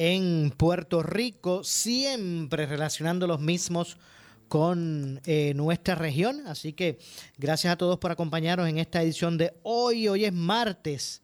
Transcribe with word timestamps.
en 0.00 0.52
Puerto 0.56 1.02
Rico, 1.02 1.64
siempre 1.64 2.66
relacionando 2.66 3.26
los 3.26 3.40
mismos 3.40 3.98
con 4.46 5.20
eh, 5.26 5.54
nuestra 5.56 5.96
región. 5.96 6.46
Así 6.46 6.72
que 6.72 7.00
gracias 7.36 7.72
a 7.72 7.76
todos 7.76 7.98
por 7.98 8.12
acompañarnos 8.12 8.68
en 8.68 8.78
esta 8.78 9.02
edición 9.02 9.36
de 9.36 9.54
hoy. 9.64 10.06
Hoy 10.06 10.24
es 10.24 10.32
martes, 10.32 11.20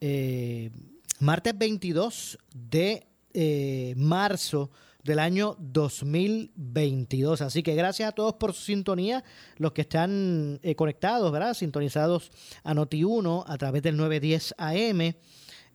eh, 0.00 0.70
martes 1.18 1.52
22 1.58 2.38
de 2.54 3.06
eh, 3.34 3.92
marzo 3.98 4.70
del 5.04 5.18
año 5.18 5.58
2022. 5.58 7.42
Así 7.42 7.62
que 7.62 7.74
gracias 7.74 8.08
a 8.08 8.12
todos 8.12 8.32
por 8.32 8.54
su 8.54 8.62
sintonía, 8.62 9.22
los 9.58 9.72
que 9.72 9.82
están 9.82 10.58
conectados, 10.74 11.30
¿verdad? 11.30 11.52
Sintonizados 11.52 12.30
a 12.62 12.72
Noti1 12.72 13.44
a 13.46 13.58
través 13.58 13.82
del 13.82 13.98
910 13.98 14.54
AM. 14.56 15.14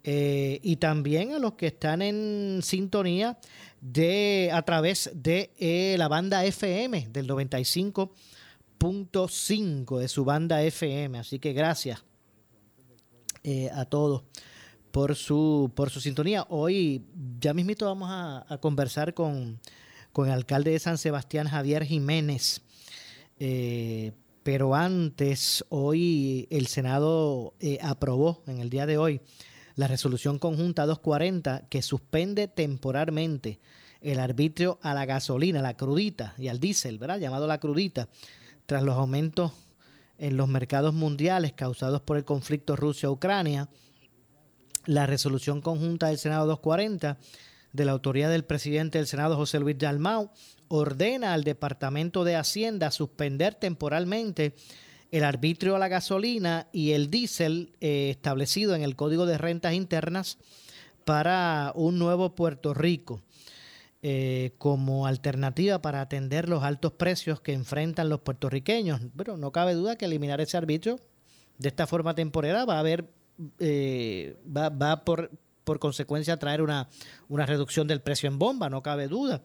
Eh, 0.07 0.59
y 0.61 0.75
también 0.75 1.33
a 1.33 1.39
los 1.39 1.53
que 1.53 1.65
están 1.65 2.03
en 2.03 2.59
sintonía 2.61 3.39
de 3.81 4.51
a 4.53 4.61
través 4.61 5.09
de 5.15 5.49
eh, 5.57 5.95
la 5.97 6.07
banda 6.07 6.45
FM 6.45 7.07
del 7.09 7.27
95.5 7.27 9.97
de 9.97 10.07
su 10.07 10.23
banda 10.23 10.61
FM. 10.61 11.17
Así 11.17 11.39
que 11.39 11.53
gracias 11.53 12.03
eh, 13.43 13.71
a 13.73 13.85
todos 13.85 14.25
por 14.91 15.15
su, 15.15 15.71
por 15.73 15.89
su 15.89 15.99
sintonía. 15.99 16.45
Hoy 16.49 17.03
ya 17.39 17.55
mismito 17.55 17.87
vamos 17.87 18.09
a, 18.11 18.59
conversar 18.61 19.15
con, 19.15 19.59
con, 20.13 20.27
el 20.27 20.33
alcalde 20.33 20.69
de 20.69 20.77
San 20.77 20.99
Sebastián, 20.99 21.47
Javier 21.47 21.83
Jiménez. 21.83 22.61
pero 24.43 24.75
antes, 24.75 25.65
hoy 25.69 26.47
el 26.51 26.67
Senado 26.67 27.55
aprobó 27.81 28.43
en 28.45 28.59
el 28.59 28.69
día 28.69 28.85
de 28.85 28.99
hoy 28.99 29.19
la 29.75 29.87
resolución 29.87 30.39
conjunta 30.39 30.85
240 30.85 31.67
que 31.69 31.81
suspende 31.81 32.47
temporalmente 32.47 33.59
el 34.01 34.19
arbitrio 34.19 34.79
a 34.81 34.93
la 34.93 35.05
gasolina, 35.05 35.61
la 35.61 35.75
crudita 35.75 36.33
y 36.37 36.47
al 36.47 36.59
diésel, 36.59 36.97
¿verdad? 36.97 37.19
Llamado 37.19 37.47
la 37.47 37.59
crudita, 37.59 38.07
tras 38.65 38.83
los 38.83 38.95
aumentos 38.95 39.51
en 40.17 40.37
los 40.37 40.47
mercados 40.47 40.93
mundiales 40.93 41.53
causados 41.53 42.01
por 42.01 42.17
el 42.17 42.25
conflicto 42.25 42.75
Rusia-Ucrania. 42.75 43.69
La 44.85 45.05
resolución 45.05 45.61
conjunta 45.61 46.07
del 46.07 46.19
Senado 46.19 46.45
240 46.45 47.17
de 47.73 47.85
la 47.85 47.91
autoridad 47.91 48.29
del 48.29 48.45
presidente 48.45 48.99
del 48.99 49.07
Senado 49.07 49.35
José 49.35 49.59
Luis 49.59 49.77
Dalmau 49.77 50.31
ordena 50.67 51.33
al 51.33 51.43
Departamento 51.43 52.23
de 52.23 52.35
Hacienda 52.35 52.91
suspender 52.91 53.55
temporalmente 53.55 54.55
el 55.17 55.23
arbitrio 55.23 55.77
a 55.77 55.79
la 55.79 55.87
gasolina 55.87 56.67
y 56.73 56.91
el 56.91 57.09
diésel 57.09 57.71
eh, 57.79 58.09
establecido 58.09 58.75
en 58.75 58.83
el 58.83 58.97
Código 58.97 59.25
de 59.25 59.37
Rentas 59.37 59.73
Internas 59.73 60.37
para 61.05 61.71
un 61.73 61.97
nuevo 61.97 62.35
Puerto 62.35 62.73
Rico 62.73 63.21
eh, 64.01 64.51
como 64.57 65.07
alternativa 65.07 65.81
para 65.81 66.01
atender 66.01 66.49
los 66.49 66.65
altos 66.65 66.91
precios 66.91 67.39
que 67.39 67.53
enfrentan 67.53 68.09
los 68.09 68.19
puertorriqueños. 68.19 68.99
Pero 69.15 69.37
no 69.37 69.53
cabe 69.53 69.73
duda 69.73 69.95
que 69.95 70.03
eliminar 70.03 70.41
ese 70.41 70.57
arbitrio 70.57 70.99
de 71.59 71.69
esta 71.69 71.87
forma 71.87 72.13
temporera 72.13 72.65
va 72.65 72.75
a 72.75 72.79
haber, 72.79 73.09
eh, 73.59 74.35
va, 74.45 74.67
va 74.67 75.05
por, 75.05 75.31
por 75.63 75.79
consecuencia 75.79 76.33
a 76.33 76.39
traer 76.39 76.61
una, 76.61 76.89
una 77.29 77.45
reducción 77.45 77.87
del 77.87 78.01
precio 78.01 78.27
en 78.27 78.37
bomba, 78.37 78.69
no 78.69 78.83
cabe 78.83 79.07
duda. 79.07 79.43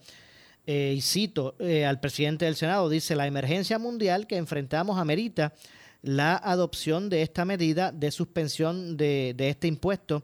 Eh, 0.72 0.94
y 0.96 1.00
cito 1.00 1.56
eh, 1.58 1.84
al 1.84 1.98
presidente 1.98 2.44
del 2.44 2.54
Senado, 2.54 2.88
dice, 2.88 3.16
la 3.16 3.26
emergencia 3.26 3.76
mundial 3.80 4.28
que 4.28 4.36
enfrentamos 4.36 5.00
amerita 5.00 5.52
la 6.00 6.36
adopción 6.36 7.08
de 7.08 7.22
esta 7.22 7.44
medida 7.44 7.90
de 7.90 8.12
suspensión 8.12 8.96
de, 8.96 9.34
este 9.36 9.66
impuesto 9.66 10.22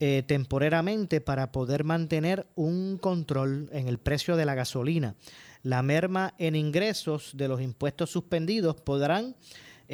eh, 0.00 0.24
temporariamente 0.26 1.20
para 1.20 1.52
poder 1.52 1.84
mantener 1.84 2.48
un 2.56 2.98
control 2.98 3.70
en 3.70 3.86
el 3.86 3.98
precio 3.98 4.34
de 4.34 4.46
la 4.46 4.56
gasolina. 4.56 5.14
La 5.62 5.80
merma 5.84 6.34
en 6.38 6.56
ingresos 6.56 7.30
de 7.36 7.46
los 7.46 7.62
impuestos 7.62 8.10
suspendidos 8.10 8.80
podrán 8.80 9.36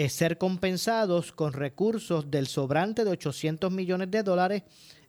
ser 0.09 0.39
compensados 0.39 1.31
con 1.31 1.53
recursos 1.53 2.31
del 2.31 2.47
sobrante 2.47 3.05
de 3.05 3.11
800 3.11 3.71
millones 3.71 4.11
de 4.11 4.23
dólares 4.23 4.63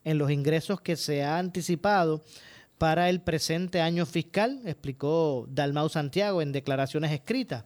en 0.03 0.18
los 0.18 0.31
ingresos 0.31 0.81
que 0.81 0.97
se 0.97 1.24
ha 1.24 1.38
anticipado 1.38 2.25
para 2.78 3.09
el 3.09 3.22
presente 3.22 3.81
año 3.81 4.06
fiscal, 4.06 4.62
explicó 4.66 5.46
Dalmau 5.50 5.90
Santiago 5.90 6.41
en 6.41 6.52
declaraciones 6.52 7.12
escritas. 7.12 7.63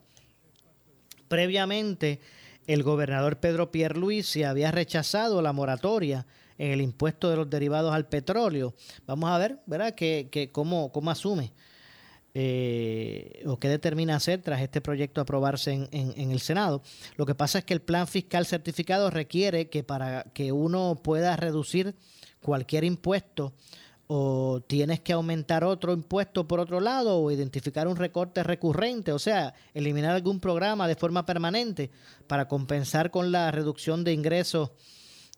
Previamente, 1.27 2.19
el 2.67 2.83
gobernador 2.83 3.39
Pedro 3.39 3.71
Pierluisi 3.71 4.43
había 4.43 4.71
rechazado 4.71 5.41
la 5.41 5.53
moratoria 5.53 6.25
en 6.59 6.71
el 6.71 6.81
impuesto 6.81 7.29
de 7.29 7.37
los 7.37 7.49
derivados 7.49 7.93
al 7.93 8.07
petróleo. 8.07 8.75
Vamos 9.07 9.29
a 9.31 9.37
ver, 9.37 9.59
¿verdad?, 9.65 9.95
que, 9.95 10.49
cómo, 10.51 10.91
cómo, 10.91 11.09
asume 11.09 11.51
eh, 12.33 13.41
o 13.47 13.57
qué 13.57 13.69
determina 13.69 14.15
hacer 14.15 14.41
tras 14.41 14.61
este 14.61 14.81
proyecto 14.81 15.21
aprobarse 15.21 15.71
en, 15.71 15.89
en, 15.91 16.31
el 16.31 16.41
Senado. 16.41 16.83
Lo 17.15 17.25
que 17.25 17.33
pasa 17.33 17.59
es 17.59 17.65
que 17.65 17.73
el 17.73 17.81
plan 17.81 18.07
fiscal 18.07 18.45
certificado 18.45 19.09
requiere 19.09 19.69
que 19.69 19.83
para 19.83 20.25
que 20.33 20.51
uno 20.51 20.99
pueda 21.01 21.35
reducir 21.35 21.95
cualquier 22.41 22.83
impuesto 22.83 23.53
o 24.11 24.61
tienes 24.65 25.01
que 25.01 25.13
aumentar 25.13 25.63
otro 25.63 25.93
impuesto 25.93 26.47
por 26.47 26.59
otro 26.59 26.79
lado 26.79 27.21
o 27.21 27.29
identificar 27.29 27.87
un 27.87 27.95
recorte 27.95 28.41
recurrente, 28.41 29.11
o 29.11 29.19
sea, 29.19 29.53
eliminar 29.75 30.15
algún 30.15 30.39
programa 30.39 30.87
de 30.87 30.95
forma 30.95 31.27
permanente 31.27 31.91
para 32.25 32.47
compensar 32.47 33.11
con 33.11 33.31
la 33.31 33.51
reducción 33.51 34.03
de 34.03 34.13
ingresos 34.13 34.71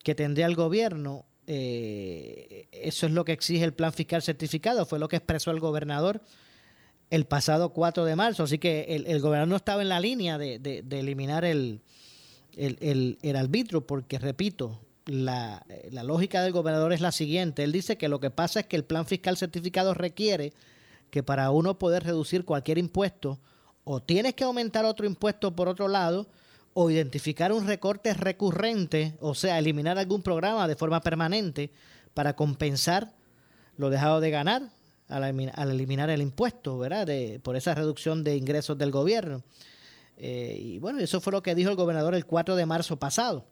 que 0.05 0.15
tendría 0.15 0.45
el 0.45 0.55
gobierno. 0.55 1.25
Eh, 1.47 2.69
eso 2.71 3.07
es 3.07 3.11
lo 3.11 3.25
que 3.25 3.33
exige 3.33 3.65
el 3.65 3.73
plan 3.73 3.91
fiscal 3.91 4.21
certificado, 4.21 4.85
fue 4.85 4.99
lo 4.99 5.09
que 5.09 5.17
expresó 5.17 5.51
el 5.51 5.59
gobernador 5.59 6.21
el 7.09 7.25
pasado 7.25 7.73
4 7.73 8.05
de 8.05 8.15
marzo, 8.15 8.43
así 8.43 8.57
que 8.57 9.03
el, 9.05 9.19
gobernador 9.19 9.49
no 9.49 9.57
estaba 9.57 9.81
en 9.81 9.89
la 9.89 9.99
línea 9.99 10.37
de, 10.37 10.85
eliminar 10.91 11.43
el, 11.43 11.81
el, 12.55 13.17
el 13.21 13.35
arbitro, 13.35 13.85
porque 13.85 14.17
repito, 14.17 14.79
la, 15.05 15.65
la, 15.89 16.03
lógica 16.03 16.43
del 16.43 16.53
gobernador 16.53 16.93
es 16.93 17.01
la 17.01 17.11
siguiente. 17.11 17.63
Él 17.63 17.71
dice 17.71 17.97
que 17.97 18.09
lo 18.09 18.19
que 18.19 18.29
pasa 18.29 18.61
es 18.61 18.65
que 18.67 18.75
el 18.75 18.83
plan 18.83 19.05
fiscal 19.05 19.37
certificado 19.37 19.93
requiere 19.93 20.53
que 21.09 21.23
para 21.23 21.51
uno 21.51 21.77
poder 21.77 22.03
reducir 22.03 22.45
cualquier 22.45 22.77
impuesto, 22.77 23.39
o 23.83 24.01
tienes 24.01 24.33
que 24.35 24.43
aumentar 24.43 24.85
otro 24.85 25.05
impuesto 25.05 25.55
por 25.55 25.67
otro 25.67 25.87
lado, 25.87 26.27
o 26.73 26.89
identificar 26.89 27.51
un 27.51 27.67
recorte 27.67 28.13
recurrente, 28.13 29.15
o 29.19 29.35
sea, 29.35 29.59
eliminar 29.59 29.97
algún 29.97 30.21
programa 30.21 30.67
de 30.67 30.75
forma 30.75 31.01
permanente 31.01 31.71
para 32.13 32.35
compensar 32.35 33.13
lo 33.77 33.89
dejado 33.89 34.21
de 34.21 34.31
ganar 34.31 34.63
al, 35.09 35.69
eliminar 35.69 36.09
el 36.09 36.21
impuesto, 36.21 36.77
¿verdad? 36.77 37.07
De, 37.07 37.39
por 37.43 37.55
esa 37.55 37.75
reducción 37.75 38.23
de 38.23 38.37
ingresos 38.37 38.77
del 38.77 38.91
gobierno. 38.91 39.43
Eh, 40.17 40.57
y 40.59 40.79
bueno, 40.79 40.99
eso 40.99 41.19
fue 41.19 41.33
lo 41.33 41.43
que 41.43 41.55
dijo 41.55 41.69
el 41.69 41.75
gobernador 41.75 42.15
el 42.15 42.25
4 42.25 42.55
de 42.55 42.65
marzo 42.65 42.97
pasado. 42.97 43.45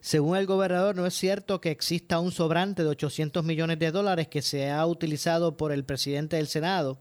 Según 0.00 0.36
el 0.36 0.46
gobernador, 0.46 0.96
no 0.96 1.06
es 1.06 1.14
cierto 1.14 1.60
que 1.60 1.70
exista 1.70 2.20
un 2.20 2.32
sobrante 2.32 2.82
de 2.82 2.88
800 2.90 3.44
millones 3.44 3.78
de 3.78 3.90
dólares 3.90 4.28
que 4.28 4.42
se 4.42 4.70
ha 4.70 4.86
utilizado 4.86 5.56
por 5.56 5.72
el 5.72 5.84
presidente 5.84 6.36
del 6.36 6.46
Senado 6.46 6.98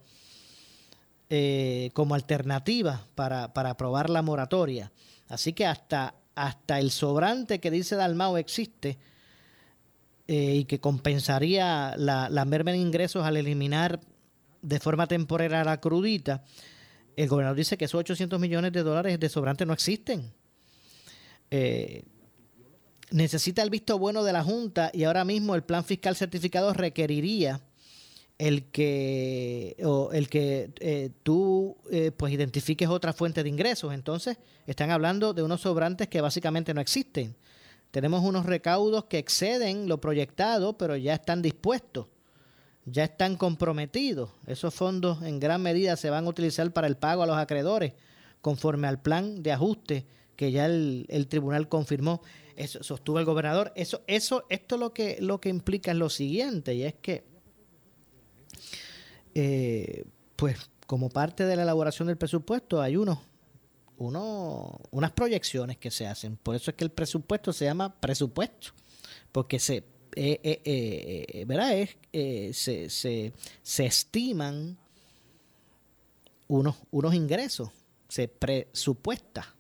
eh, 1.30 1.92
como 1.94 2.16
alternativa 2.16 3.06
para, 3.16 3.52
aprobar 3.54 4.10
la 4.10 4.22
moratoria. 4.22 4.92
Así 5.28 5.54
que 5.54 5.66
hasta, 5.66 6.16
hasta 6.36 6.80
el 6.80 6.92
sobrante 6.92 7.60
que 7.60 7.72
dice 7.72 7.96
Dalmao 7.96 8.38
existe 8.38 8.98
eh, 10.28 10.56
y 10.56 10.66
que 10.66 10.80
compensaría 10.80 11.96
la, 11.98 12.30
la 12.30 12.46
merma 12.46 12.76
ingresos 12.76 13.26
al 13.26 13.38
eliminar 13.38 14.00
de 14.62 14.80
forma 14.80 15.08
temporaria 15.08 15.64
la 15.64 15.80
crudita, 15.80 16.44
el 17.16 17.28
gobernador 17.28 17.58
dice 17.58 17.78
que 17.78 17.86
esos 17.86 18.00
800 18.00 18.40
millones 18.40 18.72
de 18.72 18.84
dólares 18.84 19.20
de 19.20 19.30
sobrante 19.30 19.66
no 19.66 19.74
existen. 19.74 20.32
Eh, 21.50 22.04
necesita 23.12 23.63
el 23.63 23.69
visto 23.69 23.98
bueno 23.98 24.24
de 24.24 24.33
la 24.33 24.44
Junta 24.44 24.92
y 24.94 25.04
ahora 25.04 25.24
mismo 25.24 25.56
el 25.56 25.63
plan 25.63 25.83
fiscal 25.83 26.15
certificado 26.15 26.74
requeriría 26.74 27.62
el 28.38 28.65
que 28.65 29.75
el 30.13 30.30
que 30.30 30.71
eh, 30.80 31.09
tú 31.24 31.75
eh, 31.89 32.12
pues 32.15 32.33
identifiques 32.33 32.88
otra 32.88 33.13
fuente 33.13 33.44
de 33.44 33.50
ingresos. 33.50 33.94
Entonces, 33.94 34.38
están 34.65 34.92
hablando 34.92 35.33
de 35.33 35.44
unos 35.44 35.62
sobrantes 35.62 36.07
que 36.07 36.21
básicamente 36.21 36.74
no 36.74 36.81
existen. 36.81 37.36
Tenemos 37.92 38.24
unos 38.24 38.45
recaudos 38.45 39.06
que 39.06 39.18
exceden 39.18 39.88
lo 39.88 40.00
proyectado, 40.00 40.77
pero 40.77 40.95
ya 40.98 41.13
están 41.13 41.42
dispuestos, 41.42 42.07
ya 42.86 43.06
están 43.06 43.38
comprometidos. 43.38 44.30
Esos 44.45 44.74
fondos 44.74 45.24
en 45.24 45.39
gran 45.39 45.62
medida 45.63 45.95
se 45.95 46.10
van 46.10 46.25
a 46.25 46.30
utilizar 46.30 46.71
para 46.74 46.88
el 46.88 46.98
pago 46.98 47.24
a 47.24 47.27
los 47.27 47.38
acreedores, 47.38 47.94
conforme 48.42 48.88
al 48.88 49.01
plan 49.01 49.42
de 49.42 49.51
ajuste 49.53 50.06
que 50.36 50.51
ya 50.51 50.68
el 50.68 51.27
tribunal 51.27 51.69
confirmó. 51.69 52.21
Eso 52.57 52.81
sostuvo 52.81 53.19
el 53.19 53.25
gobernador. 53.25 53.71
Eso, 53.75 54.01
eso, 54.07 54.45
esto 54.50 54.77
lo 54.77 54.92
que, 54.92 55.18
lo 55.21 55.39
que 55.39 55.50
implica 55.50 55.92
es 55.92 55.98
lo 55.98 56.09
siguiente, 56.09 56.74
y 56.74 56.83
es 56.83 56.95
que 56.95 57.24
eh, 59.36 60.06
pues 60.36 60.57
como 60.88 61.09
parte 61.09 61.45
de 61.45 61.56
la 61.56 61.62
elaboración 61.62 62.07
del 62.07 62.18
presupuesto 62.18 62.81
hay 62.81 62.98
unos, 62.98 63.19
uno, 63.98 64.80
unas 64.89 65.12
proyecciones 65.12 65.77
que 65.77 65.92
se 65.92 66.07
hacen. 66.07 66.36
Por 66.38 66.56
eso 66.56 66.71
es 66.71 66.77
que 66.77 66.83
el 66.83 66.89
presupuesto 66.89 67.54
se 67.54 67.65
llama 67.65 67.94
presupuesto, 68.00 68.69
porque 69.31 69.60
se, 69.60 69.83
eh, 70.15 70.39
eh, 70.44 71.45
¿verdad? 71.45 71.77
Es, 71.77 72.57
se, 72.57 72.89
se, 72.89 73.33
se, 73.62 73.86
estiman 73.86 74.80
unos, 76.48 76.75
unos 76.89 77.13
ingresos, 77.13 77.69
se 78.10 78.27
presupuesta. 78.27 79.53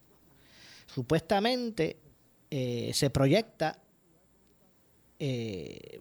Supuestamente 0.87 2.06
se 2.49 3.09
proyecta 3.09 3.81
eh, 5.19 5.99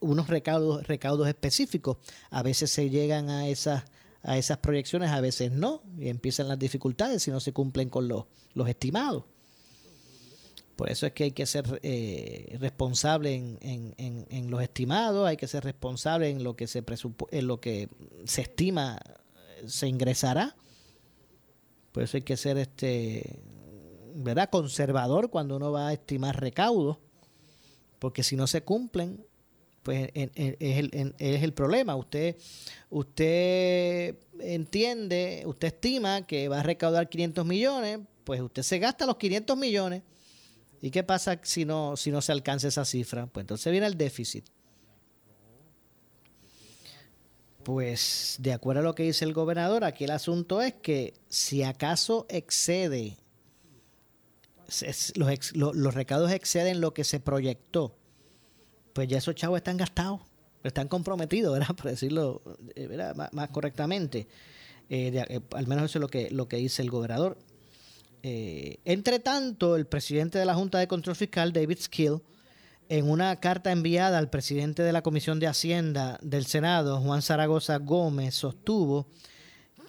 unos 0.00 0.28
recaudos, 0.28 0.86
recaudos 0.86 1.28
específicos. 1.28 1.98
A 2.30 2.42
veces 2.42 2.70
se 2.70 2.88
llegan 2.88 3.28
a 3.28 3.48
esas, 3.48 3.84
a 4.22 4.38
esas 4.38 4.58
proyecciones, 4.58 5.10
a 5.10 5.20
veces 5.20 5.52
no, 5.52 5.82
y 5.98 6.08
empiezan 6.08 6.48
las 6.48 6.58
dificultades 6.58 7.22
si 7.22 7.30
no 7.30 7.40
se 7.40 7.52
cumplen 7.52 7.90
con 7.90 8.08
los, 8.08 8.24
los 8.54 8.68
estimados. 8.68 9.24
Por 10.76 10.90
eso 10.90 11.06
es 11.06 11.12
que 11.12 11.24
hay 11.24 11.32
que 11.32 11.44
ser 11.44 11.78
eh, 11.82 12.56
responsable 12.58 13.34
en, 13.34 13.58
en, 13.60 14.26
en, 14.30 14.50
los 14.50 14.62
estimados, 14.62 15.28
hay 15.28 15.36
que 15.36 15.46
ser 15.46 15.62
responsable 15.62 16.30
en 16.30 16.42
lo 16.42 16.56
que 16.56 16.66
se 16.66 16.82
en 17.32 17.46
lo 17.46 17.60
que 17.60 17.90
se 18.24 18.40
estima 18.40 18.98
se 19.66 19.88
ingresará. 19.88 20.56
Por 21.92 22.04
eso 22.04 22.16
hay 22.16 22.22
que 22.22 22.38
ser 22.38 22.56
este, 22.56 23.40
¿verdad? 24.14 24.50
conservador 24.50 25.30
cuando 25.30 25.56
uno 25.56 25.72
va 25.72 25.88
a 25.88 25.92
estimar 25.92 26.40
recaudos 26.40 26.98
porque 28.00 28.24
si 28.24 28.34
no 28.34 28.46
se 28.46 28.62
cumplen, 28.62 29.24
pues 29.82 30.10
es 30.14 30.30
el, 30.34 31.14
es 31.18 31.42
el 31.42 31.52
problema. 31.52 31.94
Usted, 31.94 32.36
usted 32.88 34.16
entiende, 34.40 35.44
usted 35.46 35.68
estima 35.68 36.26
que 36.26 36.48
va 36.48 36.60
a 36.60 36.62
recaudar 36.62 37.08
500 37.08 37.46
millones, 37.46 38.00
pues 38.24 38.40
usted 38.40 38.62
se 38.62 38.78
gasta 38.78 39.06
los 39.06 39.16
500 39.16 39.56
millones. 39.56 40.02
¿Y 40.82 40.90
qué 40.90 41.02
pasa 41.02 41.38
si 41.42 41.66
no, 41.66 41.96
si 41.96 42.10
no 42.10 42.22
se 42.22 42.32
alcanza 42.32 42.68
esa 42.68 42.86
cifra? 42.86 43.26
Pues 43.26 43.44
entonces 43.44 43.70
viene 43.70 43.86
el 43.86 43.98
déficit. 43.98 44.46
Pues 47.62 48.36
de 48.38 48.54
acuerdo 48.54 48.80
a 48.80 48.84
lo 48.84 48.94
que 48.94 49.02
dice 49.02 49.26
el 49.26 49.34
gobernador, 49.34 49.84
aquí 49.84 50.04
el 50.04 50.10
asunto 50.10 50.62
es 50.62 50.72
que 50.72 51.12
si 51.28 51.62
acaso 51.62 52.24
excede 52.30 53.18
los, 55.14 55.94
recaudos 55.94 56.32
exceden 56.32 56.80
lo 56.80 56.94
que 56.94 57.04
se 57.04 57.20
proyectó, 57.20 57.96
pues 58.92 59.08
ya 59.08 59.18
esos 59.18 59.34
chavos 59.34 59.58
están 59.58 59.76
gastados, 59.76 60.20
están 60.62 60.88
comprometidos, 60.88 61.58
¿verdad? 61.58 61.74
Por 61.76 61.90
decirlo 61.90 62.42
eh, 62.74 63.12
Más, 63.32 63.48
correctamente. 63.50 64.26
Eh, 64.88 65.24
eh, 65.28 65.40
al 65.52 65.66
menos 65.66 65.84
eso 65.84 65.98
es 65.98 66.00
lo 66.00 66.08
que, 66.08 66.30
lo 66.30 66.48
que 66.48 66.56
dice 66.56 66.82
el 66.82 66.90
gobernador. 66.90 67.38
entre 68.22 69.18
tanto, 69.20 69.76
el 69.76 69.86
presidente 69.86 70.38
de 70.38 70.44
la 70.44 70.54
Junta 70.54 70.78
de 70.78 70.88
Control 70.88 71.16
Fiscal, 71.16 71.52
David 71.52 71.78
Skill, 71.80 72.20
en 72.88 73.08
una 73.08 73.36
carta 73.36 73.70
enviada 73.70 74.18
al 74.18 74.30
presidente 74.30 74.82
de 74.82 74.92
la 74.92 75.02
Comisión 75.02 75.38
de 75.38 75.46
Hacienda 75.46 76.18
del 76.22 76.44
Senado, 76.44 77.00
Juan 77.00 77.22
Zaragoza 77.22 77.76
Gómez, 77.78 78.34
sostuvo 78.34 79.06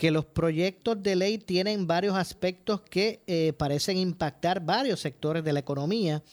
que 0.01 0.09
los 0.09 0.25
proyectos 0.25 1.03
de 1.03 1.15
ley 1.15 1.38
tienen 1.38 1.86
varios 1.86 2.15
aspectos 2.15 2.81
que 2.81 3.21
eh, 3.27 3.53
parecen 3.53 3.98
impactar 3.98 4.65
varios 4.65 5.00
sectores 5.00 5.44
de 5.44 5.53
la 5.53 5.59
economía 5.59 6.24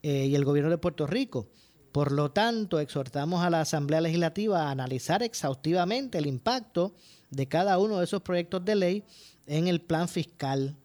eh, 0.00 0.26
y 0.26 0.36
el 0.36 0.44
gobierno 0.44 0.70
de 0.70 0.78
Puerto 0.78 1.08
Rico. 1.08 1.48
Por 1.90 2.12
lo 2.12 2.30
tanto, 2.30 2.78
exhortamos 2.78 3.42
a 3.42 3.50
la 3.50 3.62
Asamblea 3.62 4.00
Legislativa 4.00 4.62
a 4.62 4.70
analizar 4.70 5.24
exhaustivamente 5.24 6.18
el 6.18 6.26
impacto 6.26 6.94
de 7.30 7.48
cada 7.48 7.80
uno 7.80 7.98
de 7.98 8.04
esos 8.04 8.22
proyectos 8.22 8.64
de 8.64 8.76
ley 8.76 9.04
en 9.48 9.66
el 9.66 9.80
plan 9.80 10.08
fiscal. 10.08 10.76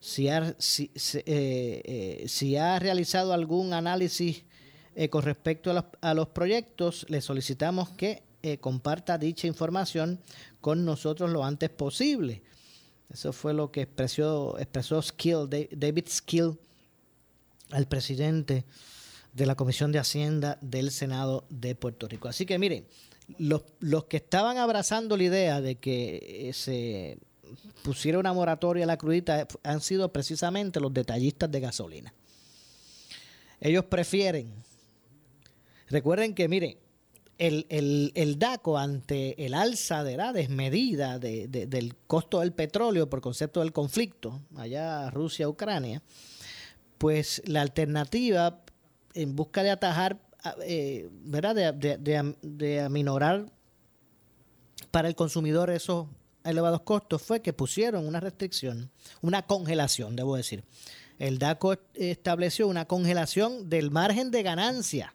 Si 0.00 0.30
ha, 0.30 0.56
eh, 1.26 2.26
realizado 2.80 3.34
algún 3.34 3.74
análisis 3.74 4.44
con 5.10 5.24
respecto 5.24 5.90
a 6.00 6.14
los 6.14 6.28
proyectos, 6.28 7.04
le 7.10 7.20
solicitamos 7.20 7.90
que 7.90 8.22
eh, 8.42 8.58
comparta 8.58 9.18
dicha 9.18 9.46
información 9.46 10.20
con 10.60 10.84
nosotros 10.84 11.30
lo 11.30 11.44
antes 11.44 11.70
posible. 11.70 12.42
Eso 13.10 13.32
fue 13.32 13.54
lo 13.54 13.70
que 13.70 13.82
expresó, 13.82 14.58
expresó 14.58 15.02
David 15.48 16.08
Skill 16.08 16.58
al 17.70 17.86
presidente 17.86 18.64
de 19.32 19.46
la 19.46 19.54
Comisión 19.54 19.92
de 19.92 19.98
Hacienda 19.98 20.58
del 20.60 20.90
Senado 20.90 21.44
de 21.50 21.74
Puerto 21.74 22.08
Rico. 22.08 22.28
Así 22.28 22.46
que 22.46 22.58
miren, 22.58 22.86
los, 23.38 23.62
los 23.80 24.04
que 24.04 24.16
estaban 24.18 24.56
abrazando 24.58 25.16
la 25.16 25.22
idea 25.24 25.60
de 25.60 25.76
que 25.76 26.48
eh, 26.48 26.52
se 26.52 27.18
pusiera 27.82 28.18
una 28.18 28.32
moratoria 28.32 28.84
a 28.84 28.86
la 28.86 28.96
crudita 28.96 29.46
han 29.62 29.80
sido 29.80 30.12
precisamente 30.12 30.80
los 30.80 30.92
detallistas 30.92 31.50
de 31.50 31.60
gasolina. 31.60 32.14
Ellos 33.60 33.84
prefieren, 33.84 34.52
recuerden 35.88 36.34
que, 36.34 36.48
miren, 36.48 36.78
el, 37.38 38.36
DACO 38.38 38.78
ante 38.78 39.44
el 39.44 39.54
alza 39.54 40.04
de 40.04 40.16
la 40.16 40.32
desmedida 40.32 41.18
de, 41.18 41.48
del 41.48 41.94
costo 42.06 42.40
del 42.40 42.52
petróleo 42.52 43.08
por 43.08 43.20
concepto 43.20 43.60
del 43.60 43.72
conflicto, 43.72 44.40
allá 44.56 45.10
Rusia-Ucrania, 45.10 46.02
pues 46.98 47.42
la 47.46 47.62
alternativa 47.62 48.60
en 49.14 49.34
busca 49.34 49.62
de 49.62 49.70
atajar, 49.70 50.18
eh, 50.62 51.08
¿verdad? 51.10 51.74
De, 51.74 52.80
aminorar 52.80 53.50
para 54.90 55.08
el 55.08 55.14
consumidor 55.14 55.70
esos 55.70 56.06
elevados 56.44 56.82
costos 56.82 57.22
fue 57.22 57.42
que 57.42 57.52
pusieron 57.52 58.06
una 58.06 58.20
restricción, 58.20 58.90
una 59.20 59.42
congelación, 59.42 60.16
debo 60.16 60.36
decir. 60.36 60.64
El 61.18 61.38
DACO 61.38 61.76
estableció 61.94 62.68
una 62.68 62.84
congelación 62.84 63.68
del 63.68 63.90
margen 63.90 64.30
de 64.30 64.42
ganancia, 64.42 65.14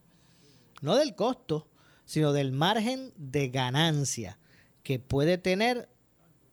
no 0.82 0.96
del 0.96 1.16
costo, 1.16 1.68
sino 2.12 2.34
del 2.34 2.51
margen 2.51 3.13
de 3.15 3.48
ganancia 3.48 4.38
que 4.84 5.00
puede 5.00 5.38
tener 5.38 5.88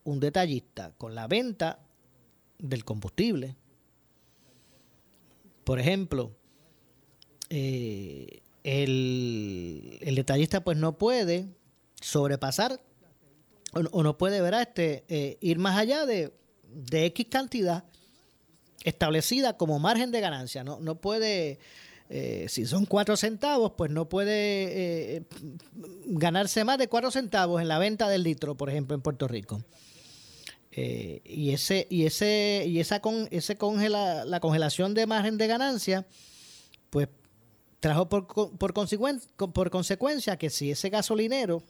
un 0.05 0.21
detallista 0.21 0.93
con 0.97 1.15
la 1.15 1.27
venta 1.27 1.85
del 2.59 2.85
combustible. 2.85 3.57
Por 5.65 5.81
ejemplo, 5.81 6.33
eh, 7.49 8.41
el, 8.63 9.99
detallista 10.15 10.63
pues 10.63 10.77
no 10.77 10.97
puede 10.97 11.49
sobrepasar 11.99 12.79
o, 13.73 14.01
no 14.01 14.17
puede 14.17 14.39
ver 14.39 14.53
este 14.53 15.03
eh, 15.09 15.37
ir 15.41 15.59
más 15.59 15.77
allá 15.77 16.05
de, 16.05 16.33
de 16.69 17.05
X 17.07 17.27
cantidad 17.29 17.83
establecida 18.85 19.57
como 19.57 19.77
margen 19.77 20.11
de 20.11 20.21
ganancia. 20.21 20.63
No, 20.63 20.79
no 20.79 21.01
puede 21.01 21.59
eh, 22.11 22.47
si 22.49 22.65
son 22.65 22.87
cuatro 22.87 23.15
centavos, 23.15 23.73
pues 23.77 23.91
no 23.91 24.09
puede 24.09 25.17
eh, 25.17 25.23
ganarse 26.07 26.63
más 26.63 26.79
de 26.79 26.87
cuatro 26.87 27.11
centavos 27.11 27.61
en 27.61 27.67
la 27.67 27.77
venta 27.77 28.09
del 28.09 28.23
litro, 28.23 28.55
por 28.55 28.69
ejemplo, 28.69 28.95
en 28.95 29.01
Puerto 29.01 29.27
Rico. 29.27 29.63
Eh, 30.71 31.21
y 31.23 31.51
ese 31.51 31.87
y 31.89 32.05
ese 32.05 32.63
y 32.67 32.79
esa 32.79 32.99
con 32.99 33.27
ese 33.31 33.57
congela 33.57 34.23
la 34.25 34.39
congelación 34.39 34.93
de 34.93 35.07
margen 35.07 35.35
de 35.35 35.47
ganancia 35.47 36.05
pues 36.91 37.09
trajo 37.79 38.07
por, 38.07 38.27
por, 38.27 38.73
por 39.51 39.69
consecuencia 39.71 40.37
que 40.37 40.51
si 40.51 40.69
ese 40.69 40.89
gasolinero 40.91 41.63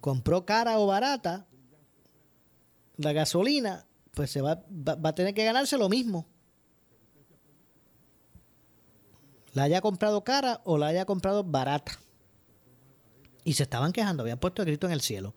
compró 0.00 0.46
cara 0.46 0.78
o 0.78 0.86
barata 0.86 1.46
la 2.96 3.12
gasolina 3.12 3.84
pues 4.14 4.30
se 4.30 4.40
va, 4.40 4.64
va 4.70 5.10
a 5.10 5.14
tener 5.14 5.34
que 5.34 5.44
ganarse 5.44 5.76
lo 5.76 5.90
mismo 5.90 6.26
la 9.58 9.64
haya 9.64 9.80
comprado 9.80 10.22
cara 10.22 10.60
o 10.64 10.78
la 10.78 10.86
haya 10.86 11.04
comprado 11.04 11.42
barata. 11.42 11.98
Y 13.42 13.54
se 13.54 13.64
estaban 13.64 13.92
quejando, 13.92 14.22
habían 14.22 14.38
puesto 14.38 14.62
el 14.62 14.66
grito 14.68 14.86
en 14.86 14.92
el 14.92 15.00
cielo. 15.00 15.34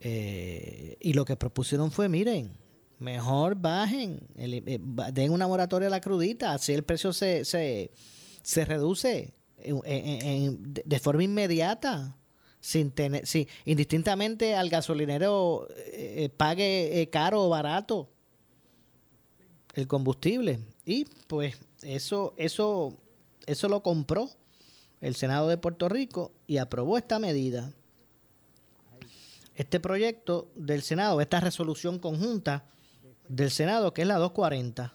Eh, 0.00 0.96
y 1.00 1.12
lo 1.12 1.24
que 1.24 1.34
propusieron 1.34 1.90
fue, 1.90 2.08
miren, 2.08 2.52
mejor 3.00 3.56
bajen, 3.56 4.20
eh, 4.36 4.78
den 5.12 5.32
una 5.32 5.48
moratoria 5.48 5.88
a 5.88 5.90
la 5.90 6.00
crudita, 6.00 6.52
así 6.52 6.72
el 6.72 6.84
precio 6.84 7.12
se, 7.12 7.44
se, 7.44 7.90
se 8.42 8.64
reduce 8.64 9.34
de 9.56 10.98
forma 11.00 11.24
inmediata 11.24 12.16
sin 12.60 12.92
tener, 12.92 13.26
sí, 13.26 13.48
indistintamente 13.64 14.54
al 14.54 14.68
gasolinero 14.68 15.66
eh, 15.76 16.28
pague 16.36 17.08
caro 17.10 17.42
o 17.42 17.48
barato 17.48 18.08
el 19.74 19.88
combustible. 19.88 20.60
Y 20.84 21.06
pues 21.26 21.56
eso, 21.82 22.34
eso, 22.36 22.98
eso 23.46 23.68
lo 23.68 23.82
compró 23.82 24.30
el 25.00 25.16
Senado 25.16 25.48
de 25.48 25.58
Puerto 25.58 25.88
Rico 25.88 26.32
y 26.46 26.58
aprobó 26.58 26.96
esta 26.96 27.18
medida. 27.18 27.72
Este 29.54 29.80
proyecto 29.80 30.50
del 30.54 30.82
Senado, 30.82 31.20
esta 31.20 31.40
resolución 31.40 31.98
conjunta 31.98 32.64
del 33.28 33.50
Senado, 33.50 33.92
que 33.92 34.02
es 34.02 34.08
la 34.08 34.16
240. 34.16 34.94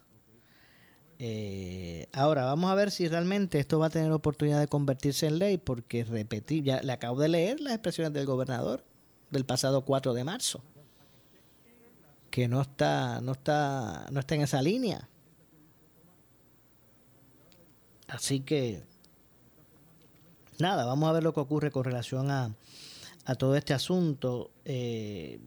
Eh, 1.19 2.07
ahora, 2.13 2.45
vamos 2.45 2.69
a 2.71 2.75
ver 2.75 2.91
si 2.91 3.07
realmente 3.07 3.59
esto 3.59 3.79
va 3.79 3.87
a 3.87 3.89
tener 3.89 4.11
oportunidad 4.11 4.59
de 4.59 4.67
convertirse 4.67 5.27
en 5.27 5.39
ley, 5.39 5.57
porque 5.57 6.03
repetí, 6.03 6.61
ya 6.61 6.81
le 6.81 6.91
acabo 6.91 7.19
de 7.19 7.27
leer 7.27 7.59
las 7.59 7.73
expresiones 7.73 8.13
del 8.13 8.25
gobernador 8.25 8.83
del 9.29 9.45
pasado 9.45 9.83
4 9.83 10.13
de 10.13 10.23
marzo, 10.23 10.61
que 12.29 12.47
no 12.47 12.61
está, 12.61 13.19
no 13.21 13.33
está, 13.33 14.07
no 14.11 14.19
está 14.19 14.35
en 14.35 14.41
esa 14.41 14.61
línea. 14.61 15.09
Así 18.07 18.39
que, 18.39 18.83
nada, 20.59 20.85
vamos 20.85 21.09
a 21.09 21.13
ver 21.13 21.23
lo 21.23 21.33
que 21.33 21.39
ocurre 21.39 21.71
con 21.71 21.83
relación 21.83 22.31
a, 22.31 22.55
todo 23.37 23.55
este 23.55 23.73
asunto. 23.73 24.51
Eh, 24.63 25.39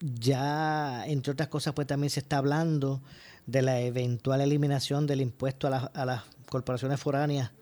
ya, 0.00 1.06
entre 1.06 1.32
otras 1.32 1.48
cosas, 1.48 1.72
pues 1.74 1.86
también 1.86 2.10
se 2.10 2.20
está 2.20 2.38
hablando 2.38 3.00
de 3.46 3.62
la 3.62 3.80
eventual 3.80 4.40
eliminación 4.40 5.06
del 5.06 5.20
impuesto 5.20 5.68
a, 5.68 5.78
a 5.78 6.04
las 6.04 6.22
corporaciones 6.46 7.00
foráneas 7.00 7.52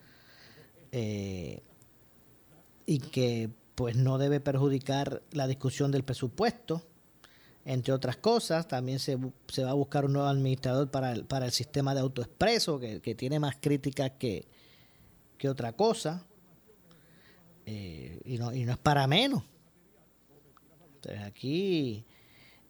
eh, 0.96 1.62
y 2.86 3.00
que 3.00 3.50
pues 3.74 3.96
no 3.96 4.18
debe 4.18 4.38
perjudicar 4.38 5.22
la 5.32 5.48
discusión 5.48 5.90
del 5.90 6.04
presupuesto, 6.04 6.86
entre 7.64 7.92
otras 7.92 8.16
cosas. 8.16 8.68
También 8.68 8.98
se, 8.98 9.18
se 9.48 9.64
va 9.64 9.70
a 9.70 9.74
buscar 9.74 10.04
un 10.04 10.14
nuevo 10.14 10.28
administrador 10.28 10.90
para 10.90 11.12
el, 11.12 11.24
para 11.24 11.46
el 11.46 11.52
sistema 11.52 11.94
de 11.94 12.00
autoexpreso, 12.00 12.78
que, 12.78 13.00
que 13.00 13.14
tiene 13.14 13.38
más 13.38 13.56
críticas 13.60 14.12
que, 14.18 14.46
que 15.38 15.48
otra 15.48 15.72
cosa. 15.72 16.24
Eh, 17.66 18.20
y, 18.24 18.38
no, 18.38 18.52
y 18.52 18.64
no 18.64 18.72
es 18.72 18.78
para 18.78 19.06
menos. 19.06 19.42
Entonces 20.96 21.22
aquí 21.22 22.04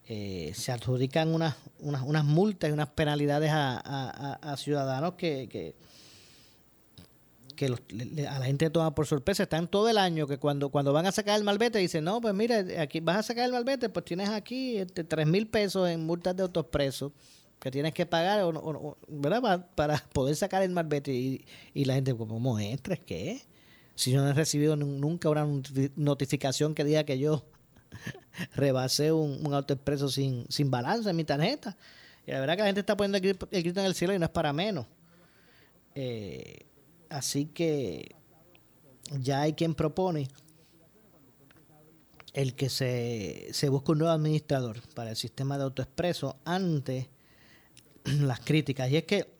eh, 0.07 0.53
se 0.55 0.73
adjudican 0.73 1.35
unas, 1.35 1.57
unas, 1.79 2.03
unas, 2.03 2.25
multas 2.25 2.71
y 2.71 2.73
unas 2.73 2.89
penalidades 2.91 3.51
a, 3.53 4.55
ciudadanos 4.59 5.15
que, 5.15 5.49
que, 5.49 5.75
a 7.63 8.39
la 8.39 8.45
gente 8.45 8.71
toma 8.71 8.95
por 8.95 9.07
sorpresa. 9.07 9.45
Están 9.45 9.69
todo 9.69 9.89
el 9.89 9.99
año 9.99 10.27
que 10.27 10.39
cuando, 10.39 10.71
cuando 10.71 10.93
van 10.93 11.07
a 11.07 11.13
sacar 11.13 11.39
el 11.39 11.45
malvete 11.45 11.79
dicen, 11.79 12.05
no, 12.05 12.21
pues 12.21 12.35
mira, 12.35 12.65
aquí 12.81 13.01
vas 13.01 13.19
a 13.19 13.23
sacar 13.23 13.47
el 13.47 13.53
malvete, 13.53 13.89
pues 13.89 14.05
tienes 14.05 14.29
aquí 14.29 14.79
este, 14.79 15.05
tres 15.05 15.27
mil 15.27 15.47
pesos 15.47 15.89
en 15.89 16.05
multas 16.05 16.37
de 16.37 16.43
autoexpreso 16.43 17.13
que 17.61 17.71
tienes 17.71 17.95
que 17.95 18.05
pagar 18.05 18.43
o, 18.43 18.99
¿verdad? 19.09 19.69
Para, 19.75 19.99
poder 20.13 20.37
sacar 20.37 20.63
el 20.63 20.71
malvete. 20.71 21.13
Y, 21.13 21.85
la 21.85 21.95
gente, 21.95 22.15
¿cómo 22.15 22.59
entres? 22.59 23.01
¿Qué? 23.01 23.43
Si 23.95 24.11
yo 24.11 24.21
no 24.21 24.29
he 24.29 24.35
recibido 24.35 24.77
nunca 24.77 25.31
una 25.31 25.47
notificación 25.97 26.75
que 26.75 26.85
diga 26.85 27.05
que 27.05 27.19
yo 27.19 27.45
rebasé 28.55 29.13
un, 29.13 29.47
un 29.47 29.55
autoexpreso 29.55 30.09
sin, 30.09 30.47
sin 30.49 30.71
balance 30.71 31.09
en 31.09 31.17
mi 31.17 31.25
tarjeta. 31.25 31.77
Y 32.27 32.33
la 32.33 32.41
verdad 32.41 32.55
que 32.55 32.61
la 32.61 32.67
gente 32.67 32.81
está 32.81 32.97
poniendo 32.97 33.19
el 33.19 33.23
grito, 33.23 33.49
en 33.81 33.87
el 33.87 33.95
cielo 33.95 34.15
y 34.15 34.19
no 34.19 34.25
es 34.25 34.31
para 34.31 34.53
menos. 34.53 34.87
Eh, 35.95 36.67
así 37.15 37.47
que 37.47 38.17
ya 39.21 39.43
hay 39.43 39.53
quien 39.53 39.75
propone 39.75 40.29
el 42.33 42.55
que 42.55 42.69
se, 42.69 43.49
se 43.53 43.69
busque 43.69 43.93
un 43.93 43.99
nuevo 43.99 44.13
administrador 44.13 44.81
para 44.95 45.11
el 45.11 45.17
sistema 45.17 45.57
de 45.57 45.65
autoexpreso 45.65 46.37
ante 46.45 47.09
las 48.05 48.41
críticas. 48.41 48.91
Y 48.91 48.97
es 48.97 49.05
que, 49.05 49.33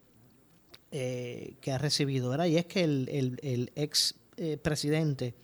eh, 0.93 1.57
que 1.61 1.73
ha 1.73 1.79
recibido, 1.79 2.31
¿verdad? 2.31 2.47
Y 2.47 2.57
es 2.57 2.67
que 2.67 2.85
el, 2.85 3.39
el, 3.43 3.73
ex 3.75 4.15
eh, 4.37 4.57
presidente 4.57 5.35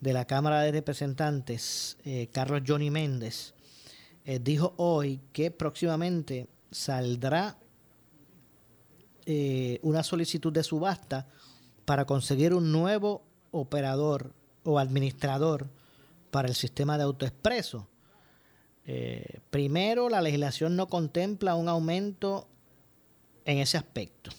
de 0.00 0.12
la 0.14 0.24
Cámara 0.24 0.62
de 0.62 0.72
Representantes, 0.72 1.98
eh, 2.04 2.28
Carlos 2.32 2.62
Johnny 2.66 2.90
Méndez, 2.90 3.54
dijo 4.40 4.72
hoy 4.76 5.20
que 5.32 5.50
próximamente 5.50 6.46
saldrá 6.70 7.58
una 9.82 10.04
solicitud 10.04 10.52
de 10.52 10.62
subasta 10.62 11.26
para 11.84 12.04
conseguir 12.04 12.54
un 12.54 12.72
nuevo 12.72 13.22
operador 13.50 14.32
o 14.64 14.78
administrador 14.78 15.68
para 16.30 16.48
el 16.48 16.54
sistema 16.54 16.96
de 16.96 17.04
autoexpreso. 17.04 17.88
primero, 19.50 20.08
la 20.08 20.20
legislación 20.20 20.76
no 20.76 20.88
contempla 20.88 21.54
un 21.54 21.68
aumento 21.68 22.48
en 23.44 23.58
ese 23.58 23.76
aspecto. 23.76 24.30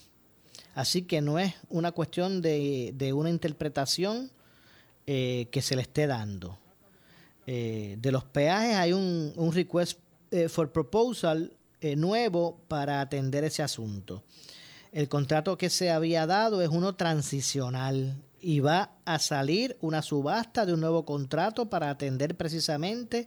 Así 0.74 1.02
que 1.02 1.20
no 1.20 1.38
es 1.38 1.54
una 1.68 1.92
cuestión 1.92 2.42
de, 2.42 2.92
de 2.94 3.12
una 3.12 3.30
interpretación 3.30 4.30
eh, 5.06 5.48
que 5.50 5.60
se 5.60 5.76
le 5.76 5.82
esté 5.82 6.06
dando. 6.06 6.58
Eh, 7.46 7.96
de 7.98 8.10
los 8.10 8.24
peajes 8.24 8.74
hay 8.74 8.94
un, 8.94 9.34
un 9.36 9.52
request 9.52 9.98
eh, 10.30 10.48
for 10.48 10.72
proposal 10.72 11.52
nuevo 11.98 12.62
para 12.66 13.02
atender 13.02 13.44
ese 13.44 13.62
asunto. 13.62 14.24
El 14.94 15.08
contrato 15.08 15.58
que 15.58 15.70
se 15.70 15.90
había 15.90 16.24
dado 16.24 16.62
es 16.62 16.68
uno 16.68 16.94
transicional 16.94 18.22
y 18.40 18.60
va 18.60 18.92
a 19.04 19.18
salir 19.18 19.76
una 19.80 20.02
subasta 20.02 20.64
de 20.64 20.72
un 20.72 20.80
nuevo 20.80 21.04
contrato 21.04 21.68
para 21.68 21.90
atender 21.90 22.36
precisamente 22.36 23.26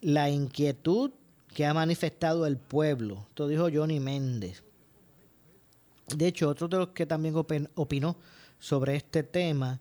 la 0.00 0.30
inquietud 0.30 1.10
que 1.54 1.66
ha 1.66 1.74
manifestado 1.74 2.46
el 2.46 2.56
pueblo. 2.56 3.26
Esto 3.28 3.46
dijo 3.46 3.68
Johnny 3.70 4.00
Méndez. 4.00 4.62
De 6.16 6.28
hecho, 6.28 6.48
otro 6.48 6.66
de 6.66 6.78
los 6.78 6.88
que 6.88 7.04
también 7.04 7.34
opinó 7.74 8.16
sobre 8.58 8.96
este 8.96 9.22
tema 9.22 9.78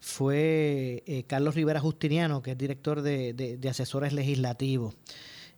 fue 0.00 1.02
eh, 1.04 1.24
Carlos 1.26 1.56
Rivera 1.56 1.80
Justiniano, 1.80 2.40
que 2.40 2.52
es 2.52 2.58
director 2.58 3.02
de, 3.02 3.60
asesores 3.68 4.14
legislativos. 4.14 4.94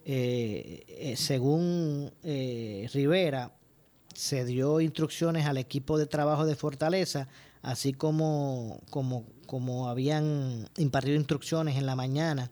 Eh, 0.04 0.84
eh, 0.88 1.16
según 1.16 2.10
Rivera, 2.25 3.52
se 4.16 4.44
dio 4.44 4.80
instrucciones 4.80 5.46
al 5.46 5.58
equipo 5.58 5.99
de 5.99 6.06
trabajo 6.06 6.46
de 6.46 6.56
Fortaleza, 6.56 7.28
así 7.62 7.92
como, 7.92 8.80
como, 8.90 9.25
como 9.46 9.88
habían 9.88 10.68
impartido 10.76 11.16
instrucciones 11.16 11.76
en 11.76 11.87
la 11.87 11.96
mañana 11.96 12.50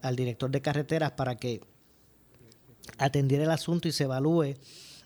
al 0.00 0.16
director 0.16 0.50
de 0.50 0.62
carreteras 0.62 1.12
para 1.12 1.36
que 1.36 1.60
atendiera 2.98 3.44
el 3.44 3.50
asunto 3.50 3.88
y 3.88 3.92
se 3.92 4.04
evalúe 4.04 4.54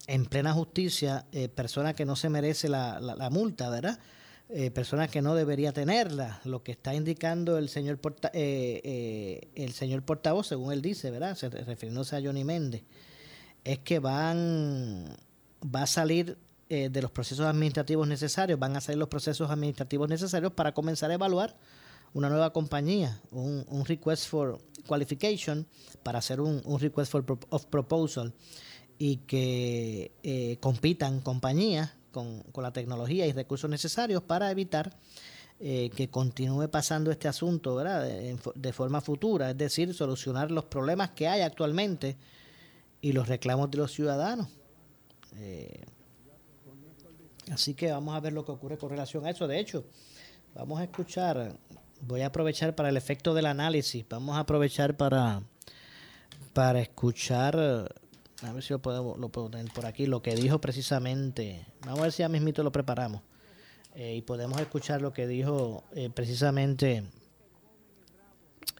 en 0.06 0.26
plena 0.26 0.52
justicia 0.52 1.26
persona 1.54 1.94
que 1.94 2.04
no 2.04 2.16
se 2.16 2.28
merece 2.28 2.68
la, 2.68 3.00
la 3.00 3.30
multa, 3.30 3.68
¿verdad? 3.68 3.98
eh, 4.48 4.70
personas 4.70 5.10
que 5.10 5.22
no 5.22 5.34
debería 5.34 5.72
tenerla. 5.72 6.40
Lo 6.44 6.62
que 6.62 6.72
está 6.72 6.94
indicando 6.94 7.58
el 7.58 7.68
señor 7.68 7.98
eh, 8.32 8.80
eh, 8.84 9.48
el 9.54 9.72
señor 9.72 10.02
portavoz, 10.02 10.46
según 10.46 10.72
él 10.72 10.82
dice, 10.82 11.10
¿verdad? 11.10 11.34
Se, 11.34 11.48
refiriéndose 11.48 12.16
a 12.16 12.22
Johnny 12.22 12.44
Méndez, 12.44 12.82
es 13.64 13.78
que 13.80 13.98
van 13.98 15.16
va 15.62 15.82
a 15.82 15.86
salir 15.86 16.38
eh, 16.68 16.88
de 16.90 17.02
los 17.02 17.10
procesos 17.10 17.46
administrativos 17.46 18.08
necesarios, 18.08 18.58
van 18.58 18.76
a 18.76 18.80
salir 18.80 18.98
los 18.98 19.08
procesos 19.08 19.50
administrativos 19.50 20.08
necesarios 20.08 20.52
para 20.52 20.72
comenzar 20.72 21.10
a 21.10 21.14
evaluar 21.14 21.56
una 22.12 22.28
nueva 22.28 22.52
compañía, 22.52 23.20
un, 23.30 23.84
request 23.84 24.28
for 24.28 24.58
qualification 24.86 25.66
para 26.02 26.18
hacer 26.18 26.40
un, 26.40 26.62
request 26.80 27.12
for 27.12 27.24
of 27.50 27.66
proposal 27.66 28.32
y 28.98 29.18
que 29.18 30.58
compitan 30.60 31.20
compañías 31.20 31.92
con, 32.16 32.62
la 32.62 32.72
tecnología 32.72 33.26
y 33.26 33.32
recursos 33.32 33.68
necesarios 33.68 34.22
para 34.22 34.50
evitar 34.50 34.96
eh, 35.60 35.90
que 35.94 36.08
continúe 36.08 36.68
pasando 36.70 37.10
este 37.10 37.28
asunto 37.28 37.78
De, 37.78 38.72
forma 38.72 39.00
futura, 39.02 39.50
es 39.50 39.58
decir, 39.58 39.92
solucionar 39.92 40.50
los 40.50 40.64
problemas 40.64 41.10
que 41.10 41.28
hay 41.28 41.42
actualmente 41.42 42.16
y 43.02 43.12
los 43.12 43.28
reclamos 43.28 43.70
de 43.70 43.78
los 43.78 43.92
ciudadanos. 43.92 44.48
Eh, 45.36 45.84
así 47.52 47.74
que 47.74 47.90
vamos 47.90 48.14
a 48.14 48.20
ver 48.20 48.32
lo 48.32 48.44
que 48.44 48.52
ocurre 48.52 48.78
con 48.78 48.90
relación 48.90 49.26
a 49.26 49.30
eso. 49.30 49.46
De 49.46 49.58
hecho, 49.58 49.84
vamos 50.54 50.80
a 50.80 50.84
escuchar, 50.84 51.58
voy 52.00 52.22
a 52.22 52.26
aprovechar 52.26 52.74
para 52.74 52.88
el 52.88 52.96
efecto 52.96 53.34
del 53.34 53.46
análisis, 53.46 54.04
vamos 54.08 54.36
a 54.36 54.40
aprovechar 54.40 54.96
para, 54.96 55.42
para 56.52 56.80
escuchar 56.80 57.88
a 58.42 58.52
ver 58.52 58.62
si 58.62 58.72
lo 58.72 58.80
puedo, 58.80 59.16
lo 59.16 59.28
puedo 59.30 59.48
tener 59.50 59.72
por 59.72 59.86
aquí, 59.86 60.06
lo 60.06 60.20
que 60.20 60.34
dijo 60.34 60.60
precisamente. 60.60 61.66
Vamos 61.80 62.00
a 62.00 62.02
ver 62.02 62.12
si 62.12 62.18
ya 62.18 62.28
mismito 62.28 62.62
lo 62.62 62.72
preparamos. 62.72 63.22
Eh, 63.94 64.16
y 64.16 64.22
podemos 64.22 64.60
escuchar 64.60 65.00
lo 65.00 65.12
que 65.12 65.26
dijo 65.26 65.84
eh, 65.94 66.10
precisamente 66.10 67.04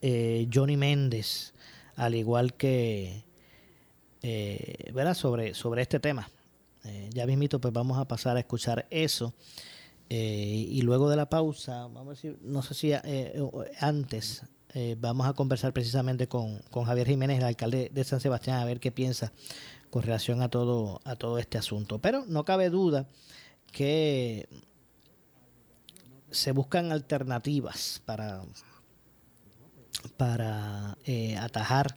eh, 0.03 0.47
Johnny 0.53 0.77
Méndez, 0.77 1.55
al 1.95 2.15
igual 2.15 2.53
que, 2.55 3.25
eh, 4.23 4.91
¿verdad? 4.93 5.15
Sobre, 5.15 5.55
sobre 5.55 5.83
este 5.83 6.01
tema. 6.01 6.29
Eh, 6.87 7.11
ya 7.13 7.27
mismito, 7.27 7.61
pues 7.61 7.73
vamos 7.73 7.99
a 7.99 8.07
pasar 8.07 8.37
a 8.37 8.41
escuchar 8.41 8.87
eso. 8.91 9.35
y 10.09 10.81
luego 10.83 11.11
de 11.11 11.17
la 11.17 11.29
pausa, 11.29 11.89
vamos 11.89 12.07
a 12.07 12.11
decir, 12.11 12.39
no 12.43 12.63
sé 12.63 12.75
si 12.75 12.93
antes, 13.81 14.43
vamos 14.99 15.27
a 15.27 15.33
conversar 15.33 15.73
precisamente 15.73 16.29
con, 16.29 16.61
con, 16.71 16.85
Javier 16.85 17.09
Jiménez, 17.09 17.39
el 17.39 17.45
alcalde 17.45 17.91
de 17.93 18.05
San 18.05 18.21
Sebastián, 18.21 18.59
a 18.59 18.65
ver 18.65 18.79
qué 18.79 18.93
piensa 18.93 19.33
con 19.91 20.03
relación 20.03 20.43
a 20.43 20.49
todo, 20.49 21.01
a 21.05 21.17
todo 21.17 21.39
este 21.39 21.59
asunto. 21.59 21.99
Pero 21.99 22.25
no 22.27 22.45
cabe 22.45 22.71
duda 22.71 23.09
que 23.73 24.49
se 26.31 26.53
buscan 26.53 26.93
alternativas 26.93 28.03
para, 28.05 28.43
para 30.17 30.99
eh, 31.05 31.37
atajar 31.37 31.97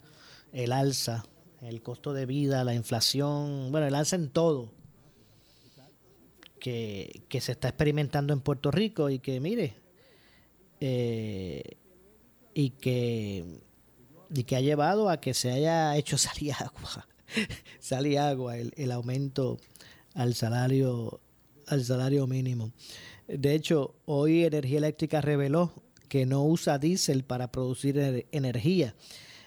el 0.52 0.72
alza, 0.72 1.26
el 1.62 1.82
costo 1.82 2.14
de 2.14 2.26
vida, 2.26 2.64
la 2.64 2.74
inflación, 2.74 3.72
bueno, 3.72 3.88
el 3.88 3.96
alza 3.96 4.16
en 4.16 4.30
todo 4.30 4.72
que, 6.60 7.24
se 7.40 7.52
está 7.52 7.70
experimentando 7.70 8.34
en 8.34 8.42
Puerto 8.42 8.72
Rico 8.72 9.10
y 9.10 9.20
que, 9.20 9.40
mire, 9.40 9.76
eh, 10.80 11.64
y 12.54 12.72
que 12.72 13.46
y 14.32 14.44
que 14.44 14.56
ha 14.56 14.62
llevado 14.62 15.10
a 15.10 15.20
que 15.20 15.34
se 15.34 15.52
haya 15.52 15.96
hecho 15.98 16.18
salir 16.20 16.54
agua, 16.54 17.08
salir 17.80 18.20
agua 18.20 18.58
el, 18.58 18.74
el 18.78 18.92
aumento 18.92 19.58
al 20.14 20.36
salario 20.36 21.20
al 21.68 21.84
salario 21.84 22.28
mínimo. 22.28 22.72
De 23.28 23.54
hecho, 23.54 23.96
hoy 24.06 24.44
Energía 24.44 24.80
Eléctrica 24.80 25.22
reveló 25.22 25.72
que 26.08 26.26
no 26.26 26.44
usa 26.44 26.80
diésel 26.80 27.24
para 27.24 27.52
producir 27.52 28.26
energía. 28.32 28.96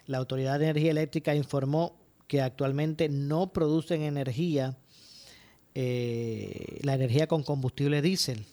La 0.07 0.19
Autoridad 0.19 0.61
de 0.61 0.67
Energía 0.67 0.93
Eléctrica 0.93 1.35
informó 1.35 1.97
que 2.29 2.41
actualmente 2.41 3.09
no 3.09 3.53
producen 3.53 4.03
energía, 4.03 4.79
eh, 5.75 6.81
la 6.83 6.95
energía 6.95 7.27
con 7.27 7.43
combustible 7.43 8.03
diésel. 8.03 8.45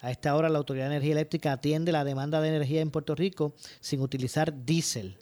A 0.00 0.10
esta 0.10 0.34
hora 0.36 0.48
la 0.48 0.58
Autoridad 0.58 0.86
de 0.86 0.96
Energía 0.96 1.12
Eléctrica 1.12 1.52
atiende 1.52 1.92
la 1.92 2.04
demanda 2.04 2.40
de 2.40 2.48
energía 2.48 2.80
en 2.80 2.90
Puerto 2.90 3.14
Rico 3.14 3.54
sin 3.80 4.00
utilizar 4.00 4.64
diésel. 4.64 5.16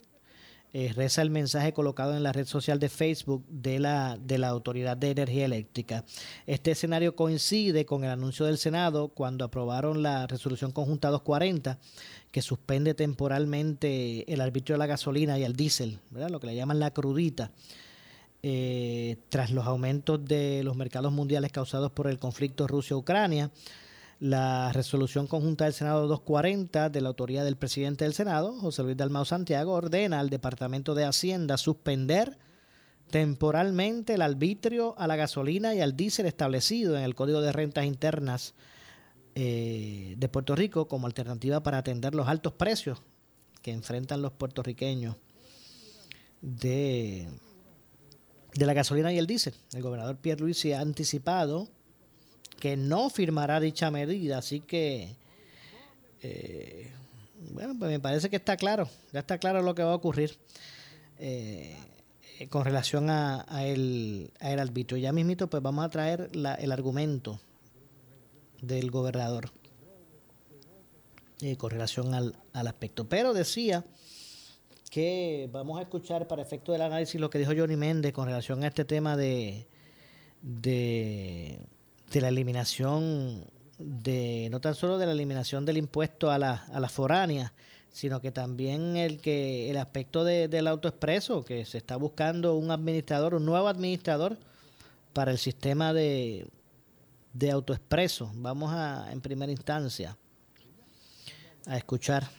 Eh, 0.73 0.91
reza 0.93 1.21
el 1.21 1.29
mensaje 1.29 1.73
colocado 1.73 2.15
en 2.15 2.23
la 2.23 2.33
red 2.33 2.45
social 2.45 2.77
de 2.77 2.89
Facebook 2.89 3.43
de 3.47 3.79
la, 3.79 4.17
de 4.21 4.37
la 4.37 4.49
Autoridad 4.49 4.97
de 4.97 5.11
Energía 5.11 5.45
Eléctrica. 5.45 6.03
Este 6.45 6.71
escenario 6.71 7.15
coincide 7.15 7.85
con 7.85 8.03
el 8.03 8.11
anuncio 8.11 8.45
del 8.45 8.57
Senado 8.57 9.07
cuando 9.07 9.45
aprobaron 9.45 10.03
la 10.03 10.27
resolución 10.27 10.71
conjunta 10.71 11.07
240 11.09 11.79
que 12.31 12.41
suspende 12.41 12.93
temporalmente 12.93 14.31
el 14.31 14.41
arbitrio 14.41 14.75
de 14.75 14.79
la 14.79 14.85
gasolina 14.87 15.39
y 15.39 15.43
el 15.43 15.55
diésel, 15.55 15.99
lo 16.11 16.39
que 16.39 16.47
le 16.47 16.55
llaman 16.55 16.79
la 16.79 16.91
crudita. 16.91 17.51
Eh, 18.43 19.17
tras 19.29 19.51
los 19.51 19.65
aumentos 19.65 20.23
de 20.23 20.61
los 20.63 20.75
mercados 20.75 21.11
mundiales 21.11 21.51
causados 21.51 21.91
por 21.91 22.07
el 22.07 22.19
conflicto 22.19 22.67
Rusia-Ucrania, 22.67 23.51
la 24.19 24.71
resolución 24.73 25.27
conjunta 25.27 25.65
del 25.65 25.73
Senado 25.73 26.07
240 26.07 26.89
de 26.89 27.01
la 27.01 27.09
autoría 27.09 27.43
del 27.43 27.55
presidente 27.55 28.05
del 28.05 28.13
Senado, 28.13 28.53
José 28.59 28.83
Luis 28.83 28.97
Dalmao 28.97 29.25
Santiago, 29.25 29.73
ordena 29.73 30.19
al 30.19 30.29
Departamento 30.29 30.95
de 30.95 31.05
Hacienda 31.05 31.57
suspender 31.57 32.37
temporalmente 33.09 34.13
el 34.13 34.21
arbitrio 34.21 34.95
a 34.97 35.07
la 35.07 35.15
gasolina 35.15 35.73
y 35.73 35.81
al 35.81 35.95
diésel 35.95 36.25
establecido 36.25 36.97
en 36.97 37.03
el 37.03 37.15
Código 37.15 37.41
de 37.41 37.51
Rentas 37.51 37.85
Internas 37.85 38.53
eh, 39.35 40.15
de 40.17 40.29
Puerto 40.29 40.55
Rico 40.55 40.87
como 40.87 41.07
alternativa 41.07 41.61
para 41.63 41.77
atender 41.77 42.15
los 42.15 42.27
altos 42.27 42.53
precios 42.53 43.01
que 43.61 43.71
enfrentan 43.71 44.21
los 44.21 44.31
puertorriqueños 44.31 45.15
de, 46.41 47.27
de 48.57 48.65
la 48.65 48.73
gasolina 48.73 49.13
y 49.13 49.17
el 49.17 49.27
diésel. 49.27 49.53
El 49.73 49.83
gobernador 49.83 50.17
Pierre 50.17 50.41
Luis 50.41 50.57
se 50.57 50.75
ha 50.75 50.81
anticipado 50.81 51.67
que 52.59 52.75
no 52.75 53.09
firmará 53.09 53.59
dicha 53.59 53.91
medida. 53.91 54.39
Así 54.39 54.61
que, 54.61 55.15
eh, 56.23 56.91
bueno, 57.51 57.75
pues 57.77 57.91
me 57.91 57.99
parece 57.99 58.29
que 58.29 58.35
está 58.37 58.57
claro, 58.57 58.89
ya 59.13 59.19
está 59.19 59.37
claro 59.37 59.61
lo 59.61 59.75
que 59.75 59.83
va 59.83 59.91
a 59.91 59.95
ocurrir 59.95 60.37
eh, 61.19 61.77
con 62.49 62.65
relación 62.65 63.11
a, 63.11 63.45
el, 63.63 64.31
a 64.39 64.47
arbitrio. 64.47 64.97
Ya 64.97 65.11
mismito, 65.11 65.47
pues 65.47 65.61
vamos 65.61 65.85
a 65.85 65.89
traer 65.89 66.31
el 66.33 66.71
argumento 66.71 67.39
del 68.61 68.89
gobernador 68.89 69.51
eh, 71.41 71.57
con 71.57 71.69
relación 71.69 72.15
al 72.15 72.35
aspecto. 72.53 73.07
Pero 73.07 73.35
decía 73.35 73.85
que 74.89 75.49
vamos 75.51 75.79
a 75.79 75.83
escuchar 75.83 76.27
para 76.27 76.41
efecto 76.41 76.71
del 76.71 76.81
análisis 76.81 77.19
lo 77.19 77.29
que 77.29 77.39
dijo 77.39 77.51
Johnny 77.55 77.75
Méndez 77.75 78.13
con 78.13 78.25
relación 78.25 78.63
a 78.63 78.67
este 78.67 78.85
tema 78.85 79.15
de, 79.17 79.67
de 80.41 81.59
la 82.13 82.29
eliminación 82.29 83.45
de 83.77 84.47
no 84.49 84.59
tan 84.59 84.75
solo 84.75 84.97
de 84.97 85.05
la 85.05 85.11
eliminación 85.11 85.65
del 85.65 85.77
impuesto 85.77 86.31
a 86.31 86.37
la, 86.37 86.65
a 86.73 86.79
la 86.79 86.89
foránea, 86.89 87.53
sino 87.91 88.21
que 88.21 88.31
también 88.31 88.97
el 88.97 89.19
que 89.19 89.69
el 89.69 89.77
aspecto 89.77 90.23
de, 90.23 90.47
del 90.47 90.67
autoexpreso, 90.67 91.43
que 91.43 91.65
se 91.65 91.77
está 91.77 91.95
buscando 91.95 92.55
un 92.55 92.71
administrador, 92.71 93.35
un 93.35 93.45
nuevo 93.45 93.67
administrador 93.67 94.37
para 95.13 95.31
el 95.31 95.37
sistema 95.37 95.93
de, 95.93 96.47
de 97.33 97.51
autoexpreso. 97.51 98.31
Vamos 98.35 98.71
a, 98.73 99.11
en 99.11 99.21
primera 99.21 99.51
instancia, 99.51 100.17
a 101.65 101.77
escuchar 101.77 102.29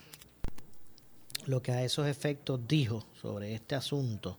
lo 1.46 1.62
que 1.62 1.72
a 1.72 1.82
esos 1.82 2.06
efectos 2.06 2.60
dijo 2.66 3.04
sobre 3.20 3.54
este 3.54 3.74
asunto. 3.74 4.38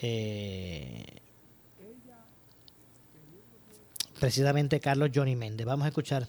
Eh, 0.00 1.20
precisamente 4.18 4.80
Carlos 4.80 5.10
Johnny 5.14 5.36
Méndez. 5.36 5.66
Vamos 5.66 5.84
a 5.84 5.88
escuchar 5.88 6.28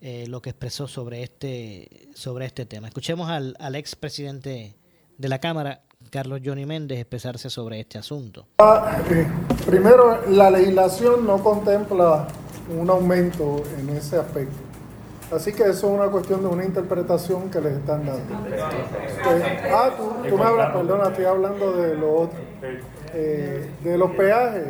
eh, 0.00 0.26
lo 0.28 0.40
que 0.40 0.50
expresó 0.50 0.86
sobre 0.86 1.22
este, 1.22 2.08
sobre 2.14 2.46
este 2.46 2.66
tema. 2.66 2.88
Escuchemos 2.88 3.28
al, 3.28 3.56
al 3.58 3.74
ex 3.74 3.96
presidente 3.96 4.74
de 5.18 5.28
la 5.28 5.38
Cámara, 5.38 5.82
Carlos 6.10 6.40
Johnny 6.44 6.66
Méndez, 6.66 6.98
expresarse 6.98 7.50
sobre 7.50 7.80
este 7.80 7.98
asunto. 7.98 8.46
Ah, 8.58 9.02
eh, 9.10 9.26
primero, 9.66 10.20
la 10.28 10.50
legislación 10.50 11.26
no 11.26 11.42
contempla 11.42 12.28
un 12.68 12.88
aumento 12.90 13.62
en 13.78 13.90
ese 13.90 14.16
aspecto. 14.16 14.63
Así 15.34 15.52
que 15.52 15.64
eso 15.64 15.88
es 15.88 15.98
una 15.98 16.06
cuestión 16.10 16.42
de 16.42 16.48
una 16.48 16.64
interpretación 16.64 17.50
que 17.50 17.60
les 17.60 17.74
están 17.74 18.06
dando. 18.06 18.34
Eh, 18.48 19.72
ah, 19.72 19.90
tú, 19.96 20.28
tú, 20.28 20.38
me 20.38 20.44
hablas, 20.44 20.72
perdona, 20.72 21.08
estoy 21.08 21.24
hablando 21.24 21.72
de 21.72 21.96
lo 21.96 22.14
otro. 22.20 22.38
de 23.12 23.98
los 23.98 24.10
peajes. 24.12 24.66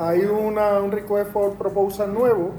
Hay 0.00 0.24
una, 0.24 0.80
un 0.80 0.92
request 0.92 1.32
for 1.32 1.52
proposal 1.54 2.14
nuevo 2.14 2.52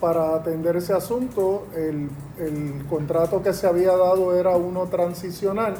para 0.00 0.34
atender 0.34 0.76
ese 0.76 0.92
asunto. 0.92 1.66
El, 1.74 2.10
el, 2.38 2.84
contrato 2.88 3.42
que 3.42 3.52
se 3.52 3.66
había 3.66 3.96
dado 3.96 4.36
era 4.36 4.56
uno 4.56 4.86
transicional 4.86 5.74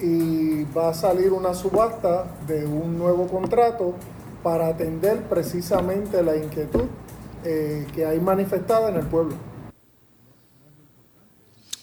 y 0.00 0.64
va 0.76 0.88
a 0.88 0.94
salir 0.94 1.32
una 1.32 1.54
subasta 1.54 2.24
de 2.46 2.64
un 2.64 2.98
nuevo 2.98 3.26
contrato 3.26 3.94
para 4.42 4.68
atender 4.68 5.22
precisamente 5.24 6.22
la 6.22 6.36
inquietud 6.36 6.86
eh, 7.44 7.86
que 7.94 8.04
hay 8.04 8.20
manifestada 8.20 8.90
en 8.90 8.96
el 8.96 9.06
pueblo. 9.06 9.36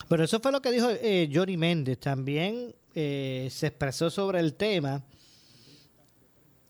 Pero 0.07 0.23
eso 0.23 0.39
fue 0.39 0.51
lo 0.51 0.61
que 0.61 0.71
dijo 0.71 0.89
eh, 0.89 1.29
Johnny 1.33 1.57
Méndez. 1.57 1.99
También 1.99 2.73
eh, 2.95 3.49
se 3.51 3.67
expresó 3.67 4.09
sobre 4.09 4.39
el 4.39 4.53
tema 4.53 5.03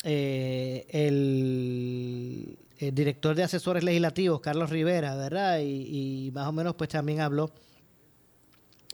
eh, 0.03 0.85
el, 0.89 2.57
director 2.93 3.35
de 3.35 3.43
asesores 3.43 3.83
legislativos, 3.83 4.39
Carlos 4.39 4.69
Rivera, 4.69 5.15
¿verdad? 5.15 5.59
Y, 5.61 6.31
más 6.33 6.47
o 6.47 6.51
menos 6.51 6.75
pues 6.75 6.89
también 6.89 7.21
habló 7.21 7.51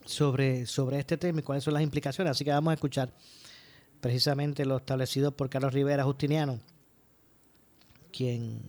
sobre, 0.06 0.66
sobre 0.66 1.00
este 1.00 1.18
tema 1.18 1.40
y 1.40 1.44
cuáles 1.44 1.64
son 1.64 1.74
las 1.74 1.84
implicaciones. 1.84 2.32
Así 2.32 2.44
que 2.44 2.52
vamos 2.52 2.72
a 2.72 2.76
escuchar 2.76 3.14
precisamente 4.02 4.66
lo 4.66 4.78
establecido 4.78 5.32
por 5.36 5.50
Carlos 5.50 5.74
Rivera 5.74 6.04
Justiniano, 6.04 6.60
quien 8.12 8.62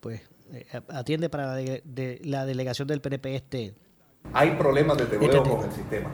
pues 0.00 0.22
atiende 0.88 1.28
para 1.28 1.46
la, 1.46 1.56
de, 1.56 2.20
la 2.24 2.46
delegación 2.46 2.88
del 2.88 3.00
PNP 3.00 3.34
este. 3.34 3.74
Hay 4.32 4.52
problemas 4.52 4.98
desde 4.98 5.16
este 5.16 5.38
con 5.38 5.64
el 5.64 5.72
sistema 5.72 6.10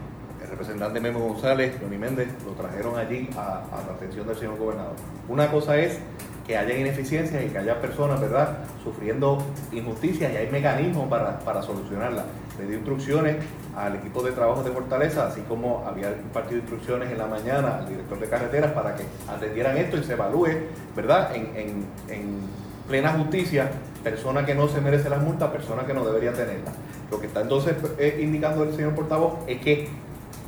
representante 0.55 1.01
Memo 1.01 1.21
González, 1.21 1.75
Johnny 1.81 1.99
Méndez, 1.99 2.29
lo 2.45 2.53
trajeron 2.53 2.97
allí 2.97 3.29
a, 3.37 3.63
la 3.87 3.95
atención 3.95 4.27
del 4.27 4.37
señor 4.37 4.57
gobernador. 4.57 4.95
Una 5.29 5.51
cosa 5.51 5.77
es 5.77 5.99
que 6.47 6.57
haya 6.57 6.77
ineficiencias 6.77 7.43
y 7.45 7.49
que 7.49 7.59
haya 7.59 7.81
personas, 7.81 8.21
¿verdad?, 8.21 8.59
sufriendo 8.83 9.43
injusticias 9.73 10.33
y 10.33 10.37
hay 10.37 10.51
mecanismos 10.51 11.09
para, 11.09 11.39
para 11.41 11.63
solucionarlas. 11.63 12.25
Le 12.59 12.67
di 12.67 12.75
instrucciones 12.75 13.37
al 13.75 13.97
equipo 13.97 14.23
de 14.23 14.33
trabajo 14.33 14.63
de 14.63 14.71
Fortaleza, 14.71 15.27
así 15.27 15.41
como 15.43 15.85
había 15.87 16.11
impartido 16.11 16.61
instrucciones 16.61 17.11
en 17.11 17.19
la 17.19 17.27
mañana 17.27 17.79
al 17.79 17.89
director 17.89 18.21
de 18.21 18.29
carreteras 18.29 18.73
para 18.73 18.95
que 18.95 19.05
atendieran 19.29 19.77
esto 19.79 19.97
y 19.97 20.05
se 20.05 20.13
evalúe, 20.13 20.49
¿verdad?, 20.95 21.35
en, 21.35 22.65
plena 22.87 23.15
justicia, 23.15 23.71
persona 24.05 24.45
que 24.45 24.55
no 24.55 24.69
se 24.69 24.81
merece 24.81 25.09
la 25.09 25.19
multa, 25.19 25.51
persona 25.51 25.85
que 25.85 25.95
no 25.95 26.05
debería 26.05 26.33
tenerla. 26.33 26.73
Lo 27.11 27.19
que 27.19 27.27
está 27.27 27.41
entonces 27.41 27.75
eh, 27.99 28.21
indicando 28.23 28.63
el 28.63 28.75
señor 28.75 28.95
portavoz 28.95 29.39
es 29.49 29.61
que 29.61 29.89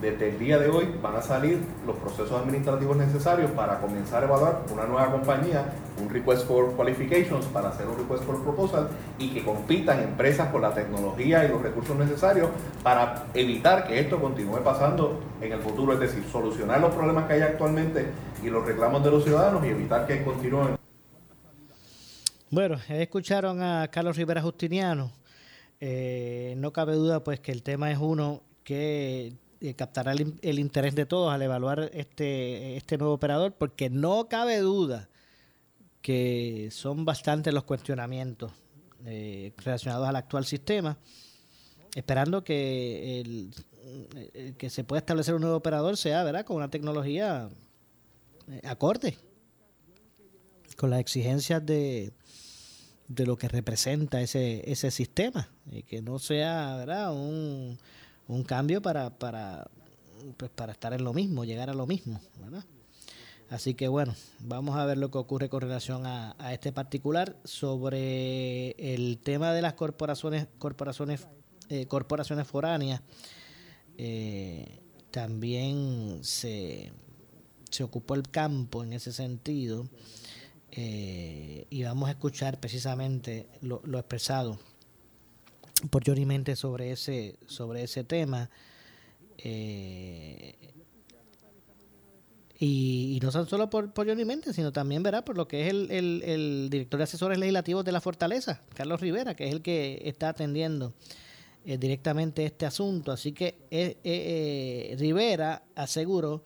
desde 0.01 0.29
el 0.29 0.38
día 0.38 0.59
de 0.59 0.69
hoy 0.69 0.95
van 1.03 1.16
a 1.16 1.23
salir 1.23 1.59
los 1.87 1.97
procesos 1.97 2.33
administrativos 2.33 2.99
necesarios 2.99 3.51
para 3.53 3.81
comenzar 3.81 4.23
a 4.23 4.27
evaluar 4.27 4.61
una 4.71 4.85
nueva 4.85 5.11
compañía, 5.11 5.73
un 5.99 6.11
request 6.11 6.47
for 6.47 6.73
qualifications 6.77 7.47
para 7.47 7.71
hacer 7.71 7.87
un 7.87 7.97
request 7.97 8.25
for 8.25 8.42
proposal 8.42 8.88
y 9.19 9.31
que 9.31 9.42
compitan 9.42 10.03
empresas 10.03 10.51
con 10.51 10.61
la 10.61 10.75
tecnología 10.75 11.47
y 11.47 11.49
los 11.49 11.62
recursos 11.62 11.97
necesarios 11.97 12.51
para 12.83 13.25
evitar 13.33 13.87
que 13.87 13.99
esto 13.99 14.21
continúe 14.21 14.59
pasando 14.62 15.19
en 15.40 15.53
el 15.53 15.61
futuro, 15.61 15.95
es 15.95 16.01
decir, 16.01 16.25
solucionar 16.31 16.79
los 16.81 16.95
problemas 16.95 17.27
que 17.27 17.33
hay 17.35 17.40
actualmente 17.40 18.07
y 18.45 18.51
los 18.51 18.66
reclamos 18.66 19.03
de 19.03 19.11
los 19.11 19.25
ciudadanos 19.25 19.64
y 19.64 19.69
evitar 19.69 20.07
que 20.07 20.23
continúen. 20.23 20.86
Bueno, 22.57 22.81
escucharon 22.88 23.61
a 23.61 23.87
Carlos 23.88 24.16
Rivera 24.16 24.40
Justiniano. 24.40 25.12
Eh, 25.79 26.55
no 26.57 26.73
cabe 26.73 26.95
duda 26.95 27.23
pues 27.23 27.38
que 27.38 27.53
el 27.53 27.62
tema 27.62 27.92
es 27.92 27.99
uno 27.99 28.45
que 28.64 29.35
eh, 29.61 29.75
captará 29.75 30.12
el, 30.12 30.59
interés 30.59 30.95
de 30.95 31.05
todos 31.05 31.31
al 31.31 31.42
evaluar 31.42 31.90
este, 31.92 32.79
este 32.79 32.97
nuevo 32.97 33.12
operador, 33.12 33.53
porque 33.53 33.90
no 33.90 34.31
cabe 34.31 34.57
duda 34.61 35.11
que 36.01 36.71
son 36.73 37.05
bastantes 37.05 37.53
los 37.53 37.64
cuestionamientos 37.64 38.53
eh, 39.05 39.53
relacionados 39.59 40.09
al 40.09 40.16
actual 40.16 40.47
sistema, 40.47 40.97
esperando 41.95 42.42
que, 42.42 43.21
el, 43.21 43.51
eh, 44.33 44.55
que 44.57 44.71
se 44.71 44.83
pueda 44.83 45.01
establecer 45.01 45.35
un 45.35 45.42
nuevo 45.42 45.57
operador 45.57 45.99
sea 45.99 46.25
¿verdad? 46.25 46.47
con 46.47 46.57
una 46.57 46.71
tecnología 46.71 47.51
acorde 48.64 49.19
con 50.77 50.90
las 50.90 51.01
exigencias 51.01 51.64
de, 51.64 52.12
de 53.09 53.27
lo 53.27 53.37
que 53.37 53.49
representa 53.49 54.21
ese, 54.21 54.71
ese 54.71 54.90
sistema 54.90 55.49
y 55.71 55.83
que 55.83 56.03
no 56.03 56.19
sea 56.19 56.77
¿verdad? 56.77 57.12
un 57.12 57.79
un 58.29 58.42
cambio 58.42 58.83
para, 58.83 59.11
para, 59.11 59.71
pues 60.37 60.51
para 60.51 60.73
estar 60.73 60.92
en 60.92 61.05
lo 61.05 61.12
mismo, 61.12 61.45
llegar 61.45 61.71
a 61.71 61.75
lo 61.75 61.87
mismo, 61.87 62.21
¿verdad? 62.40 62.64
Así 63.49 63.75
que 63.75 63.87
bueno, 63.87 64.14
vamos 64.40 64.77
a 64.77 64.85
ver 64.87 64.99
lo 64.99 65.11
que 65.11 65.19
ocurre 65.19 65.49
con 65.49 65.61
relación 65.61 66.05
a, 66.05 66.35
este 66.53 66.73
particular 66.73 67.37
sobre 67.45 68.71
el 68.95 69.19
tema 69.19 69.53
de 69.53 69.62
las 69.62 69.75
corporaciones, 69.75 70.49
corporaciones, 70.59 71.29
eh, 71.69 71.87
corporaciones 71.87 72.49
foráneas. 72.49 73.03
Eh, 73.99 74.81
también 75.12 76.19
se, 76.23 76.92
se 77.71 77.85
ocupó 77.85 78.14
el 78.14 78.25
campo 78.25 78.83
en 78.83 78.92
ese 78.92 79.12
sentido 79.12 79.88
eh, 80.72 81.66
y 81.70 81.83
vamos 81.85 82.09
a 82.09 82.12
escuchar 82.12 82.59
precisamente 82.61 83.46
lo, 83.62 83.81
expresado 83.98 84.59
por 85.90 86.07
Johnny 86.07 86.26
Mente 86.26 86.57
sobre 86.57 86.92
ese, 86.92 87.37
sobre 87.46 87.83
ese 87.83 88.05
tema. 88.05 88.50
Eh, 89.38 90.55
y, 92.59 93.18
no 93.22 93.31
son 93.31 93.46
solo 93.46 93.68
por, 93.68 93.92
por 93.92 94.09
Johnny 94.09 94.24
Mente, 94.24 94.52
sino 94.52 94.72
también 94.72 95.02
verá 95.02 95.24
por 95.24 95.37
lo 95.37 95.46
que 95.46 95.66
es 95.66 95.70
el, 95.70 95.90
el, 95.90 96.68
director 96.70 96.98
de 96.98 97.05
asesores 97.05 97.38
legislativos 97.38 97.85
de 97.85 97.92
la 97.92 98.00
Fortaleza, 98.00 98.62
Carlos 98.74 99.00
Rivera, 99.00 99.35
que 99.35 99.46
es 99.46 99.52
el 99.52 99.62
que 99.62 100.02
está 100.05 100.31
atendiendo 100.31 100.94
eh, 101.64 101.76
directamente 101.76 102.44
este 102.44 102.64
asunto. 102.64 103.12
Así 103.12 103.33
que 103.33 103.66
eh, 103.70 104.96
Rivera 104.98 105.64
aseguró 105.74 106.44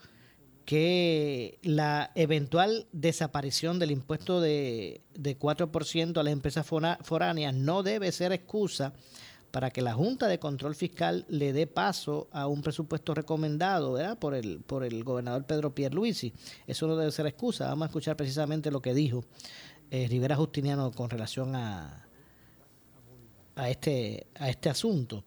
que 0.70 1.58
la 1.64 2.12
eventual 2.14 2.86
desaparición 2.92 3.80
del 3.80 3.90
impuesto 3.90 4.40
de, 4.40 5.00
de 5.14 5.36
4% 5.36 6.16
a 6.16 6.22
las 6.22 6.32
empresas 6.32 6.64
foráneas 6.64 7.56
no 7.56 7.82
debe 7.82 8.12
ser 8.12 8.30
excusa 8.30 8.92
para 9.50 9.72
que 9.72 9.82
la 9.82 9.94
Junta 9.94 10.28
de 10.28 10.38
Control 10.38 10.76
Fiscal 10.76 11.26
le 11.28 11.52
dé 11.52 11.66
paso 11.66 12.28
a 12.30 12.46
un 12.46 12.62
presupuesto 12.62 13.14
recomendado 13.14 13.98
por 14.20 14.32
el 14.32 14.60
por 14.60 14.84
el 14.84 15.02
gobernador 15.02 15.44
Pedro 15.44 15.74
Pierluisi. 15.74 16.32
Eso 16.68 16.86
no 16.86 16.94
debe 16.94 17.10
ser 17.10 17.26
excusa. 17.26 17.66
Vamos 17.66 17.86
a 17.86 17.86
escuchar 17.86 18.16
precisamente 18.16 18.70
lo 18.70 18.80
que 18.80 18.94
dijo 18.94 19.24
eh, 19.90 20.06
Rivera 20.08 20.36
Justiniano 20.36 20.92
con 20.92 21.10
relación 21.10 21.56
a, 21.56 22.06
a, 23.56 23.70
este, 23.70 24.28
a 24.36 24.48
este 24.48 24.68
asunto. 24.68 25.24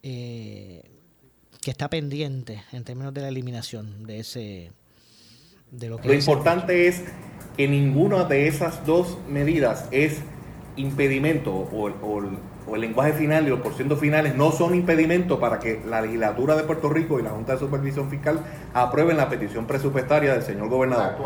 Eh, 0.00 0.99
que 1.62 1.70
está 1.70 1.88
pendiente 1.88 2.62
en 2.72 2.84
términos 2.84 3.12
de 3.12 3.22
la 3.22 3.28
eliminación 3.28 4.06
de 4.06 4.20
ese 4.20 4.72
de 5.70 5.88
lo 5.88 5.98
que 5.98 6.08
lo 6.08 6.14
importante 6.14 6.88
es 6.88 7.02
que 7.56 7.68
ninguna 7.68 8.24
de 8.24 8.48
esas 8.48 8.84
dos 8.86 9.18
medidas 9.28 9.86
es 9.90 10.20
impedimento 10.76 11.52
o, 11.52 11.88
el 12.74 12.80
lenguaje 12.80 13.12
final 13.12 13.46
y 13.46 13.50
los 13.50 13.60
porcientos 13.60 13.98
finales 13.98 14.36
no 14.36 14.52
son 14.52 14.74
impedimento 14.74 15.40
para 15.40 15.58
que 15.58 15.82
la 15.86 16.00
legislatura 16.00 16.54
de 16.54 16.62
Puerto 16.62 16.88
Rico 16.88 17.18
y 17.18 17.22
la 17.22 17.30
Junta 17.30 17.54
de 17.54 17.58
Supervisión 17.58 18.08
Fiscal 18.08 18.40
aprueben 18.72 19.16
la 19.16 19.28
petición 19.28 19.66
presupuestaria 19.66 20.34
del 20.34 20.42
señor 20.42 20.68
gobernador. 20.68 21.16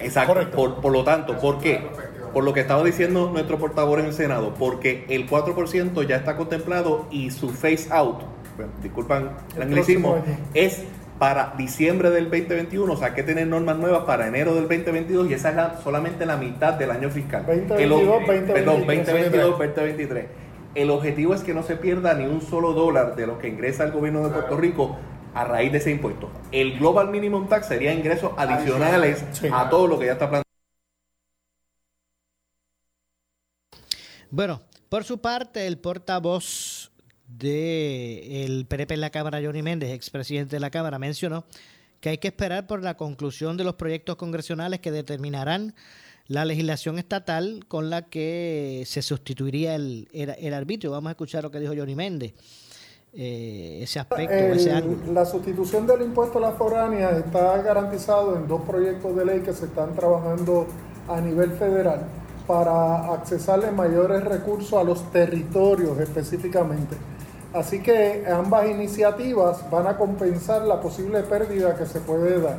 Exacto. 0.00 0.50
Por, 0.52 0.80
por, 0.80 0.92
lo 0.92 1.04
tanto, 1.04 1.38
¿por 1.38 1.58
qué? 1.58 1.86
Por 2.32 2.44
lo 2.44 2.54
que 2.54 2.60
estaba 2.60 2.82
diciendo 2.82 3.30
nuestro 3.30 3.58
portavoz 3.58 4.00
en 4.00 4.06
el 4.06 4.14
Senado, 4.14 4.54
porque 4.54 5.04
el 5.10 5.28
4% 5.28 6.06
ya 6.06 6.16
está 6.16 6.34
contemplado 6.36 7.06
y 7.10 7.30
su 7.30 7.50
face 7.50 7.88
out 7.90 8.22
disculpan 8.82 9.30
el, 9.54 9.62
anglicismo, 9.62 10.16
es 10.54 10.84
para 11.18 11.54
diciembre 11.56 12.10
del 12.10 12.24
2021, 12.24 12.92
o 12.92 12.96
sea, 12.96 13.14
que 13.14 13.22
tener 13.22 13.46
normas 13.46 13.78
nuevas 13.78 14.04
para 14.04 14.26
enero 14.26 14.54
del 14.54 14.68
2022 14.68 15.30
y 15.30 15.34
esa 15.34 15.50
es 15.50 15.82
solamente 15.82 16.26
la 16.26 16.36
mitad 16.36 16.74
del 16.74 16.90
año 16.90 17.10
fiscal. 17.10 17.44
2022, 17.46 18.24
Perdón, 18.26 18.86
2022, 18.86 19.58
2023. 19.58 20.26
El 20.74 20.90
objetivo 20.90 21.34
es 21.34 21.42
que 21.42 21.54
no 21.54 21.62
se 21.62 21.76
pierda 21.76 22.12
ni 22.14 22.26
un 22.26 22.42
solo 22.42 22.74
dólar 22.74 23.16
de 23.16 23.26
lo 23.26 23.38
que 23.38 23.48
ingresa 23.48 23.84
el 23.84 23.92
gobierno 23.92 24.24
de 24.24 24.30
Puerto 24.30 24.58
Rico 24.58 24.96
a 25.32 25.44
raíz 25.44 25.72
de 25.72 25.78
ese 25.78 25.90
impuesto. 25.90 26.30
El 26.52 26.78
Global 26.78 27.08
Minimum 27.08 27.48
Tax 27.48 27.68
sería 27.68 27.94
ingresos 27.94 28.32
adicionales 28.36 29.24
a 29.52 29.70
todo 29.70 29.86
lo 29.86 29.98
que 29.98 30.06
ya 30.06 30.12
está 30.12 30.28
planteado. 30.28 30.44
Bueno, 34.30 34.62
por 34.88 35.04
su 35.04 35.20
parte, 35.20 35.66
el 35.66 35.78
portavoz 35.78 36.75
del 37.28 38.22
el 38.30 38.66
PNP 38.66 38.94
en 38.94 39.00
la 39.00 39.10
Cámara, 39.10 39.40
Johnny 39.42 39.62
Méndez, 39.62 39.90
expresidente 39.90 40.56
de 40.56 40.60
la 40.60 40.70
Cámara, 40.70 40.98
mencionó 40.98 41.44
que 42.00 42.10
hay 42.10 42.18
que 42.18 42.28
esperar 42.28 42.66
por 42.66 42.82
la 42.82 42.96
conclusión 42.96 43.56
de 43.56 43.64
los 43.64 43.74
proyectos 43.74 44.16
congresionales 44.16 44.80
que 44.80 44.90
determinarán 44.90 45.74
la 46.28 46.44
legislación 46.44 46.98
estatal 46.98 47.64
con 47.68 47.90
la 47.90 48.02
que 48.02 48.82
se 48.86 49.02
sustituiría 49.02 49.74
el, 49.74 50.08
el, 50.12 50.54
arbitrio. 50.54 50.90
Vamos 50.90 51.08
a 51.08 51.12
escuchar 51.12 51.44
lo 51.44 51.50
que 51.50 51.60
dijo 51.60 51.74
Johnny 51.76 51.94
Méndez. 51.94 52.34
Eh, 53.12 53.78
ese 53.82 54.00
aspecto, 54.00 54.34
ese 54.34 54.84
La 55.12 55.24
sustitución 55.24 55.86
del 55.86 56.02
impuesto 56.02 56.38
a 56.38 56.42
la 56.42 56.52
foránea 56.52 57.12
está 57.12 57.62
garantizado 57.62 58.36
en 58.36 58.46
dos 58.46 58.62
proyectos 58.62 59.16
de 59.16 59.24
ley 59.24 59.40
que 59.40 59.54
se 59.54 59.66
están 59.66 59.94
trabajando 59.94 60.66
a 61.08 61.20
nivel 61.20 61.52
federal 61.52 62.00
para 62.46 63.14
accesarle 63.14 63.70
mayores 63.70 64.22
recursos 64.22 64.74
a 64.74 64.84
los 64.84 65.10
territorios 65.10 65.98
específicamente. 65.98 66.96
Así 67.56 67.80
que 67.80 68.26
ambas 68.30 68.68
iniciativas 68.68 69.68
van 69.70 69.86
a 69.86 69.96
compensar 69.96 70.62
la 70.62 70.78
posible 70.78 71.22
pérdida 71.22 71.74
que 71.74 71.86
se 71.86 72.00
puede 72.00 72.38
dar. 72.38 72.58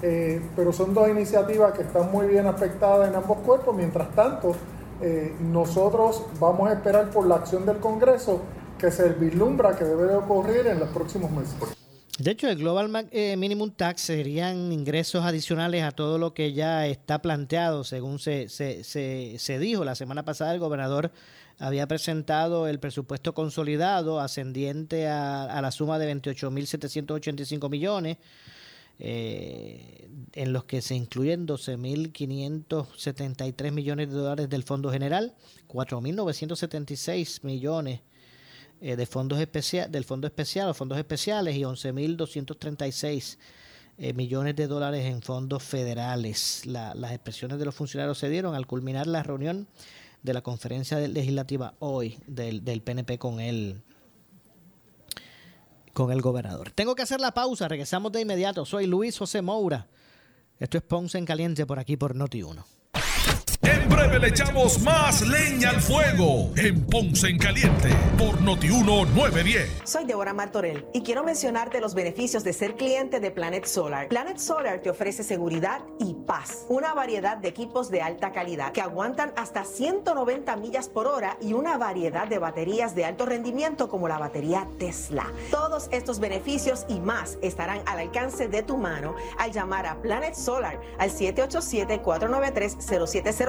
Eh, 0.00 0.40
pero 0.56 0.72
son 0.72 0.94
dos 0.94 1.08
iniciativas 1.08 1.72
que 1.72 1.82
están 1.82 2.10
muy 2.10 2.28
bien 2.28 2.46
afectadas 2.46 3.08
en 3.08 3.14
ambos 3.14 3.38
cuerpos. 3.38 3.76
Mientras 3.76 4.08
tanto, 4.14 4.54
eh, 5.02 5.34
nosotros 5.40 6.24
vamos 6.40 6.70
a 6.70 6.72
esperar 6.72 7.10
por 7.10 7.26
la 7.26 7.36
acción 7.36 7.66
del 7.66 7.76
Congreso 7.76 8.40
que 8.78 8.90
se 8.90 9.10
vislumbra 9.10 9.76
que 9.76 9.84
debe 9.84 10.04
de 10.04 10.14
ocurrir 10.14 10.66
en 10.66 10.78
los 10.78 10.88
próximos 10.90 11.30
meses. 11.30 11.77
De 12.18 12.32
hecho, 12.32 12.48
el 12.48 12.56
Global 12.56 13.08
eh, 13.12 13.36
Minimum 13.36 13.70
Tax 13.70 14.02
serían 14.02 14.72
ingresos 14.72 15.24
adicionales 15.24 15.84
a 15.84 15.92
todo 15.92 16.18
lo 16.18 16.34
que 16.34 16.52
ya 16.52 16.88
está 16.88 17.22
planteado, 17.22 17.84
según 17.84 18.18
se, 18.18 18.48
se, 18.48 18.82
se 18.82 19.58
dijo. 19.60 19.84
La 19.84 19.94
semana 19.94 20.24
pasada 20.24 20.52
el 20.52 20.58
gobernador 20.58 21.12
había 21.60 21.86
presentado 21.86 22.66
el 22.66 22.80
presupuesto 22.80 23.34
consolidado 23.34 24.18
ascendiente 24.18 25.06
a, 25.06 25.60
la 25.62 25.70
suma 25.70 26.00
de 26.00 26.12
28.785 26.12 27.70
millones, 27.70 28.16
eh, 28.98 30.10
en 30.34 30.52
los 30.52 30.64
que 30.64 30.82
se 30.82 30.96
incluyen 30.96 31.46
12.573 31.46 33.70
millones 33.70 34.08
de 34.08 34.16
dólares 34.16 34.48
del 34.48 34.64
Fondo 34.64 34.90
General, 34.90 35.36
4.976 35.68 37.44
millones 37.44 38.00
eh, 38.80 38.96
de 38.96 39.06
fondos 39.06 39.40
especial, 39.40 39.90
del 39.90 40.04
Fondo 40.04 40.26
Especial 40.26 40.68
o 40.68 40.74
fondos 40.74 40.98
especiales 40.98 41.56
y 41.56 41.62
11.236 41.62 43.36
eh, 43.98 44.12
millones 44.12 44.54
de 44.54 44.68
dólares 44.68 45.06
en 45.06 45.22
fondos 45.22 45.62
federales. 45.62 46.64
las 46.64 47.12
expresiones 47.12 47.58
de 47.58 47.64
los 47.64 47.74
funcionarios 47.74 48.18
se 48.18 48.28
dieron 48.28 48.54
al 48.54 48.66
culminar 48.66 49.06
la 49.08 49.22
reunión 49.22 49.66
de 50.22 50.32
la 50.32 50.42
conferencia 50.42 50.98
legislativa 50.98 51.74
hoy 51.80 52.18
del, 52.26 52.64
del 52.64 52.82
PNP 52.82 53.18
con 53.18 53.40
el, 53.40 53.82
con 55.92 56.12
el 56.12 56.20
gobernador. 56.20 56.70
Tengo 56.70 56.94
que 56.94 57.02
hacer 57.02 57.20
la 57.20 57.32
pausa, 57.32 57.66
regresamos 57.66 58.12
de 58.12 58.20
inmediato. 58.20 58.64
Soy 58.64 58.86
Luis 58.86 59.18
José 59.18 59.42
Moura. 59.42 59.88
Esto 60.60 60.78
es 60.78 60.84
Ponce 60.84 61.18
en 61.18 61.24
Caliente 61.24 61.66
por 61.66 61.78
aquí 61.78 61.96
por 61.96 62.14
Noti 62.14 62.42
1. 62.42 62.77
En 63.68 63.86
breve 63.86 64.18
le 64.18 64.28
echamos 64.28 64.80
más 64.80 65.20
leña 65.20 65.68
al 65.68 65.80
fuego 65.82 66.50
en 66.56 66.86
Ponce 66.86 67.28
en 67.28 67.36
Caliente 67.36 67.90
por 68.16 68.40
Notiuno 68.40 69.04
910. 69.04 69.82
Soy 69.84 70.06
Deborah 70.06 70.32
Martorell 70.32 70.86
y 70.94 71.02
quiero 71.02 71.22
mencionarte 71.22 71.78
los 71.78 71.92
beneficios 71.92 72.44
de 72.44 72.54
ser 72.54 72.76
cliente 72.76 73.20
de 73.20 73.30
Planet 73.30 73.66
Solar. 73.66 74.08
Planet 74.08 74.38
Solar 74.38 74.80
te 74.80 74.88
ofrece 74.88 75.22
seguridad 75.22 75.82
y 75.98 76.14
paz, 76.14 76.64
una 76.70 76.94
variedad 76.94 77.36
de 77.36 77.48
equipos 77.48 77.90
de 77.90 78.00
alta 78.00 78.32
calidad 78.32 78.72
que 78.72 78.80
aguantan 78.80 79.34
hasta 79.36 79.64
190 79.64 80.56
millas 80.56 80.88
por 80.88 81.06
hora 81.06 81.36
y 81.38 81.52
una 81.52 81.76
variedad 81.76 82.26
de 82.26 82.38
baterías 82.38 82.94
de 82.94 83.04
alto 83.04 83.26
rendimiento 83.26 83.90
como 83.90 84.08
la 84.08 84.16
batería 84.16 84.66
Tesla. 84.78 85.26
Todos 85.50 85.88
estos 85.92 86.20
beneficios 86.20 86.86
y 86.88 87.00
más 87.00 87.36
estarán 87.42 87.82
al 87.84 87.98
alcance 87.98 88.48
de 88.48 88.62
tu 88.62 88.78
mano 88.78 89.14
al 89.36 89.52
llamar 89.52 89.84
a 89.84 90.00
Planet 90.00 90.34
Solar 90.34 90.80
al 90.98 91.10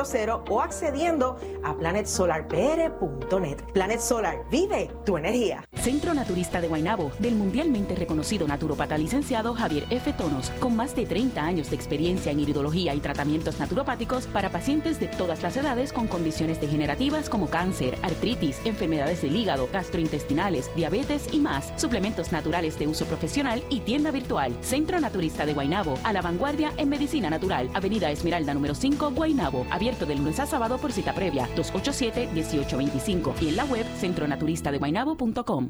787-493-0700 0.09 0.49
o 0.49 0.61
accediendo 0.61 1.37
a 1.63 1.77
planetsolarpr.net. 1.77 3.57
Planet 3.73 3.99
Solar, 3.99 4.45
vive 4.51 4.89
tu 5.05 5.17
energía. 5.17 5.63
Centro 5.75 6.13
Naturista 6.13 6.61
de 6.61 6.67
Guaynabo, 6.67 7.11
del 7.19 7.35
mundialmente 7.35 7.95
reconocido 7.95 8.47
naturopata 8.47 8.97
licenciado 8.97 9.53
Javier 9.53 9.85
F. 9.89 10.13
Tonos, 10.13 10.49
con 10.59 10.75
más 10.75 10.95
de 10.95 11.05
30 11.05 11.41
años 11.41 11.69
de 11.69 11.75
experiencia 11.75 12.31
en 12.31 12.39
iridología 12.39 12.93
y 12.93 12.99
tratamientos 12.99 13.59
naturopáticos 13.59 14.27
para 14.27 14.49
pacientes 14.49 14.99
de 14.99 15.07
todas 15.07 15.41
las 15.43 15.55
edades 15.57 15.93
con 15.93 16.07
condiciones 16.07 16.59
degenerativas 16.59 17.29
como 17.29 17.49
cáncer, 17.49 17.97
artritis, 18.01 18.59
enfermedades 18.65 19.21
del 19.21 19.35
hígado, 19.35 19.69
gastrointestinales, 19.71 20.69
diabetes 20.75 21.33
y 21.33 21.39
más. 21.39 21.71
Suplementos 21.77 22.31
naturales 22.31 22.77
de 22.77 22.87
uso 22.87 23.05
profesional 23.05 23.63
y 23.69 23.81
tienda 23.81 24.11
virtual. 24.11 24.55
Centro 24.61 24.99
Naturista 24.99 25.45
de 25.45 25.53
Guaynabo, 25.53 25.97
a 26.03 26.13
la 26.13 26.21
vanguardia 26.21 26.71
en 26.77 26.89
medicina 26.89 27.29
natural. 27.29 27.69
Avenida 27.73 28.11
Esmeralda 28.11 28.53
número 28.53 28.75
5, 28.75 29.11
Guaynabo. 29.11 29.65
Abierto 29.69 29.98
de 30.05 30.15
lunes 30.15 30.39
a 30.39 30.45
sábado 30.45 30.77
por 30.77 30.91
cita 30.91 31.13
previa 31.13 31.47
287-1825 31.55 33.33
y 33.41 33.49
en 33.49 33.55
la 33.55 33.65
web 33.65 33.85
centronaturistadeguaynabo.com. 33.99 35.69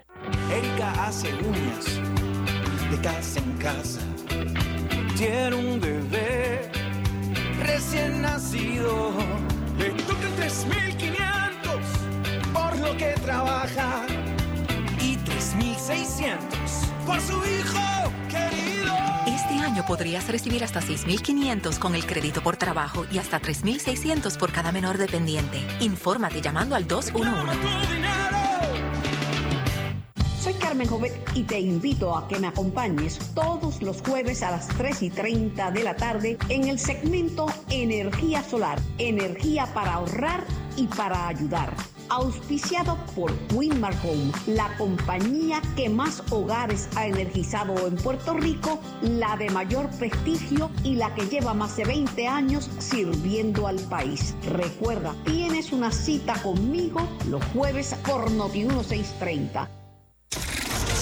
Erika 0.51 0.91
hace 1.05 1.33
uñas 1.33 1.85
de 2.89 3.01
casa 3.01 3.39
en 3.39 3.51
casa. 3.57 3.99
Tiene 5.17 5.55
un 5.55 5.79
bebé 5.79 6.69
recién 7.63 8.21
nacido. 8.21 9.13
Le 9.77 9.89
tocan 10.03 10.33
3500 10.35 11.75
por 12.53 12.77
lo 12.79 12.97
que 12.97 13.13
trabaja 13.23 14.05
y 14.99 15.15
3600 15.17 16.47
por 17.05 17.19
su 17.21 17.33
hijo 17.33 18.11
querido. 18.29 18.93
Este 19.27 19.55
año 19.55 19.85
podrías 19.85 20.27
recibir 20.27 20.63
hasta 20.63 20.81
6.500 20.81 21.79
con 21.79 21.95
el 21.95 22.05
crédito 22.05 22.41
por 22.41 22.57
trabajo 22.57 23.05
y 23.11 23.17
hasta 23.17 23.41
3.600 23.41 24.37
por 24.37 24.51
cada 24.51 24.71
menor 24.71 24.97
dependiente. 24.97 25.59
Infórmate 25.79 26.41
llamando 26.41 26.75
al 26.75 26.87
211. 26.87 28.20
Y 31.35 31.43
te 31.43 31.59
invito 31.59 32.15
a 32.15 32.29
que 32.29 32.39
me 32.39 32.47
acompañes 32.47 33.19
todos 33.35 33.81
los 33.81 34.01
jueves 34.01 34.41
a 34.41 34.51
las 34.51 34.69
3 34.69 35.01
y 35.01 35.09
30 35.09 35.69
de 35.69 35.83
la 35.83 35.97
tarde 35.97 36.37
en 36.47 36.69
el 36.69 36.79
segmento 36.79 37.47
Energía 37.69 38.41
Solar, 38.41 38.79
energía 38.97 39.65
para 39.73 39.95
ahorrar 39.95 40.45
y 40.77 40.87
para 40.87 41.27
ayudar. 41.27 41.75
Auspiciado 42.07 42.97
por 43.13 43.33
Winmar 43.53 43.93
Home, 44.01 44.31
la 44.47 44.73
compañía 44.77 45.61
que 45.75 45.89
más 45.89 46.23
hogares 46.29 46.87
ha 46.95 47.05
energizado 47.05 47.85
en 47.85 47.97
Puerto 47.97 48.33
Rico, 48.33 48.79
la 49.01 49.35
de 49.35 49.49
mayor 49.49 49.89
prestigio 49.89 50.71
y 50.85 50.95
la 50.95 51.13
que 51.15 51.25
lleva 51.25 51.53
más 51.53 51.75
de 51.75 51.83
20 51.83 52.27
años 52.29 52.69
sirviendo 52.79 53.67
al 53.67 53.79
país. 53.89 54.35
Recuerda, 54.49 55.13
tienes 55.25 55.73
una 55.73 55.91
cita 55.91 56.41
conmigo 56.41 57.05
los 57.27 57.43
jueves 57.47 57.93
por 58.05 58.31
Noti 58.31 58.63
1630. 58.63 59.80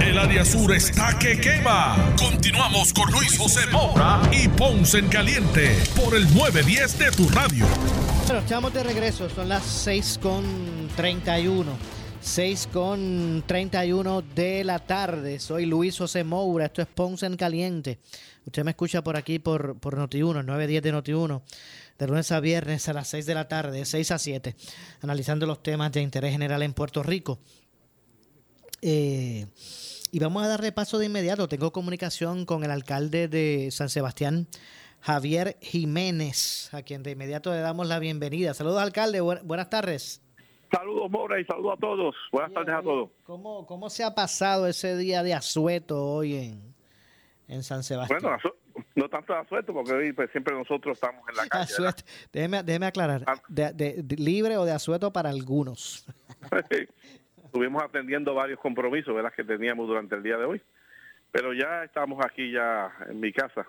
El 0.00 0.18
área 0.18 0.44
sur 0.44 0.72
está 0.72 1.18
que 1.18 1.40
quema. 1.40 1.96
Continuamos 2.18 2.92
con 2.92 3.10
Luis 3.10 3.38
José 3.38 3.66
Moura 3.72 4.20
y 4.32 4.48
Ponce 4.48 4.98
en 4.98 5.08
Caliente 5.08 5.76
por 5.96 6.14
el 6.14 6.24
910 6.34 6.98
de 6.98 7.10
tu 7.10 7.28
radio. 7.30 7.66
Bueno, 8.26 8.40
estamos 8.40 8.74
de 8.74 8.84
regreso, 8.84 9.30
son 9.30 9.48
las 9.48 9.64
6 9.64 10.18
con 10.20 10.44
31. 10.96 11.72
6 12.20 12.68
con 12.72 13.44
31 13.46 14.22
de 14.22 14.64
la 14.64 14.78
tarde. 14.78 15.38
Soy 15.38 15.66
Luis 15.66 15.98
José 15.98 16.24
Moura, 16.24 16.66
esto 16.66 16.80
es 16.80 16.88
Ponce 16.88 17.26
en 17.26 17.36
Caliente. 17.36 17.98
Usted 18.46 18.64
me 18.64 18.70
escucha 18.70 19.02
por 19.02 19.16
aquí 19.16 19.38
por, 19.38 19.78
por 19.78 19.96
Noti1, 19.96 20.44
910 20.44 20.82
de 20.82 20.94
Noti1, 20.94 21.42
de 21.98 22.06
lunes 22.06 22.32
a 22.32 22.40
viernes 22.40 22.88
a 22.88 22.92
las 22.92 23.08
6 23.08 23.26
de 23.26 23.34
la 23.34 23.48
tarde, 23.48 23.78
de 23.78 23.84
6 23.84 24.10
a 24.10 24.18
7, 24.18 24.56
analizando 25.02 25.46
los 25.46 25.62
temas 25.62 25.92
de 25.92 26.02
interés 26.02 26.32
general 26.32 26.62
en 26.62 26.72
Puerto 26.72 27.02
Rico. 27.02 27.38
Eh, 28.86 29.46
y 30.12 30.18
vamos 30.18 30.44
a 30.44 30.48
dar 30.48 30.60
repaso 30.60 30.98
de 30.98 31.06
inmediato. 31.06 31.48
Tengo 31.48 31.72
comunicación 31.72 32.44
con 32.44 32.64
el 32.64 32.70
alcalde 32.70 33.28
de 33.28 33.70
San 33.70 33.88
Sebastián, 33.88 34.46
Javier 35.00 35.56
Jiménez, 35.62 36.68
a 36.74 36.82
quien 36.82 37.02
de 37.02 37.12
inmediato 37.12 37.50
le 37.50 37.60
damos 37.60 37.88
la 37.88 37.98
bienvenida. 37.98 38.52
Saludos, 38.52 38.82
alcalde. 38.82 39.22
buenas 39.22 39.70
tardes. 39.70 40.22
Saludos, 40.70 41.10
Mora, 41.10 41.40
y 41.40 41.44
saludos 41.46 41.78
a 41.78 41.80
todos. 41.80 42.14
Buenas 42.30 42.52
tardes 42.52 42.74
a 42.74 42.82
todos. 42.82 43.10
¿Cómo, 43.24 43.64
¿Cómo 43.64 43.88
se 43.88 44.04
ha 44.04 44.14
pasado 44.14 44.66
ese 44.66 44.98
día 44.98 45.22
de 45.22 45.32
asueto 45.32 46.04
hoy 46.04 46.34
en, 46.34 46.74
en 47.48 47.62
San 47.62 47.82
Sebastián? 47.82 48.20
Bueno, 48.20 48.36
no 48.96 49.08
tanto 49.08 49.32
de 49.32 49.38
asueto, 49.38 49.72
porque 49.72 49.92
hoy 49.92 50.12
pues, 50.12 50.30
siempre 50.30 50.54
nosotros 50.54 50.98
estamos 50.98 51.26
en 51.30 51.36
la 51.36 51.46
calle. 51.46 51.72
Déjeme, 52.32 52.62
déjeme 52.62 52.86
aclarar. 52.86 53.24
Ah. 53.26 53.40
De, 53.48 53.72
de, 53.72 54.02
de, 54.02 54.16
libre 54.16 54.58
o 54.58 54.66
de 54.66 54.72
asueto 54.72 55.10
para 55.10 55.30
algunos. 55.30 56.04
Estuvimos 57.54 57.84
atendiendo 57.84 58.34
varios 58.34 58.58
compromisos 58.58 59.14
¿verdad? 59.14 59.32
que 59.32 59.44
teníamos 59.44 59.86
durante 59.86 60.16
el 60.16 60.24
día 60.24 60.36
de 60.36 60.44
hoy. 60.44 60.60
Pero 61.30 61.54
ya 61.54 61.84
estamos 61.84 62.18
aquí 62.24 62.50
ya 62.50 62.90
en 63.08 63.20
mi 63.20 63.32
casa. 63.32 63.64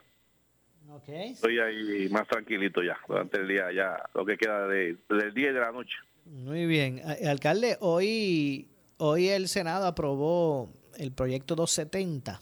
Estoy 1.33 1.59
ahí 1.59 2.09
más 2.09 2.27
tranquilito 2.27 2.81
ya, 2.81 2.97
durante 3.07 3.37
el 3.39 3.47
día, 3.47 3.71
ya 3.71 4.01
lo 4.15 4.25
que 4.25 4.37
queda 4.37 4.67
de, 4.67 4.97
del 5.07 5.31
día 5.35 5.51
y 5.51 5.53
de 5.53 5.59
la 5.59 5.71
noche. 5.71 5.93
Muy 6.25 6.65
bien. 6.65 6.99
Alcalde, 7.27 7.77
hoy, 7.79 8.69
hoy 8.97 9.27
el 9.29 9.47
Senado 9.47 9.85
aprobó 9.85 10.71
el 10.97 11.11
proyecto 11.11 11.53
270. 11.55 12.41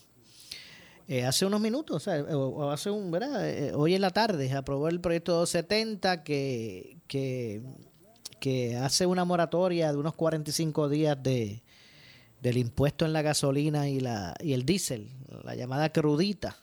Eh, 1.09 1.25
hace 1.25 1.45
unos 1.45 1.59
minutos, 1.59 1.97
o, 1.97 1.99
sea, 1.99 2.23
o- 2.23 2.47
o 2.67 2.71
hace 2.71 2.89
un, 2.89 3.11
¿verdad? 3.11 3.49
Eh, 3.49 3.73
hoy 3.75 3.95
en 3.95 4.01
la 4.01 4.11
tarde 4.11 4.49
aprobó 4.53 4.87
el 4.87 5.01
proyecto 5.01 5.33
270 5.33 6.23
que, 6.23 6.95
que, 7.09 7.61
que 8.43 8.75
hace 8.75 9.05
una 9.05 9.23
moratoria 9.23 9.93
de 9.93 9.97
unos 9.97 10.15
45 10.15 10.89
días 10.89 11.23
de, 11.23 11.63
del 12.41 12.57
impuesto 12.57 13.05
en 13.05 13.13
la 13.13 13.21
gasolina 13.21 13.87
y, 13.87 14.01
la, 14.01 14.33
y 14.41 14.51
el 14.51 14.65
diésel, 14.65 15.07
la 15.45 15.55
llamada 15.55 15.93
crudita. 15.93 16.57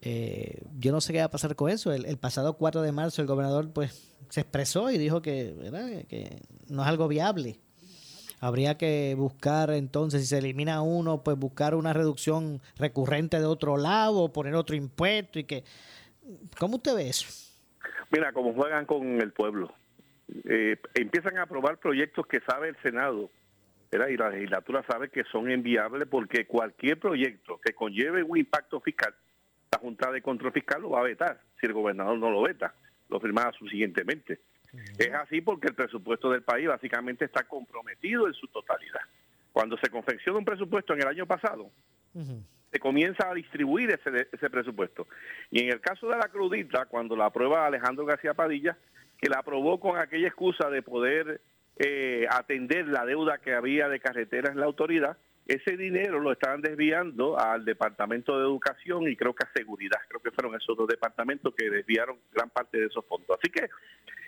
Eh, 0.00 0.62
yo 0.78 0.90
no 0.90 1.02
sé 1.02 1.12
qué 1.12 1.18
va 1.18 1.26
a 1.26 1.30
pasar 1.30 1.56
con 1.56 1.68
eso. 1.68 1.92
El, 1.92 2.16
pasado 2.16 2.54
4 2.54 2.80
de 2.80 2.90
marzo 2.90 3.20
el 3.20 3.28
gobernador 3.28 3.70
pues 3.70 4.14
se 4.30 4.40
expresó 4.40 4.90
y 4.90 4.96
dijo 4.96 5.20
que, 5.20 5.54
que 6.08 6.38
no 6.68 6.80
es 6.80 6.88
algo 6.88 7.06
viable. 7.06 7.58
Habría 8.40 8.78
que 8.78 9.14
buscar 9.14 9.72
entonces, 9.72 10.22
si 10.22 10.26
se 10.28 10.38
elimina 10.38 10.80
uno, 10.80 11.22
pues 11.22 11.38
buscar 11.38 11.74
una 11.74 11.92
reducción 11.92 12.62
recurrente 12.76 13.38
de 13.40 13.44
otro 13.44 13.76
lado, 13.76 14.32
poner 14.32 14.54
otro 14.54 14.74
impuesto 14.74 15.38
y 15.38 15.44
que... 15.44 15.64
¿Cómo 16.58 16.76
usted 16.76 16.94
ve 16.94 17.10
eso? 17.10 17.26
Mira, 18.10 18.32
como 18.32 18.54
juegan 18.54 18.86
con 18.86 19.20
el 19.20 19.32
pueblo. 19.32 19.74
Eh, 20.44 20.76
empiezan 20.94 21.38
a 21.38 21.42
aprobar 21.42 21.78
proyectos 21.78 22.26
que 22.26 22.40
sabe 22.40 22.68
el 22.68 22.76
Senado 22.82 23.30
¿verdad? 23.90 24.08
y 24.08 24.16
la 24.16 24.30
legislatura 24.30 24.82
sabe 24.88 25.10
que 25.10 25.24
son 25.24 25.50
enviables 25.50 26.08
porque 26.08 26.46
cualquier 26.46 26.98
proyecto 26.98 27.60
que 27.62 27.74
conlleve 27.74 28.22
un 28.22 28.38
impacto 28.38 28.80
fiscal, 28.80 29.14
la 29.70 29.78
Junta 29.78 30.10
de 30.10 30.22
Control 30.22 30.52
Fiscal 30.52 30.80
lo 30.80 30.90
va 30.90 31.00
a 31.00 31.04
vetar 31.04 31.40
si 31.60 31.66
el 31.66 31.72
gobernador 31.72 32.18
no 32.18 32.30
lo 32.30 32.42
veta, 32.42 32.74
lo 33.08 33.20
firma 33.20 33.52
subsiguientemente. 33.58 34.40
Es 34.96 35.12
así 35.12 35.42
porque 35.42 35.68
el 35.68 35.74
presupuesto 35.74 36.30
del 36.30 36.42
país 36.42 36.66
básicamente 36.66 37.26
está 37.26 37.44
comprometido 37.44 38.26
en 38.26 38.32
su 38.32 38.46
totalidad. 38.48 39.02
Cuando 39.52 39.76
se 39.76 39.90
confecciona 39.90 40.38
un 40.38 40.46
presupuesto 40.46 40.94
en 40.94 41.02
el 41.02 41.08
año 41.08 41.26
pasado, 41.26 41.70
se 42.70 42.78
comienza 42.78 43.28
a 43.28 43.34
distribuir 43.34 43.90
ese, 43.90 44.28
ese 44.32 44.48
presupuesto. 44.48 45.06
Y 45.50 45.60
en 45.60 45.68
el 45.68 45.80
caso 45.80 46.08
de 46.08 46.16
la 46.16 46.28
crudita, 46.28 46.86
cuando 46.86 47.14
la 47.14 47.26
aprueba 47.26 47.66
Alejandro 47.66 48.06
García 48.06 48.32
Padilla, 48.32 48.78
que 49.22 49.28
la 49.28 49.38
aprobó 49.38 49.78
con 49.78 49.98
aquella 49.98 50.26
excusa 50.26 50.68
de 50.68 50.82
poder 50.82 51.40
eh, 51.78 52.26
atender 52.28 52.88
la 52.88 53.06
deuda 53.06 53.38
que 53.38 53.54
había 53.54 53.88
de 53.88 54.00
carreteras 54.00 54.50
en 54.50 54.58
la 54.58 54.66
autoridad, 54.66 55.16
ese 55.46 55.76
dinero 55.76 56.18
lo 56.18 56.32
estaban 56.32 56.60
desviando 56.60 57.38
al 57.38 57.64
Departamento 57.64 58.36
de 58.36 58.42
Educación 58.42 59.08
y 59.08 59.14
creo 59.14 59.32
que 59.32 59.46
a 59.46 59.52
Seguridad, 59.54 60.00
creo 60.08 60.20
que 60.20 60.32
fueron 60.32 60.56
esos 60.56 60.76
dos 60.76 60.88
departamentos 60.88 61.54
que 61.54 61.70
desviaron 61.70 62.18
gran 62.32 62.50
parte 62.50 62.78
de 62.78 62.86
esos 62.86 63.06
fondos. 63.06 63.38
Así 63.38 63.52
que 63.52 63.70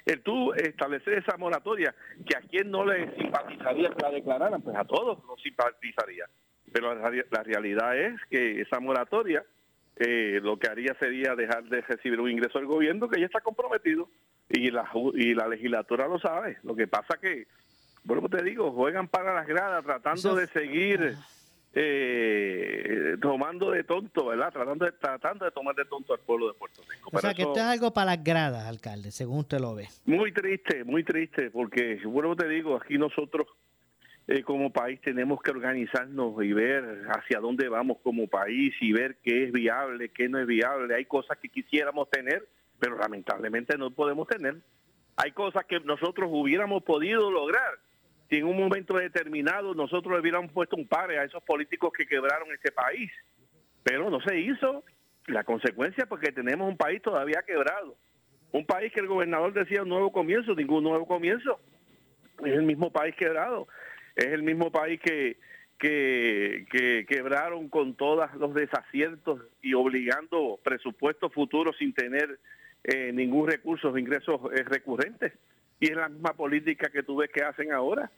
el 0.07 0.23
tú 0.23 0.53
establecer 0.55 1.19
esa 1.19 1.37
moratoria, 1.39 1.93
que 2.25 2.37
a 2.37 2.43
quien 2.43 2.71
no 2.71 2.85
le 2.85 3.17
simpatizaría 3.17 3.91
que 3.91 4.03
la 4.03 4.11
declararan, 4.11 4.63
pues 4.63 4.77
a 4.77 4.85
todos 4.85 5.25
nos 5.27 5.43
simpatizaría. 5.43 6.27
Pero 6.73 6.95
la, 6.95 7.11
la 7.11 7.43
realidad 7.43 7.99
es 7.99 8.21
que 8.31 8.61
esa 8.61 8.79
moratoria 8.79 9.45
eh, 9.97 10.41
lo 10.43 10.57
que 10.57 10.69
haría 10.69 10.95
sería 11.01 11.35
dejar 11.35 11.65
de 11.65 11.81
recibir 11.81 12.21
un 12.21 12.31
ingreso 12.31 12.59
del 12.59 12.67
gobierno 12.67 13.09
que 13.09 13.21
ya 13.21 13.27
está 13.27 13.41
comprometido 13.41 14.09
y 14.49 14.71
la, 14.71 14.89
y 15.15 15.35
la 15.35 15.49
legislatura 15.49 16.09
lo 16.09 16.19
sabe. 16.19 16.59
Lo 16.63 16.75
que 16.75 16.87
pasa 16.87 17.19
que, 17.21 17.47
bueno, 18.05 18.29
te 18.29 18.43
digo, 18.43 18.73
juegan 18.73 19.09
para 19.09 19.35
las 19.35 19.47
gradas 19.47 19.85
tratando 19.85 20.35
de 20.35 20.47
seguir 20.49 21.17
eh, 21.77 23.17
tomando 23.21 23.71
de 23.71 23.83
tonto, 23.85 24.27
¿verdad? 24.27 24.53
Tratando 24.53 24.85
de, 24.85 24.93
tratando 24.93 25.45
de 25.45 25.51
tomar 25.51 25.75
de 25.75 25.85
tonto 25.85 26.13
al 26.15 26.21
pueblo 26.21 26.49
de 26.49 26.55
Puerto 26.55 26.83
Rico. 26.89 27.09
O 27.09 27.11
Pero 27.11 27.21
sea, 27.21 27.35
que 27.35 27.43
esto 27.43 27.57
es 27.57 27.63
algo 27.63 27.93
para 27.93 28.17
las 28.17 28.25
gradas, 28.25 28.67
alcalde, 28.67 29.11
según 29.11 29.39
usted 29.41 29.59
lo 29.59 29.75
ve. 29.75 29.89
muy 30.07 30.33
triste, 30.33 30.85
muy 30.85 31.03
triste, 31.03 31.51
porque 31.51 32.01
bueno 32.05 32.37
te 32.37 32.49
digo, 32.49 32.77
aquí 32.77 32.97
nosotros 32.97 33.49
eh, 34.29 34.43
como 34.43 34.73
país 34.73 35.01
tenemos 35.01 35.43
que 35.43 35.51
organizarnos 35.51 36.43
y 36.43 36.53
ver 36.53 37.07
hacia 37.09 37.41
dónde 37.41 37.69
vamos 37.69 37.99
como 38.03 38.27
país 38.29 38.73
y 38.81 38.93
ver 38.93 39.17
qué 39.23 39.45
es 39.45 39.53
viable, 39.53 40.11
qué 40.11 40.29
no 40.29 40.39
es 40.39 40.47
viable. 40.47 40.95
Hay 40.95 41.05
cosas 41.07 41.39
que 41.39 41.49
quisiéramos 41.49 42.09
tener, 42.09 42.47
pero 42.85 42.99
lamentablemente 42.99 43.79
no 43.79 43.91
podemos 43.91 44.29
tener. 44.29 44.57
Hay 45.17 45.33
cosas 45.33 45.65
que 45.65 45.81
nosotros 45.81 46.29
hubiéramos 46.31 46.83
podido 46.83 47.31
lograr 47.31 47.79
si 48.29 48.37
en 48.37 48.45
un 48.45 48.59
momento 48.59 48.99
determinado 48.99 49.75
nosotros 49.75 50.21
hubiéramos 50.21 50.53
puesto 50.53 50.77
un 50.77 50.87
pare 50.87 51.19
a 51.19 51.25
esos 51.25 51.43
políticos 51.45 51.95
que 51.97 52.05
quebraron 52.05 52.53
este 52.53 52.73
país. 52.73 53.11
Pero 53.83 54.11
no 54.11 54.21
se 54.21 54.39
hizo. 54.39 54.85
La 55.29 55.45
consecuencia, 55.45 56.05
porque 56.05 56.31
tenemos 56.31 56.69
un 56.69 56.77
país 56.77 57.01
todavía 57.01 57.43
quebrado. 57.47 57.97
Un 58.53 58.67
país 58.67 58.93
que 58.93 59.01
el 59.01 59.07
gobernador 59.07 59.55
decía 59.55 59.81
un 59.81 59.89
nuevo 59.89 60.13
comienzo, 60.13 60.55
ningún 60.55 60.85
nuevo 60.85 61.07
comienzo. 61.07 61.59
Es 62.45 62.53
el 62.53 62.65
mismo 62.65 62.93
país 62.93 63.15
quebrado. 63.17 63.67
Es 64.15 64.27
el 64.27 64.43
mismo 64.43 64.71
país 64.71 65.01
que, 65.01 65.39
que, 65.79 66.67
que 66.71 67.07
quebraron 67.09 67.71
con 67.71 67.95
todos 67.95 68.29
los 68.35 68.53
desaciertos 68.53 69.41
y 69.63 69.73
obligando 69.73 70.61
presupuestos 70.63 71.33
futuros 71.33 71.75
sin 71.79 71.95
tener 71.95 72.39
eh, 72.85 73.13
ningún 73.13 73.49
recurso 73.49 73.91
de 73.93 74.01
ingresos 74.01 74.41
eh, 74.55 74.63
recurrentes. 74.65 75.33
Y 75.81 75.91
es 75.91 75.97
la 75.97 76.09
misma 76.09 76.35
política 76.35 76.89
que 76.91 77.03
tú 77.03 77.17
ves 77.17 77.31
que 77.31 77.43
hacen 77.43 77.73
ahora. 77.73 78.11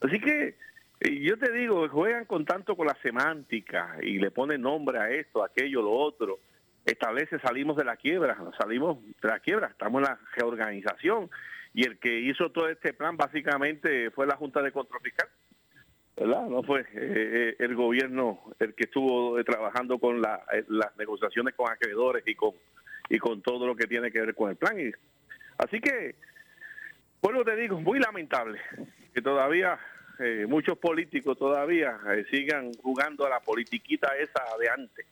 Así 0.00 0.18
que 0.20 0.56
eh, 1.00 1.20
yo 1.20 1.38
te 1.38 1.52
digo, 1.52 1.88
juegan 1.88 2.24
con 2.24 2.44
tanto 2.44 2.76
con 2.76 2.86
la 2.86 2.96
semántica 3.02 3.98
y 4.02 4.18
le 4.18 4.30
ponen 4.30 4.62
nombre 4.62 4.98
a 4.98 5.10
esto, 5.10 5.44
aquello, 5.44 5.82
lo 5.82 5.92
otro. 5.92 6.38
Establece, 6.84 7.38
salimos 7.38 7.76
de 7.76 7.84
la 7.84 7.96
quiebra, 7.96 8.36
salimos 8.58 8.98
de 9.04 9.28
la 9.28 9.38
quiebra, 9.40 9.68
estamos 9.68 10.00
en 10.02 10.08
la 10.08 10.18
reorganización. 10.36 11.30
Y 11.74 11.86
el 11.86 11.98
que 11.98 12.18
hizo 12.20 12.50
todo 12.50 12.68
este 12.68 12.92
plan 12.92 13.16
básicamente 13.16 14.10
fue 14.10 14.26
la 14.26 14.36
Junta 14.36 14.62
de 14.62 14.72
Control 14.72 15.00
Fiscal. 15.02 15.28
¿verdad? 16.16 16.46
No 16.46 16.62
fue 16.62 16.84
eh, 16.92 17.56
el 17.58 17.74
gobierno 17.74 18.40
el 18.58 18.74
que 18.74 18.84
estuvo 18.84 19.38
eh, 19.38 19.44
trabajando 19.44 19.98
con 19.98 20.20
la- 20.20 20.44
eh, 20.52 20.64
las 20.68 20.94
negociaciones 20.96 21.54
con 21.54 21.70
acreedores 21.70 22.22
y 22.26 22.34
con 22.34 22.52
y 23.08 23.18
con 23.18 23.42
todo 23.42 23.66
lo 23.66 23.74
que 23.76 23.86
tiene 23.86 24.10
que 24.10 24.20
ver 24.20 24.34
con 24.34 24.50
el 24.50 24.56
plan. 24.56 24.78
Y, 24.80 24.90
así 25.58 25.80
que, 25.80 26.14
bueno, 27.20 27.44
te 27.44 27.56
digo, 27.56 27.80
muy 27.80 27.98
lamentable 27.98 28.58
que 29.14 29.20
todavía 29.22 29.78
eh, 30.18 30.46
muchos 30.48 30.78
políticos 30.78 31.38
todavía 31.38 31.98
eh, 32.10 32.24
sigan 32.30 32.72
jugando 32.82 33.26
a 33.26 33.30
la 33.30 33.40
politiquita 33.40 34.08
esa 34.16 34.42
de 34.60 34.68
antes, 34.68 35.06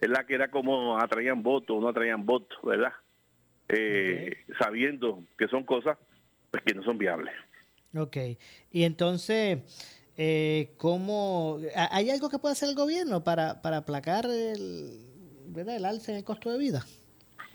es 0.00 0.08
la 0.10 0.24
que 0.24 0.34
era 0.34 0.50
como 0.50 0.98
atraían 0.98 1.42
votos 1.42 1.76
o 1.76 1.80
no 1.80 1.88
atraían 1.88 2.24
votos, 2.26 2.58
¿verdad? 2.62 2.92
Eh, 3.68 4.44
Sabiendo 4.58 5.24
que 5.36 5.48
son 5.48 5.64
cosas 5.64 5.98
pues, 6.50 6.62
que 6.64 6.74
no 6.74 6.82
son 6.84 6.98
viables. 6.98 7.34
Ok. 7.96 8.16
Y 8.70 8.84
entonces, 8.84 9.58
eh, 10.16 10.74
¿cómo... 10.76 11.58
ha- 11.74 11.96
¿Hay 11.96 12.10
algo 12.10 12.28
que 12.28 12.38
puede 12.38 12.52
hacer 12.52 12.68
el 12.68 12.74
gobierno 12.74 13.24
para, 13.24 13.62
para 13.62 13.78
aplacar 13.78 14.26
el, 14.26 15.00
¿verdad? 15.48 15.76
el 15.76 15.84
alza 15.84 16.12
en 16.12 16.18
el 16.18 16.24
costo 16.24 16.52
de 16.52 16.58
vida? 16.58 16.84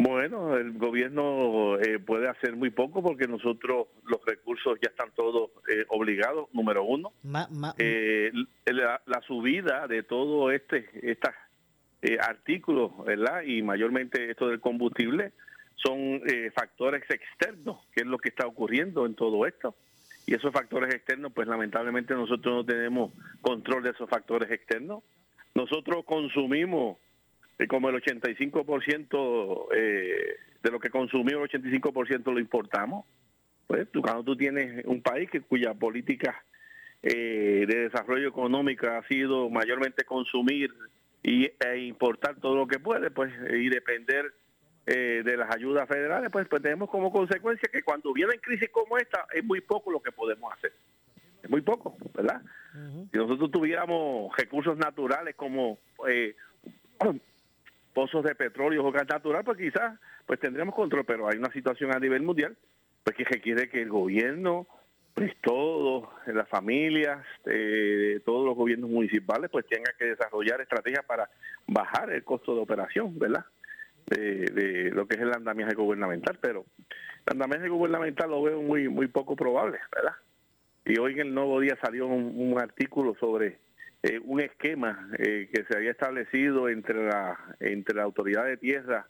Bueno, 0.04 0.58
el 0.58 0.74
gobierno 0.80 1.78
eh, 1.80 2.00
puede 2.00 2.28
hacer 2.28 2.56
muy 2.56 2.72
poco 2.72 3.04
porque 3.04 3.28
nosotros 3.28 3.88
los 4.06 4.20
recursos 4.26 4.80
ya 4.82 4.90
están 4.90 5.12
todos 5.16 5.52
eh, 5.72 5.86
obligados, 5.90 6.48
número 6.54 6.84
uno. 6.84 7.14
Ma- 7.24 7.48
ma- 7.52 7.76
Eh, 7.78 8.32
la, 8.66 9.00
la 9.06 9.22
subida 9.22 9.88
de 9.88 10.02
todo 10.04 10.52
este 10.52 10.90
estos 11.04 11.32
artículos, 12.20 12.92
¿verdad? 13.06 13.44
Y 13.44 13.62
mayormente 13.62 14.32
esto 14.32 14.48
del 14.48 14.60
combustible 14.60 15.34
son 15.76 16.00
eh, 16.28 16.52
factores 16.56 17.04
externos, 17.10 17.86
que 17.94 18.02
es 18.02 18.08
lo 18.08 18.18
que 18.18 18.30
está 18.30 18.48
ocurriendo 18.48 19.06
en 19.06 19.14
todo 19.14 19.46
esto. 19.46 19.76
Y 20.26 20.34
esos 20.34 20.52
factores 20.52 20.94
externos, 20.96 21.32
pues 21.34 21.48
lamentablemente 21.48 22.14
nosotros 22.16 22.56
no 22.56 22.66
tenemos 22.66 23.12
control 23.42 23.84
de 23.84 23.92
esos 23.92 24.10
factores 24.10 24.50
externos. 24.52 25.04
Nosotros 25.54 26.06
consumimos 26.06 26.98
eh, 26.98 27.11
como 27.68 27.90
el 27.90 28.02
85% 28.02 29.68
eh, 29.74 30.36
de 30.64 30.72
lo 30.72 30.80
que 30.80 30.90
consumimos, 30.90 31.50
el 31.54 31.62
85% 31.62 32.32
lo 32.32 32.40
importamos. 32.40 33.06
Pues 33.68 33.90
tú, 33.92 34.02
cuando 34.02 34.24
tú 34.24 34.36
tienes 34.36 34.86
un 34.86 35.02
país 35.02 35.30
que 35.30 35.42
cuya 35.42 35.74
política 35.74 36.44
eh, 37.04 37.66
de 37.68 37.90
desarrollo 37.90 38.28
económico 38.28 38.88
ha 38.88 39.06
sido 39.08 39.50
mayormente 39.50 40.04
consumir 40.04 40.74
y, 41.24 41.46
e 41.46 41.78
importar 41.78 42.36
todo 42.40 42.56
lo 42.56 42.68
que 42.68 42.80
puede, 42.80 43.12
pues 43.12 43.32
y 43.52 43.70
depender 43.70 44.34
eh, 44.88 45.22
de 45.24 45.38
las 45.38 45.56
ayudas 45.56 45.88
federales, 45.88 46.30
pues, 46.32 46.48
pues 46.48 46.62
tenemos 46.62 46.90
como 46.90 47.12
consecuencia 47.12 47.70
que 47.72 47.84
cuando 47.84 48.12
vienen 48.14 48.40
crisis 48.40 48.70
como 48.70 48.98
esta 48.98 49.26
es 49.32 49.44
muy 49.44 49.62
poco 49.62 49.92
lo 49.92 50.02
que 50.02 50.12
podemos 50.12 50.52
hacer. 50.54 50.74
Es 51.44 51.50
muy 51.50 51.62
poco, 51.62 51.96
¿verdad? 52.14 52.42
Si 53.12 53.18
nosotros 53.18 53.52
tuviéramos 53.52 54.36
recursos 54.38 54.78
naturales 54.78 55.36
como 55.36 55.80
eh, 56.08 56.36
pozos 57.94 58.24
de 58.24 58.36
petróleo 58.36 58.86
o 58.86 58.92
gas 58.92 59.08
natural, 59.08 59.44
pues 59.44 59.58
quizás 59.58 60.00
pues 60.26 60.40
tendríamos 60.40 60.76
control, 60.76 61.06
pero 61.06 61.28
hay 61.28 61.38
una 61.38 61.52
situación 61.52 61.94
a 61.94 62.00
nivel 62.00 62.22
mundial 62.22 62.56
pues 63.04 63.16
que 63.16 63.24
requiere 63.24 63.68
que 63.70 63.82
el 63.82 63.90
gobierno, 63.90 64.68
pues 65.14 65.34
todos, 65.42 66.08
las 66.28 66.48
familias, 66.48 67.26
eh, 67.46 68.22
todos 68.26 68.46
los 68.46 68.56
gobiernos 68.56 68.90
municipales, 68.90 69.50
pues 69.52 69.66
tengan 69.68 69.94
que 69.98 70.06
desarrollar 70.06 70.62
estrategias 70.62 71.04
para 71.06 71.30
bajar 71.68 72.12
el 72.12 72.24
costo 72.24 72.54
de 72.56 72.62
operación, 72.62 73.18
¿verdad? 73.18 73.46
de, 74.12 74.46
de 74.46 74.92
lo 74.92 75.08
que 75.08 75.16
es 75.16 75.22
el 75.22 75.34
andamiaje 75.34 75.76
gubernamental, 75.76 76.38
pero 76.42 76.66
el 76.78 77.34
andamiaje 77.34 77.70
gubernamental 77.70 78.30
lo 78.30 78.42
veo 78.44 78.62
muy 78.62 78.90
muy 78.90 79.08
poco 79.08 79.36
probable, 79.36 79.80
¿verdad? 79.96 80.16
Y 80.86 81.00
hoy 81.00 81.14
en 81.14 81.28
el 81.28 81.34
Nuevo 81.34 81.60
Día 81.60 81.78
salió 81.82 82.08
un, 82.08 82.34
un 82.36 82.60
artículo 82.60 83.16
sobre 83.20 83.60
eh, 84.04 84.20
un 84.24 84.42
esquema 84.42 85.10
eh, 85.20 85.48
que 85.54 85.64
se 85.64 85.78
había 85.78 85.92
establecido 85.92 86.70
entre 86.70 87.06
la 87.06 87.38
entre 87.60 87.96
la 87.96 88.04
autoridad 88.04 88.46
de 88.46 88.58
tierra, 88.58 89.08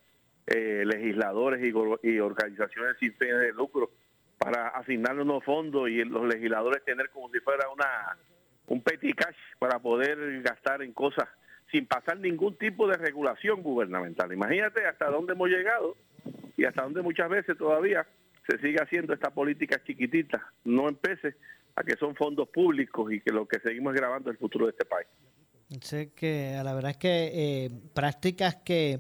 eh, 0.48 0.84
legisladores 0.86 1.64
y, 1.64 2.20
organizaciones 2.20 2.98
sin 3.00 3.14
fines 3.14 3.40
de 3.40 3.54
lucro 3.54 3.92
para 4.38 4.68
asignarle 4.70 5.22
unos 5.22 5.46
fondos 5.46 5.90
y 5.90 6.04
los 6.04 6.28
legisladores 6.28 6.84
tener 6.84 7.10
como 7.12 7.30
si 7.30 7.40
fuera 7.40 7.70
una 7.70 8.18
un 8.68 8.82
petty 8.82 9.14
cash 9.14 9.38
para 9.60 9.80
poder 9.80 10.42
gastar 10.42 10.82
en 10.82 10.92
cosas 10.92 11.30
sin 11.72 11.86
pasar 11.86 12.20
ningún 12.20 12.58
tipo 12.58 12.86
de 12.86 12.98
regulación 12.98 13.64
gubernamental. 13.64 14.34
Imagínate 14.34 14.86
hasta 14.86 15.10
dónde 15.10 15.34
hemos 15.34 15.50
llegado 15.50 15.96
y 16.58 16.66
hasta 16.66 16.82
dónde 16.82 17.02
muchas 17.02 17.30
veces 17.30 17.58
todavía 17.58 18.06
se 18.46 18.58
sigue 18.58 18.82
haciendo 18.82 19.14
esta 19.14 19.30
política 19.30 19.82
chiquitita, 19.86 20.52
no 20.66 20.90
empece 20.90 21.36
a 21.76 21.84
que 21.84 21.96
son 21.98 22.16
fondos 22.16 22.50
públicos 22.50 23.12
y 23.12 23.22
que 23.22 23.32
lo 23.32 23.48
que 23.48 23.60
seguimos 23.60 23.94
es 23.94 24.02
grabando 24.02 24.30
el 24.30 24.38
futuro 24.38 24.66
de 24.66 24.72
este 24.72 24.86
país. 24.86 25.08
Sé 25.82 26.12
que 26.14 26.60
la 26.64 26.74
verdad 26.74 26.92
es 26.92 26.98
que 26.98 27.32
eh, 27.34 27.70
prácticas 27.94 28.56
que, 28.56 29.00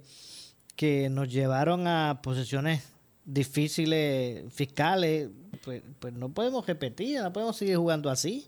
que 0.75 1.09
nos 1.09 1.31
llevaron 1.31 1.85
a 1.87 2.21
posiciones 2.23 2.97
difíciles 3.25 4.53
fiscales, 4.53 5.29
pues, 5.63 5.83
pues 5.99 6.13
no 6.13 6.29
podemos 6.29 6.65
repetir, 6.65 7.21
no 7.21 7.33
podemos 7.33 7.57
seguir 7.57 7.75
jugando 7.75 8.09
así. 8.09 8.47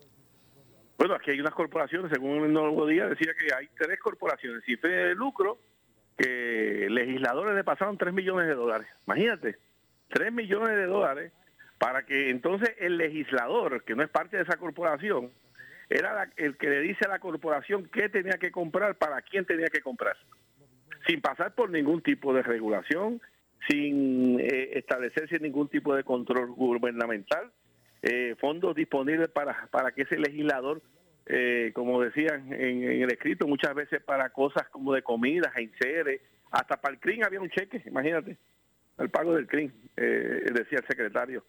Bueno, 0.96 1.14
aquí 1.14 1.32
hay 1.32 1.40
unas 1.40 1.54
corporaciones, 1.54 2.10
según 2.12 2.44
el 2.44 2.52
nuevo 2.52 2.86
día 2.86 3.06
decía 3.06 3.32
que 3.38 3.54
hay 3.54 3.68
tres 3.76 3.98
corporaciones 4.00 4.62
sin 4.64 4.78
fines 4.78 5.08
de 5.08 5.14
lucro 5.14 5.58
que 6.16 6.86
legisladores 6.90 7.54
le 7.54 7.64
pasaron 7.64 7.98
3 7.98 8.14
millones 8.14 8.46
de 8.46 8.54
dólares. 8.54 8.86
Imagínate, 9.06 9.58
3 10.08 10.32
millones 10.32 10.76
de 10.76 10.86
dólares 10.86 11.32
para 11.84 12.06
que 12.06 12.30
entonces 12.30 12.74
el 12.78 12.96
legislador, 12.96 13.84
que 13.84 13.94
no 13.94 14.02
es 14.02 14.08
parte 14.08 14.38
de 14.38 14.44
esa 14.44 14.56
corporación, 14.56 15.30
era 15.90 16.14
la- 16.14 16.30
el 16.38 16.56
que 16.56 16.70
le 16.70 16.80
dice 16.80 17.04
a 17.04 17.08
la 17.10 17.18
corporación 17.18 17.90
qué 17.92 18.08
tenía 18.08 18.38
que 18.38 18.50
comprar, 18.50 18.94
para 18.94 19.20
quién 19.20 19.44
tenía 19.44 19.66
que 19.66 19.82
comprar, 19.82 20.16
sin 21.06 21.20
pasar 21.20 21.54
por 21.54 21.68
ningún 21.68 22.00
tipo 22.00 22.32
de 22.32 22.42
regulación, 22.42 23.20
sin 23.68 24.40
eh, 24.40 24.78
establecerse 24.78 25.38
ningún 25.40 25.68
tipo 25.68 25.94
de 25.94 26.04
control 26.04 26.52
gubernamental, 26.52 27.52
eh, 28.00 28.34
fondos 28.40 28.74
disponibles 28.74 29.28
para, 29.28 29.66
para 29.70 29.92
que 29.92 30.04
ese 30.04 30.18
legislador, 30.18 30.80
eh, 31.26 31.70
como 31.74 32.00
decían 32.00 32.50
en, 32.50 32.82
el 33.02 33.12
escrito, 33.12 33.46
muchas 33.46 33.74
veces 33.74 34.02
para 34.02 34.30
cosas 34.30 34.66
como 34.70 34.94
de 34.94 35.02
comidas, 35.02 35.54
enseres, 35.54 36.22
hasta 36.50 36.80
para 36.80 36.94
el 36.94 37.00
CRIM 37.00 37.24
había 37.24 37.42
un 37.42 37.50
cheque, 37.50 37.82
imagínate, 37.84 38.38
el 38.96 39.10
pago 39.10 39.34
del 39.34 39.46
CRIM, 39.46 39.70
eh, 39.98 40.46
decía 40.50 40.78
el 40.78 40.86
secretario. 40.86 41.44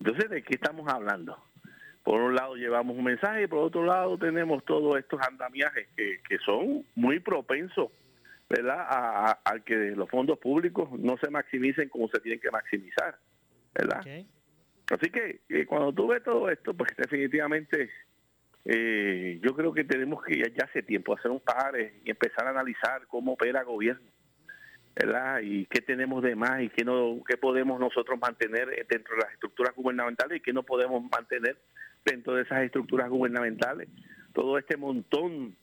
Entonces, 0.00 0.30
¿de 0.30 0.42
qué 0.42 0.54
estamos 0.54 0.88
hablando? 0.92 1.36
Por 2.04 2.20
un 2.20 2.34
lado 2.34 2.54
llevamos 2.56 2.96
un 2.96 3.04
mensaje 3.04 3.42
y 3.42 3.46
por 3.46 3.58
otro 3.58 3.84
lado 3.84 4.16
tenemos 4.16 4.64
todos 4.64 4.98
estos 4.98 5.20
andamiajes 5.20 5.88
que, 5.96 6.20
que 6.28 6.38
son 6.38 6.84
muy 6.94 7.20
propensos 7.20 7.90
¿verdad? 8.50 8.78
A, 8.80 9.30
a- 9.32 9.40
a 9.44 9.58
que 9.60 9.74
los 9.94 10.08
fondos 10.08 10.38
públicos 10.38 10.88
no 10.98 11.18
se 11.18 11.28
maximicen 11.28 11.90
como 11.90 12.08
se 12.08 12.18
tienen 12.20 12.40
que 12.40 12.50
maximizar, 12.50 13.18
¿verdad? 13.74 14.00
Así 14.90 15.10
que 15.10 15.40
eh, 15.50 15.66
cuando 15.66 15.92
tú 15.92 16.06
ves 16.06 16.22
todo 16.22 16.48
esto, 16.48 16.72
pues 16.72 16.90
definitivamente 16.96 17.90
eh, 18.64 19.38
yo 19.42 19.54
creo 19.54 19.74
que 19.74 19.84
tenemos 19.84 20.24
que 20.24 20.38
ya, 20.38 20.64
hace 20.64 20.82
tiempo 20.82 21.14
hacer 21.14 21.30
un 21.30 21.40
pare 21.40 22.00
y 22.04 22.10
empezar 22.10 22.46
a 22.46 22.50
analizar 22.50 23.06
cómo 23.06 23.32
opera 23.32 23.60
el 23.60 23.66
gobierno, 23.66 24.08
¿verdad? 24.98 25.40
Y 25.42 25.66
qué 25.66 25.80
tenemos 25.80 26.22
de 26.22 26.34
más 26.34 26.60
y 26.60 26.70
qué, 26.70 26.84
no, 26.84 27.20
qué 27.26 27.36
podemos 27.36 27.78
nosotros 27.78 28.18
mantener 28.20 28.68
dentro 28.88 29.14
de 29.14 29.22
las 29.22 29.32
estructuras 29.32 29.74
gubernamentales 29.76 30.38
y 30.38 30.40
qué 30.40 30.52
no 30.52 30.64
podemos 30.64 31.02
mantener 31.10 31.56
dentro 32.04 32.34
de 32.34 32.42
esas 32.42 32.62
estructuras 32.62 33.08
gubernamentales. 33.08 33.88
Todo 34.32 34.58
este 34.58 34.76
montón 34.76 35.54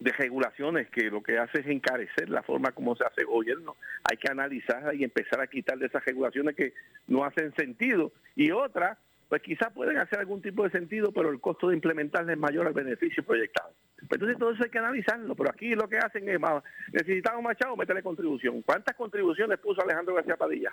de 0.00 0.12
regulaciones 0.12 0.88
que 0.90 1.10
lo 1.10 1.22
que 1.22 1.38
hace 1.38 1.60
es 1.60 1.66
encarecer 1.66 2.28
la 2.30 2.42
forma 2.42 2.72
como 2.72 2.96
se 2.96 3.04
hace 3.04 3.24
gobierno. 3.24 3.76
Hay 4.10 4.16
que 4.16 4.30
analizarla 4.30 4.94
y 4.94 5.04
empezar 5.04 5.40
a 5.40 5.46
quitar 5.46 5.78
de 5.78 5.86
esas 5.86 6.04
regulaciones 6.04 6.56
que 6.56 6.72
no 7.06 7.24
hacen 7.24 7.54
sentido. 7.56 8.12
Y 8.34 8.50
otras, 8.50 8.98
pues 9.28 9.42
quizás 9.42 9.72
pueden 9.72 9.98
hacer 9.98 10.20
algún 10.20 10.40
tipo 10.40 10.64
de 10.64 10.70
sentido, 10.70 11.12
pero 11.12 11.30
el 11.30 11.40
costo 11.40 11.68
de 11.68 11.74
implementarla 11.74 12.32
es 12.32 12.38
mayor 12.38 12.66
al 12.66 12.72
beneficio 12.72 13.22
proyectado. 13.24 13.74
Pues 14.08 14.20
entonces 14.20 14.38
todo 14.38 14.52
eso 14.52 14.64
hay 14.64 14.70
que 14.70 14.78
analizarlo, 14.78 15.34
pero 15.34 15.50
aquí 15.50 15.74
lo 15.74 15.88
que 15.88 15.98
hacen 15.98 16.28
es, 16.28 16.38
más, 16.38 16.62
necesitamos 16.92 17.42
más 17.42 17.56
chavos, 17.56 17.78
meterle 17.78 18.02
contribución. 18.02 18.62
¿Cuántas 18.62 18.94
contribuciones 18.96 19.58
puso 19.58 19.82
Alejandro 19.82 20.14
García 20.14 20.36
Padilla? 20.36 20.72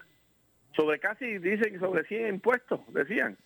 Sobre 0.76 1.00
casi, 1.00 1.38
dicen, 1.38 1.80
sobre 1.80 2.04
100 2.04 2.28
impuestos, 2.28 2.82
decían. 2.94 3.38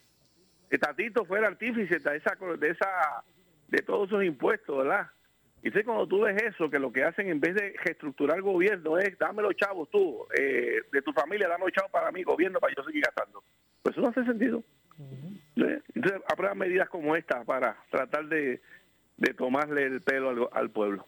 Que 0.69 0.77
Tatito 0.77 1.25
fue 1.25 1.39
el 1.39 1.45
artífice 1.45 1.99
de 1.99 2.17
esa, 2.17 2.35
de 2.35 2.69
esa, 2.69 3.23
de 3.67 3.77
todos 3.79 4.07
esos 4.07 4.23
impuestos, 4.23 4.77
¿verdad? 4.77 5.07
Y 5.63 5.71
sé 5.71 5.83
cuando 5.83 6.07
tú 6.07 6.21
ves 6.21 6.41
eso, 6.41 6.69
que 6.69 6.79
lo 6.79 6.91
que 6.91 7.03
hacen 7.03 7.27
en 7.27 7.39
vez 7.39 7.55
de 7.55 7.73
reestructurar 7.83 8.37
el 8.37 8.43
gobierno 8.43 8.97
es, 8.97 9.17
dame 9.17 9.41
los 9.41 9.55
chavos 9.55 9.89
tú, 9.89 10.27
eh, 10.37 10.81
de 10.91 11.01
tu 11.01 11.11
familia, 11.11 11.47
dame 11.47 11.65
los 11.65 11.73
chavos 11.73 11.91
para 11.91 12.11
mi 12.11 12.23
gobierno, 12.23 12.59
para 12.59 12.73
yo 12.75 12.83
seguir 12.83 13.03
gastando. 13.03 13.43
Pues 13.81 13.93
eso 13.93 14.01
no 14.01 14.09
hace 14.09 14.23
sentido. 14.25 14.63
¿Eh? 15.55 15.81
Entonces, 15.95 16.21
aprueban 16.31 16.57
medidas 16.57 16.87
como 16.89 17.15
esta 17.15 17.43
para 17.43 17.77
tratar 17.89 18.27
de, 18.27 18.61
de 19.17 19.33
tomarle 19.33 19.83
el 19.85 20.01
pelo 20.01 20.29
al, 20.29 20.47
al 20.51 20.69
pueblo. 20.71 21.05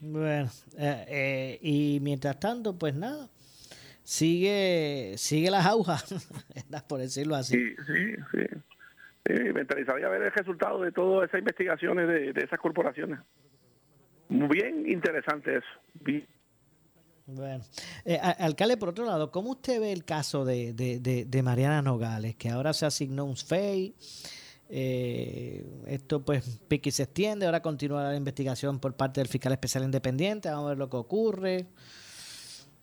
Bueno, 0.00 0.48
eh, 0.78 1.04
eh, 1.08 1.58
y 1.62 1.98
mientras 2.00 2.40
tanto, 2.40 2.78
pues 2.78 2.94
nada, 2.94 3.28
sigue 4.02 5.14
sigue 5.18 5.50
la 5.50 5.62
jauja, 5.62 5.98
¿verdad? 6.54 6.86
por 6.88 7.00
decirlo 7.00 7.34
así. 7.36 7.54
Sí, 7.56 7.74
sí, 7.86 8.14
sí. 8.32 8.46
Sí, 9.26 9.34
me 9.52 9.60
interesaría 9.60 10.08
ver 10.08 10.22
el 10.22 10.32
resultado 10.32 10.80
de 10.80 10.90
todas 10.92 11.28
esas 11.28 11.40
investigaciones 11.40 12.08
de, 12.08 12.32
de 12.32 12.40
esas 12.42 12.58
corporaciones. 12.58 13.20
Muy 14.30 14.48
bien 14.48 14.88
interesante 14.88 15.56
eso. 15.58 15.66
Bien. 15.94 16.26
Bueno, 17.26 17.62
Eh, 18.04 18.18
alcalde, 18.18 18.76
por 18.76 18.88
otro 18.88 19.04
lado, 19.04 19.30
¿cómo 19.30 19.50
usted 19.50 19.78
ve 19.80 19.92
el 19.92 20.04
caso 20.04 20.44
de, 20.44 20.72
de, 20.72 20.98
de- 20.98 21.26
de 21.26 21.42
Mariana 21.42 21.82
Nogales, 21.82 22.34
que 22.36 22.48
ahora 22.48 22.72
se 22.72 22.86
asignó 22.86 23.24
un 23.24 23.36
FEI? 23.36 23.94
Eh, 24.72 25.64
esto 25.88 26.24
pues 26.24 26.62
pique 26.68 26.92
se 26.92 27.02
extiende, 27.02 27.46
ahora 27.46 27.60
continúa 27.60 28.04
la 28.04 28.16
investigación 28.16 28.78
por 28.78 28.96
parte 28.96 29.20
del 29.20 29.28
fiscal 29.28 29.52
especial 29.52 29.82
independiente, 29.82 30.48
vamos 30.48 30.66
a 30.66 30.68
ver 30.70 30.78
lo 30.78 30.88
que 30.88 30.96
ocurre. 30.96 31.66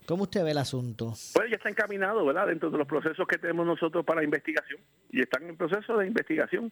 ¿Cómo 0.06 0.24
usted 0.24 0.44
ve 0.44 0.52
el 0.52 0.58
asunto? 0.58 1.14
Pues 1.34 1.50
ya 1.50 1.56
está 1.58 1.70
encaminado, 1.70 2.26
¿verdad? 2.26 2.48
Dentro 2.48 2.70
de 2.70 2.78
los 2.78 2.88
procesos 2.88 3.28
que 3.28 3.38
tenemos 3.38 3.66
nosotros 3.66 4.06
para 4.06 4.24
investigación. 4.24 4.80
Y 5.12 5.22
están 5.22 5.44
en 5.50 5.58
proceso 5.58 5.98
de 5.98 6.08
investigación. 6.08 6.72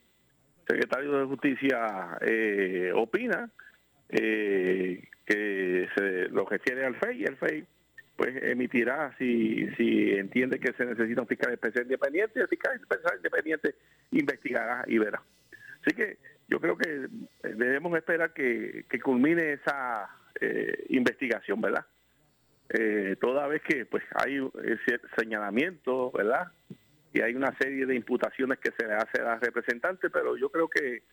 El 0.68 0.76
secretario 0.76 1.20
de 1.20 1.26
Justicia 1.26 2.18
eh, 2.22 2.92
opina 2.96 3.50
eh, 4.10 5.04
que 5.26 5.88
se 5.96 6.30
lo 6.30 6.46
refiere 6.46 6.86
al 6.86 6.96
FEI 6.96 7.22
y 7.22 7.24
el 7.26 7.36
FEI 7.36 7.66
pues 8.16 8.36
emitirá 8.44 9.14
si, 9.18 9.68
si 9.76 10.12
entiende 10.14 10.60
que 10.60 10.74
se 10.74 10.86
necesita 10.86 11.22
un 11.22 11.28
fiscal 11.28 11.52
especial 11.54 11.84
independiente, 11.84 12.40
el 12.40 12.48
fiscal 12.48 12.76
especial 12.76 13.18
independiente 13.18 13.76
investigará 14.12 14.84
y 14.88 14.98
verá. 14.98 15.22
Así 15.82 15.96
que 15.96 16.18
yo 16.48 16.60
creo 16.60 16.78
que 16.78 17.08
eh, 17.44 17.54
debemos 17.56 17.96
esperar 17.98 18.34
que, 18.34 18.86
que 18.90 19.00
culmine 19.00 19.54
esa 19.54 20.10
eh, 20.40 20.86
investigación, 20.90 21.60
¿verdad? 21.60 21.86
Eh, 22.70 23.16
toda 23.20 23.48
vez 23.48 23.62
que 23.62 23.86
pues 23.86 24.04
hay 24.16 24.38
ese 24.64 25.00
señalamiento, 25.18 26.12
¿verdad? 26.12 26.52
Y 27.14 27.22
hay 27.22 27.36
una 27.36 27.56
serie 27.58 27.86
de 27.86 27.96
imputaciones 27.96 28.60
que 28.60 28.72
se 28.78 28.88
le 28.88 28.94
hace 28.94 29.22
a 29.22 29.26
la 29.26 29.40
representante, 29.40 30.10
pero 30.10 30.36
yo 30.38 30.50
creo 30.50 30.68
que 30.68 31.04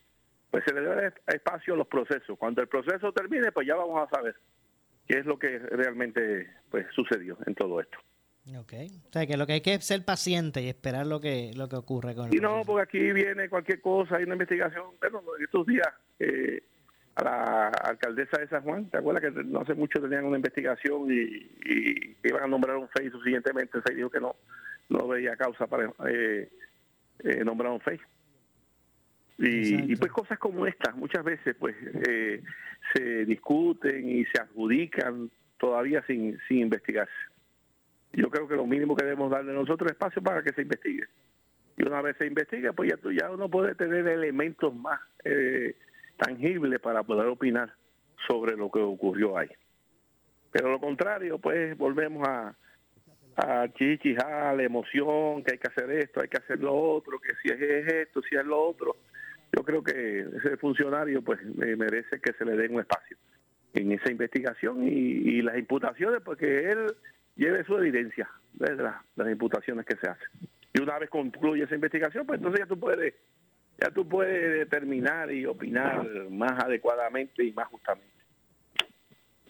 pues 0.51 0.65
se 0.65 0.75
le 0.75 0.83
debe 0.83 1.13
espacio 1.27 1.75
a 1.75 1.77
los 1.79 1.87
procesos. 1.89 2.39
Cuando 2.39 2.63
el 2.63 2.69
proceso 2.69 3.13
termine, 3.13 3.53
pues 3.53 3.67
ya 3.67 3.75
vamos 3.75 4.03
a 4.07 4.15
saber 4.15 4.37
qué 5.09 5.19
es 5.19 5.27
lo 5.27 5.39
que 5.39 5.59
realmente 5.59 6.49
pues 6.71 6.87
sucedió 6.95 7.37
en 7.47 7.55
todo 7.55 7.81
esto. 7.81 7.99
Ok. 8.59 8.73
O 9.09 9.13
sea, 9.13 9.27
que 9.27 9.37
lo 9.37 9.47
que 9.47 9.53
hay 9.55 9.61
que 9.61 9.75
es 9.75 9.85
ser 9.85 10.05
paciente 10.05 10.63
y 10.63 10.69
esperar 10.69 11.07
lo 11.07 11.21
que, 11.21 11.53
lo 11.55 11.69
que 11.69 11.77
ocurre 11.77 12.15
con 12.15 12.29
el 12.29 12.35
Y 12.35 12.41
no, 12.41 12.63
porque 12.67 12.83
aquí 12.83 13.13
viene 13.13 13.49
cualquier 13.49 13.81
cosa, 13.81 14.17
hay 14.17 14.25
una 14.25 14.35
investigación. 14.35 14.87
Bueno, 15.01 15.23
estos 15.41 15.65
días 15.67 15.89
eh, 16.19 16.63
a 17.15 17.25
la 17.25 17.69
alcaldesa 17.69 18.41
de 18.41 18.49
San 18.49 18.63
Juan, 18.63 18.91
¿te 18.91 18.99
acuerdas 18.99 19.23
que 19.23 19.45
no 19.45 19.61
hace 19.61 19.75
mucho 19.75 20.01
tenían 20.01 20.25
una 20.25 20.39
investigación 20.39 21.07
y, 21.09 21.51
y 21.65 22.17
iban 22.25 22.43
a 22.43 22.47
nombrar 22.49 22.77
un 22.77 22.89
FEI 22.89 23.11
suficientemente? 23.11 23.79
El 23.79 23.85
FEI 23.85 23.97
dijo 23.97 24.11
que 24.11 24.21
no, 24.21 24.35
no 24.89 25.07
veía 25.07 25.37
causa 25.37 25.67
para 25.67 25.93
eh, 26.09 26.51
eh, 27.21 27.45
nombrar 27.45 27.73
un 27.73 27.81
FEI. 27.81 28.01
Y, 29.45 29.93
y 29.93 29.97
pues 29.97 30.13
cosas 30.13 30.39
como 30.39 30.67
estas 30.67 30.95
muchas 30.95 31.25
veces 31.25 31.57
pues 31.59 31.75
eh, 32.09 32.43
se 32.95 33.25
discuten 33.25 34.09
y 34.09 34.25
se 34.27 34.41
adjudican 34.41 35.31
todavía 35.59 36.03
sin, 36.07 36.39
sin 36.49 36.59
investigarse. 36.59 37.13
Yo 38.13 38.31
creo 38.31 38.47
que 38.47 38.57
lo 38.57 38.67
mínimo 38.67 38.95
que 38.95 39.05
debemos 39.05 39.31
darle 39.31 39.53
nosotros 39.53 39.91
es 39.91 39.93
espacio 39.97 40.23
para 40.23 40.43
que 40.43 40.53
se 40.53 40.63
investigue. 40.63 41.05
Y 41.77 41.83
una 41.87 42.03
vez 42.03 42.17
se 42.19 42.27
investiga, 42.27 42.73
pues 42.73 42.91
ya, 42.91 42.97
tú- 42.99 43.11
ya 43.13 43.31
uno 43.31 43.49
puede 43.49 43.75
tener 43.75 44.07
elementos 44.07 44.75
más 44.75 45.01
eh, 45.25 45.77
tangibles 46.19 46.79
para 46.81 47.03
poder 47.03 47.27
opinar 47.27 47.73
sobre 48.29 48.57
lo 48.57 48.71
que 48.71 48.81
ocurrió 48.81 49.39
ahí. 49.39 49.49
Pero 50.53 50.71
lo 50.71 50.79
contrario, 50.79 51.39
pues 51.39 51.77
volvemos 51.79 52.29
a, 52.29 52.55
a 53.37 53.69
chichijá, 53.73 54.53
la 54.55 54.63
emoción, 54.63 55.43
que 55.43 55.53
hay 55.53 55.59
que 55.59 55.69
hacer 55.69 55.91
esto, 55.91 56.21
hay 56.21 56.29
que 56.29 56.37
hacer 56.37 56.61
lo 56.61 56.75
otro, 56.75 57.19
que 57.19 57.31
si 57.43 57.49
es 57.49 57.61
esto, 57.61 58.21
si 58.23 58.37
es 58.37 58.45
lo 58.45 58.61
otro. 58.63 58.97
Yo 59.55 59.63
creo 59.65 59.83
que 59.83 60.21
ese 60.39 60.57
funcionario 60.57 61.23
pues 61.23 61.41
me- 61.45 61.77
merece 61.77 62.21
que 62.21 62.33
se 62.33 62.45
le 62.45 62.57
dé 62.57 62.69
un 62.69 62.81
espacio 62.81 63.17
en 63.75 63.93
esa 63.93 64.11
investigación 64.11 64.87
y, 64.87 65.41
las 65.43 65.57
imputaciones, 65.59 66.21
porque 66.23 66.71
él 66.71 66.95
lleve 67.37 67.65
su 67.65 67.77
evidencia 67.77 68.29
de 68.55 68.75
las, 68.77 68.97
las 69.17 69.31
imputaciones 69.31 69.85
que 69.87 69.97
se 69.97 70.09
hacen. 70.09 70.29
Y 70.75 70.81
una 70.81 70.99
vez 70.99 71.11
concluye 71.11 71.65
esa 71.65 71.75
investigación, 71.75 72.27
pues 72.27 72.39
entonces 72.39 72.61
ya 72.61 72.67
tú 72.67 72.79
puedes 72.79 73.15
ya 73.81 73.91
tú 73.91 74.07
puedes 74.07 74.59
determinar 74.61 75.33
y 75.33 75.45
opinar 75.47 76.07
más 76.31 76.63
adecuadamente 76.63 77.43
y 77.45 77.53
más 77.53 77.67
justamente. 77.69 78.13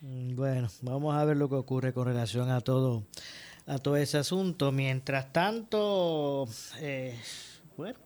Mm, 0.00 0.34
Bueno, 0.36 0.68
vamos 0.82 1.14
a 1.14 1.24
ver 1.24 1.36
lo 1.36 1.48
que 1.48 1.57
ocurre 1.57 1.92
con 1.92 2.07
relación 2.07 2.50
a 2.50 2.61
todo 2.61 3.05
a 3.66 3.78
todo 3.78 3.96
ese 3.96 4.18
asunto. 4.18 4.72
Mientras 4.72 5.32
tanto, 5.32 6.46
eh, 6.80 7.14
bueno, 7.76 7.98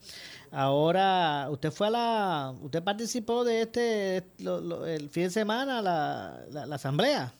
ahora 0.56 1.48
usted 1.50 1.70
fue 1.70 1.88
a 1.88 1.90
la, 1.90 2.54
usted 2.62 2.82
participó 2.82 3.44
de 3.44 3.62
este 3.62 4.22
lo- 4.42 4.60
lo- 4.60 4.86
el 4.86 5.08
fin 5.10 5.24
de 5.24 5.30
semana 5.30 5.82
la, 5.82 6.44
la, 6.50 6.66
la 6.66 6.74
asamblea. 6.76 7.32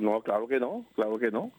No, 0.00 0.22
claro 0.22 0.46
que 0.48 0.58
no, 0.58 0.86
claro 0.94 1.18
que 1.18 1.30
no. 1.30 1.50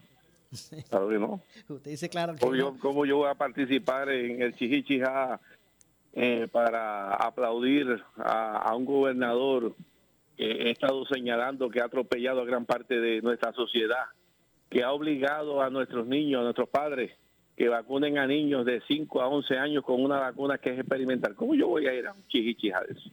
Claro 0.89 1.07
que 1.07 1.17
no. 1.19 1.39
Usted 1.69 1.91
dice 1.91 2.09
claro 2.09 2.33
que 2.33 2.39
¿Cómo 2.39 2.55
yo, 2.55 2.71
no. 2.71 2.79
cómo 2.79 3.05
yo 3.05 3.17
voy 3.17 3.29
a 3.29 3.35
participar 3.35 4.09
en 4.09 4.41
el 4.41 4.53
chichichija 4.55 5.39
eh, 6.13 6.47
para 6.51 7.13
aplaudir 7.15 8.01
a, 8.17 8.57
a 8.57 8.75
un 8.75 8.83
gobernador 8.85 9.73
que 10.35 10.43
he 10.51 10.71
estado 10.71 11.05
señalando 11.05 11.69
que 11.69 11.79
ha 11.79 11.85
atropellado 11.85 12.41
a 12.41 12.45
gran 12.45 12.65
parte 12.65 12.99
de 12.99 13.21
nuestra 13.21 13.53
sociedad, 13.53 14.05
que 14.69 14.83
ha 14.83 14.91
obligado 14.91 15.61
a 15.61 15.69
nuestros 15.69 16.05
niños, 16.07 16.41
a 16.41 16.43
nuestros 16.43 16.67
padres, 16.67 17.11
que 17.61 17.69
vacunen 17.69 18.17
a 18.17 18.25
niños 18.25 18.65
de 18.65 18.81
5 18.87 19.21
a 19.21 19.27
11 19.27 19.55
años 19.55 19.83
con 19.85 20.03
una 20.03 20.17
vacuna 20.19 20.57
que 20.57 20.71
es 20.73 20.79
experimental? 20.79 21.35
¿Cómo 21.35 21.53
yo 21.53 21.67
voy 21.67 21.85
a 21.85 21.93
ir 21.93 22.07
a 22.07 22.11
un 22.13 22.25
chichichija 22.27 22.81
de 22.81 22.93
eso? 22.93 23.11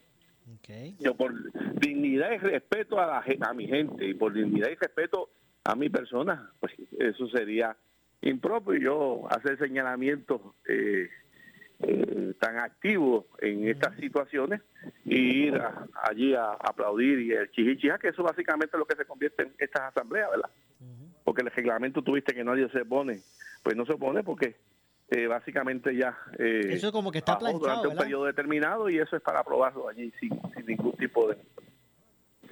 Yo 1.00 1.14
por 1.14 1.34
dignidad 1.78 2.32
y 2.32 2.38
respeto 2.38 2.98
a, 2.98 3.06
la, 3.06 3.24
a 3.46 3.52
mi 3.52 3.66
gente 3.66 4.06
y 4.06 4.14
por 4.14 4.32
dignidad 4.32 4.70
y 4.70 4.74
respeto 4.76 5.28
a 5.64 5.74
mi 5.74 5.90
persona, 5.90 6.50
pues 6.60 6.72
eso 6.98 7.28
sería 7.28 7.76
impropio 8.22 8.74
yo 8.80 9.26
hacer 9.28 9.58
señalamientos 9.58 10.40
eh, 10.66 11.10
eh, 11.80 12.32
tan 12.40 12.56
activos 12.56 13.26
en 13.42 13.68
estas 13.68 13.96
situaciones 13.96 14.62
y 15.04 15.48
ir 15.48 15.56
a- 15.56 15.86
allí 16.04 16.32
a, 16.32 16.52
aplaudir 16.52 17.18
y 17.20 17.32
el 17.32 17.50
chichichija, 17.50 17.98
que 17.98 18.08
eso 18.08 18.22
básicamente 18.22 18.74
es 18.74 18.78
lo 18.78 18.86
que 18.86 18.96
se 18.96 19.04
convierte 19.04 19.42
en 19.42 19.52
estas 19.58 19.82
asambleas, 19.94 20.30
¿verdad? 20.30 20.48
Porque 21.28 21.42
el 21.42 21.50
reglamento 21.50 22.00
tuviste 22.00 22.34
que 22.34 22.42
nadie 22.42 22.70
se 22.70 22.86
pone, 22.86 23.20
pues 23.62 23.76
no 23.76 23.84
se 23.84 23.96
pone 23.98 24.22
porque 24.24 24.56
eh, 25.10 25.26
básicamente 25.26 25.94
ya 25.94 26.16
eh, 26.38 26.70
Eso 26.72 26.90
como 26.90 27.12
que 27.12 27.18
está 27.18 27.38
planchado, 27.38 27.58
durante 27.60 27.82
un 27.88 27.92
¿verdad? 27.92 28.02
periodo 28.04 28.24
determinado 28.24 28.88
y 28.88 28.98
eso 28.98 29.14
es 29.14 29.20
para 29.20 29.40
aprobarlo 29.40 29.90
allí 29.90 30.10
sin, 30.18 30.30
sin 30.56 30.64
ningún 30.64 30.92
tipo 30.92 31.28
de 31.28 31.36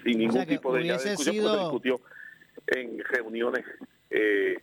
sin 0.05 0.19
ningún 0.19 0.35
sea, 0.35 0.45
tipo 0.45 0.75
de 0.75 0.83
discusión 0.83 1.17
se 1.17 1.31
sido- 1.33 1.59
discutió 1.59 2.01
en 2.67 2.99
reuniones 2.99 3.65
eh, 4.11 4.59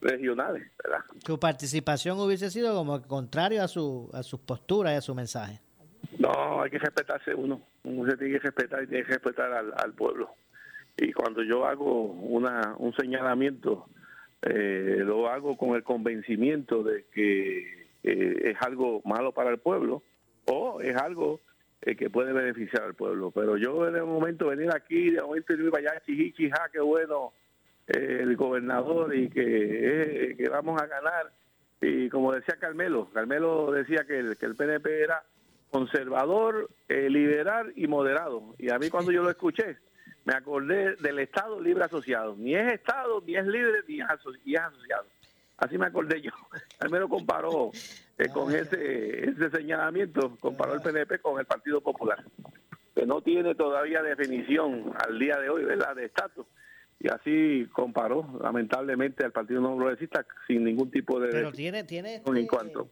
regionales, 0.00 0.62
¿verdad? 0.82 1.04
Su 1.26 1.38
participación 1.38 2.18
hubiese 2.20 2.50
sido 2.50 2.74
como 2.74 3.02
contrario 3.02 3.62
a 3.62 3.68
su 3.68 4.08
a 4.14 4.22
sus 4.22 4.40
posturas 4.40 4.94
y 4.94 4.96
a 4.96 5.02
su 5.02 5.14
mensaje. 5.14 5.60
No, 6.18 6.62
hay 6.62 6.70
que 6.70 6.78
respetarse 6.78 7.34
uno. 7.34 7.60
Uno 7.84 8.10
se 8.10 8.16
tiene 8.16 8.32
que 8.32 8.46
respetar 8.46 8.82
y 8.82 8.86
tiene 8.86 9.04
que 9.04 9.12
respetar 9.12 9.52
al, 9.52 9.74
al 9.76 9.92
pueblo. 9.92 10.30
Y 10.96 11.12
cuando 11.12 11.42
yo 11.42 11.66
hago 11.66 12.04
una, 12.04 12.74
un 12.78 12.94
señalamiento, 12.94 13.86
eh, 14.42 14.98
lo 15.00 15.28
hago 15.28 15.56
con 15.56 15.76
el 15.76 15.82
convencimiento 15.82 16.82
de 16.82 17.04
que 17.12 17.82
eh, 18.02 18.50
es 18.50 18.56
algo 18.60 19.00
malo 19.04 19.32
para 19.32 19.50
el 19.50 19.58
pueblo 19.58 20.02
o 20.46 20.80
es 20.80 20.96
algo 20.96 21.40
eh, 21.82 21.94
que 21.94 22.10
puede 22.10 22.32
beneficiar 22.32 22.82
al 22.82 22.94
pueblo. 22.94 23.30
Pero 23.30 23.56
yo 23.56 23.86
en 23.88 23.96
el 23.96 24.04
momento 24.04 24.48
venir 24.48 24.70
aquí, 24.74 25.10
de 25.10 25.22
momento 25.22 25.52
irme 25.52 25.70
para 25.70 25.90
allá, 25.90 26.02
chiji, 26.04 26.32
chija, 26.32 26.68
qué 26.72 26.80
bueno 26.80 27.32
eh, 27.86 28.18
el 28.22 28.36
gobernador 28.36 29.14
y 29.14 29.28
que, 29.28 30.34
que 30.36 30.48
vamos 30.48 30.80
a 30.80 30.86
ganar. 30.86 31.32
Y 31.80 32.08
como 32.08 32.32
decía 32.32 32.56
Carmelo, 32.60 33.08
Carmelo 33.12 33.70
decía 33.72 34.04
que 34.06 34.18
el, 34.18 34.36
que 34.36 34.46
el 34.46 34.56
PNP 34.56 35.02
era 35.02 35.22
conservador, 35.70 36.68
liberal 36.88 37.72
y 37.74 37.86
moderado. 37.86 38.54
Y 38.58 38.70
a 38.70 38.78
mí 38.78 38.90
cuando 38.90 39.10
yo 39.10 39.22
lo 39.22 39.30
escuché, 39.30 39.78
me 40.24 40.34
acordé 40.34 40.96
del 40.96 41.18
Estado 41.18 41.60
Libre 41.60 41.84
Asociado. 41.84 42.34
Ni 42.36 42.54
es 42.54 42.72
Estado, 42.72 43.22
ni 43.26 43.36
es 43.36 43.46
libre, 43.46 43.80
ni 43.88 44.00
es, 44.00 44.06
aso- 44.08 44.32
es 44.46 44.58
asociado. 44.60 45.04
Así 45.58 45.78
me 45.78 45.86
acordé 45.86 46.20
yo. 46.20 46.30
Carmelo 46.78 47.08
comparó 47.08 47.70
eh, 48.18 48.28
con 48.28 48.54
ese, 48.54 49.28
ese 49.30 49.50
señalamiento, 49.50 50.36
comparó 50.40 50.74
el 50.74 50.80
PNP 50.82 51.18
con 51.20 51.38
el 51.40 51.46
Partido 51.46 51.80
Popular, 51.80 52.22
que 52.94 53.06
no 53.06 53.20
tiene 53.22 53.54
todavía 53.54 54.02
definición 54.02 54.92
al 55.06 55.18
día 55.18 55.38
de 55.38 55.48
hoy, 55.50 55.64
¿verdad?, 55.64 55.94
de 55.96 56.06
estatus. 56.06 56.46
Y 57.00 57.08
así 57.08 57.66
comparó, 57.72 58.38
lamentablemente, 58.40 59.24
al 59.24 59.32
Partido 59.32 59.60
No 59.60 59.76
Progresista 59.76 60.24
sin 60.46 60.62
ningún 60.62 60.88
tipo 60.90 61.18
de 61.18 61.30
Pero 61.30 61.50
tiene 61.50 61.82
tiene 61.84 62.10
definición 62.20 62.36
en 62.36 62.46
cuanto. 62.46 62.88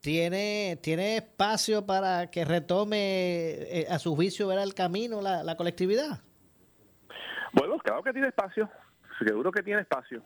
tiene 0.00 0.78
tiene 0.82 1.16
espacio 1.18 1.84
para 1.84 2.30
que 2.30 2.44
retome 2.46 2.98
eh, 3.80 3.86
a 3.90 3.98
su 3.98 4.14
juicio 4.16 4.48
ver 4.48 4.58
el 4.58 4.72
camino 4.74 5.20
la, 5.20 5.42
la 5.44 5.56
colectividad. 5.56 6.20
Bueno, 7.52 7.78
claro 7.78 8.02
que 8.02 8.12
tiene 8.12 8.28
espacio, 8.28 8.70
seguro 9.18 9.52
que 9.52 9.62
tiene 9.62 9.82
espacio. 9.82 10.22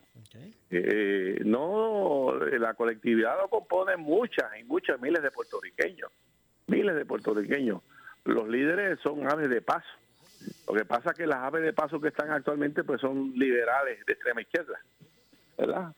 Eh, 0.71 1.41
no, 1.45 2.35
la 2.37 2.75
colectividad 2.75 3.37
lo 3.41 3.49
componen 3.49 4.01
muchas 4.01 4.47
y 4.59 4.65
muchas 4.65 5.01
miles 5.01 5.23
de 5.23 5.31
puertorriqueños, 5.31 6.11
miles 6.67 6.95
de 6.95 7.05
puertorriqueños. 7.05 7.83
Los 8.25 8.49
líderes 8.49 8.99
son 9.01 9.31
aves 9.31 9.49
de 9.51 9.63
paso. 9.63 9.89
Lo 10.69 10.75
que 10.75 10.85
pasa 10.85 11.11
es 11.11 11.17
que 11.17 11.27
las 11.27 11.39
aves 11.39 11.63
de 11.63 11.73
paso 11.73 12.01
que 12.01 12.09
están 12.09 12.31
actualmente 12.31 12.85
pues 12.85 13.01
son 13.01 13.33
liberales 13.35 14.05
de 14.07 14.13
extrema 14.13 14.43
izquierda, 14.43 14.79
¿verdad? 15.57 15.93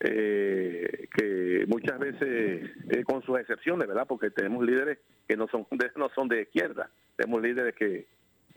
Eh, 0.00 1.08
que 1.14 1.64
muchas 1.68 1.98
veces, 1.98 2.70
eh, 2.90 3.04
con 3.04 3.22
sus 3.22 3.38
excepciones, 3.38 3.88
¿verdad? 3.88 4.06
Porque 4.06 4.30
tenemos 4.30 4.64
líderes 4.64 4.98
que 5.26 5.36
no 5.36 5.48
son 5.48 5.66
de, 5.70 5.90
no 5.96 6.10
son 6.10 6.28
de 6.28 6.42
izquierda, 6.42 6.90
tenemos 7.16 7.40
líderes 7.42 7.74
que 7.74 8.06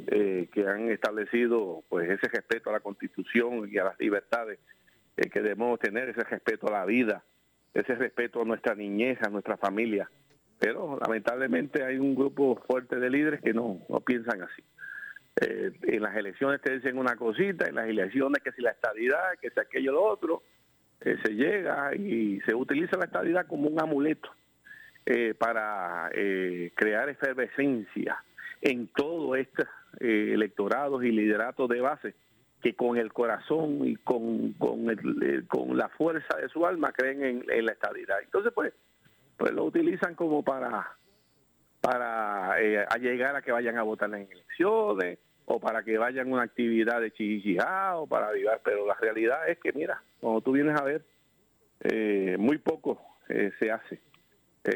eh, 0.08 0.48
que 0.54 0.66
han 0.66 0.90
establecido 0.90 1.84
pues 1.90 2.10
ese 2.10 2.28
respeto 2.28 2.70
a 2.70 2.74
la 2.74 2.80
Constitución 2.80 3.70
y 3.72 3.78
a 3.78 3.84
las 3.84 4.00
libertades 4.00 4.60
eh, 5.18 5.30
que 5.30 5.42
debemos 5.42 5.80
tener, 5.80 6.10
ese 6.10 6.24
respeto 6.24 6.68
a 6.68 6.72
la 6.72 6.86
vida, 6.86 7.24
ese 7.74 7.96
respeto 7.96 8.42
a 8.42 8.46
nuestra 8.46 8.76
niñez, 8.76 9.18
a 9.22 9.30
nuestra 9.30 9.58
familia. 9.58 10.10
Pero 10.60 10.98
lamentablemente 11.02 11.84
hay 11.84 11.98
un 11.98 12.16
grupo 12.16 12.62
fuerte 12.68 12.98
de 12.98 13.10
líderes 13.10 13.42
que 13.42 13.54
no, 13.54 13.82
no 13.90 14.00
piensan 14.00 14.42
así. 14.42 14.64
Eh, 15.42 15.72
en 15.84 16.02
las 16.02 16.16
elecciones 16.16 16.62
te 16.62 16.74
dicen 16.74 16.98
una 16.98 17.16
cosita, 17.16 17.68
en 17.68 17.76
las 17.76 17.88
elecciones 17.88 18.42
que 18.42 18.52
si 18.54 18.62
la 18.62 18.72
estadidad, 18.72 19.38
que 19.42 19.50
si 19.50 19.60
aquello 19.60 19.92
lo 19.94 20.04
otro, 20.04 20.44
se 21.02 21.34
llega 21.34 21.96
y 21.96 22.42
se 22.42 22.54
utiliza 22.54 22.98
la 22.98 23.06
estadidad 23.06 23.48
como 23.48 23.70
un 23.70 23.82
amuleto 23.82 24.30
para 25.38 26.12
crear 26.76 27.08
efervescencia 27.08 28.22
en 28.62 28.88
todo 28.88 29.36
este 29.36 29.64
eh, 30.00 30.32
electorados 30.34 31.04
y 31.04 31.12
lideratos 31.12 31.70
de 31.70 31.82
base 31.82 32.16
que 32.62 32.76
con 32.76 32.98
el 32.98 33.14
corazón 33.14 33.88
y 33.88 33.96
con, 33.96 34.54
con, 34.54 34.90
el- 34.90 35.24
eh, 35.24 35.44
con 35.48 35.78
la 35.78 35.88
fuerza 35.90 36.38
de 36.38 36.50
su 36.50 36.66
alma 36.66 36.92
creen 36.92 37.44
en, 37.50 37.66
la 37.66 37.72
estabilidad. 37.72 38.18
Entonces, 38.22 38.52
pues, 38.54 38.74
pues 39.38 39.54
lo 39.54 39.64
utilizan 39.64 40.16
como 40.16 40.44
para 40.44 40.96
para 41.82 42.62
eh, 42.62 42.86
llegar 43.00 43.36
a 43.36 43.42
que 43.42 43.54
vayan 43.54 43.78
a 43.78 43.84
votar 43.84 44.10
en 44.14 44.30
elecciones 44.30 45.20
o 45.46 45.60
para 45.60 45.84
que 45.84 45.98
vayan 45.98 46.28
a 46.30 46.34
una 46.34 46.44
actividad 46.44 47.00
de 47.02 47.12
chichijá 47.12 47.96
o 47.98 48.06
para 48.06 48.28
avivar, 48.28 48.60
pero 48.64 48.86
la 48.86 48.96
realidad 48.96 49.48
es 49.50 49.58
que, 49.60 49.72
mira, 49.72 50.04
cuando 50.20 50.42
tú 50.42 50.52
vienes 50.52 50.80
a 50.80 50.84
ver, 50.84 51.04
muy 52.38 52.58
poco 52.58 53.02
se 53.28 53.72
hace. 53.72 54.02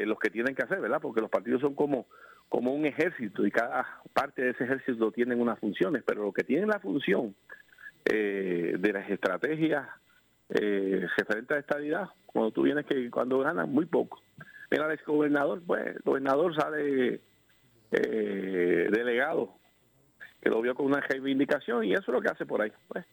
Los 0.04 0.18
que 0.18 0.30
tienen 0.30 0.54
que 0.54 0.62
hacer, 0.62 0.80
¿verdad? 0.80 1.00
Porque 1.00 1.20
los 1.20 1.30
partidos 1.30 1.60
son 1.60 1.74
como, 1.74 2.06
como 2.48 2.72
un 2.72 2.86
ejército 2.86 3.46
y 3.46 3.50
cada 3.50 3.86
parte 4.12 4.42
de 4.42 4.50
ese 4.50 4.64
ejército 4.64 5.10
tienen 5.10 5.40
unas 5.40 5.58
funciones, 5.58 6.02
pero 6.06 6.22
lo 6.22 6.32
que 6.32 6.44
tienen 6.44 6.68
la 6.68 6.78
función 6.78 7.34
eh, 8.04 8.76
de 8.78 8.92
las 8.92 9.08
estrategias 9.10 9.88
eh, 10.50 11.06
referente 11.16 11.54
a 11.54 11.58
estabilidad, 11.58 12.08
cuando 12.26 12.52
tú 12.52 12.62
vienes 12.62 12.86
que 12.86 13.10
cuando 13.10 13.38
ganan, 13.40 13.70
muy 13.70 13.86
poco. 13.86 14.20
Mira, 14.70 14.92
el 14.92 15.00
gobernador, 15.06 15.62
pues, 15.66 15.86
el 15.86 16.02
gobernador 16.04 16.54
sale 16.54 17.20
eh, 17.90 18.88
delegado, 18.90 19.54
que 20.40 20.50
lo 20.50 20.60
vio 20.60 20.74
con 20.74 20.86
una 20.86 21.00
reivindicación 21.00 21.84
y 21.84 21.92
eso 21.92 22.02
es 22.02 22.08
lo 22.08 22.20
que 22.20 22.28
hace 22.28 22.44
por 22.44 22.60
ahí, 22.60 22.72
pues, 22.88 23.04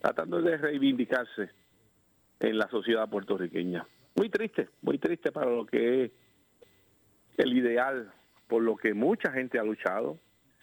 tratando 0.00 0.42
de 0.42 0.56
reivindicarse 0.56 1.50
en 2.40 2.58
la 2.58 2.68
sociedad 2.68 3.08
puertorriqueña. 3.08 3.86
Muy 4.16 4.28
triste, 4.30 4.68
muy 4.82 4.98
triste 4.98 5.30
para 5.30 5.50
lo 5.50 5.64
que 5.66 6.04
es 6.04 6.10
el 7.36 7.56
ideal 7.56 8.12
por 8.50 8.62
lo 8.62 8.76
que 8.76 8.92
mucha 8.92 9.30
gente 9.30 9.60
ha 9.60 9.62
luchado, 9.62 10.18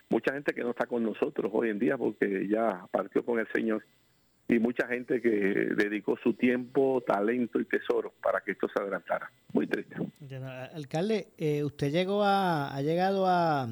mucha 0.10 0.34
gente 0.34 0.54
que 0.54 0.62
no 0.62 0.72
está 0.72 0.86
con 0.86 1.04
nosotros 1.04 1.50
hoy 1.54 1.70
en 1.70 1.80
día 1.80 1.98
porque 1.98 2.46
ya 2.48 2.86
partió 2.92 3.24
con 3.24 3.40
el 3.40 3.48
Señor. 3.54 3.84
y 4.50 4.60
mucha 4.60 4.88
gente 4.88 5.22
que 5.22 5.30
dedicó 5.30 6.18
su 6.24 6.34
tiempo, 6.34 7.04
talento 7.06 7.60
y 7.60 7.66
tesoro 7.66 8.14
para 8.22 8.40
que 8.42 8.52
esto 8.52 8.68
se 8.74 8.82
adelantara. 8.82 9.30
Muy 9.52 9.68
triste. 9.68 9.96
Alcalde, 10.74 11.28
eh, 11.38 11.66
usted 11.66 11.92
llegó 11.92 12.24
a, 12.24 12.74
ha 12.74 12.82
llegado 12.82 13.26
a, 13.28 13.68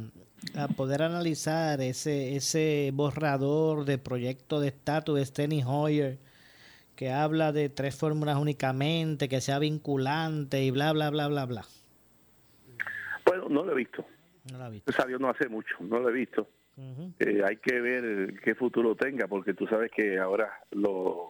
poder 0.75 1.01
analizar 1.01 1.81
ese, 1.81 2.35
ese 2.35 2.91
borrador 2.93 3.85
de 3.85 3.97
proyecto 3.97 4.59
de 4.59 4.67
estatus 4.67 5.17
de 5.17 5.25
Steny 5.25 5.63
Hoyer 5.65 6.19
que 6.95 7.11
habla 7.11 7.51
de 7.51 7.69
tres 7.69 7.95
fórmulas 7.95 8.37
únicamente, 8.37 9.27
que 9.27 9.41
sea 9.41 9.59
vinculante 9.59 10.63
y 10.63 10.71
bla, 10.71 10.93
bla, 10.93 11.09
bla, 11.09 11.27
bla, 11.27 11.45
bla. 11.45 11.65
No 13.49 13.63
lo 13.63 13.71
he 13.71 13.75
visto. 13.75 14.05
No 14.51 14.57
lo 14.57 14.67
he 14.67 14.71
visto. 14.71 14.91
Salió 14.91 15.19
no 15.19 15.29
hace 15.29 15.47
mucho, 15.49 15.75
no 15.81 15.99
lo 15.99 16.09
he 16.09 16.13
visto. 16.13 16.47
Eh, 17.19 17.41
hay 17.47 17.57
que 17.57 17.79
ver 17.79 18.33
qué 18.43 18.53
futuro 18.53 18.95
tenga, 18.95 19.27
porque 19.27 19.53
tú 19.53 19.65
sabes 19.65 19.91
que 19.91 20.19
ahora 20.19 20.59
los 20.71 21.29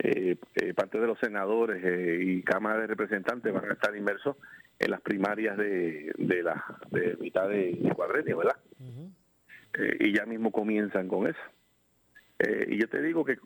eh, 0.00 0.36
eh, 0.56 0.74
parte 0.74 0.98
de 0.98 1.06
los 1.06 1.18
senadores 1.20 1.80
y 2.20 2.42
Cámara 2.42 2.80
de 2.80 2.88
Representantes 2.88 3.52
van 3.52 3.70
a 3.70 3.74
estar 3.74 3.94
inmersos 3.96 4.36
en 4.80 4.90
las 4.90 5.00
primarias 5.00 5.56
de, 5.56 6.12
de 6.18 6.42
la 6.42 6.64
de 6.90 7.16
mitad 7.20 7.48
de, 7.48 7.72
de 8.24 8.34
¿verdad? 8.34 8.56
y 10.00 10.12
ya 10.12 10.26
mismo 10.26 10.50
comienzan 10.50 11.06
con 11.06 11.28
eso. 11.28 11.38
y 12.68 12.80
yo 12.80 12.88
te 12.88 13.00
digo 13.00 13.24
que 13.24 13.38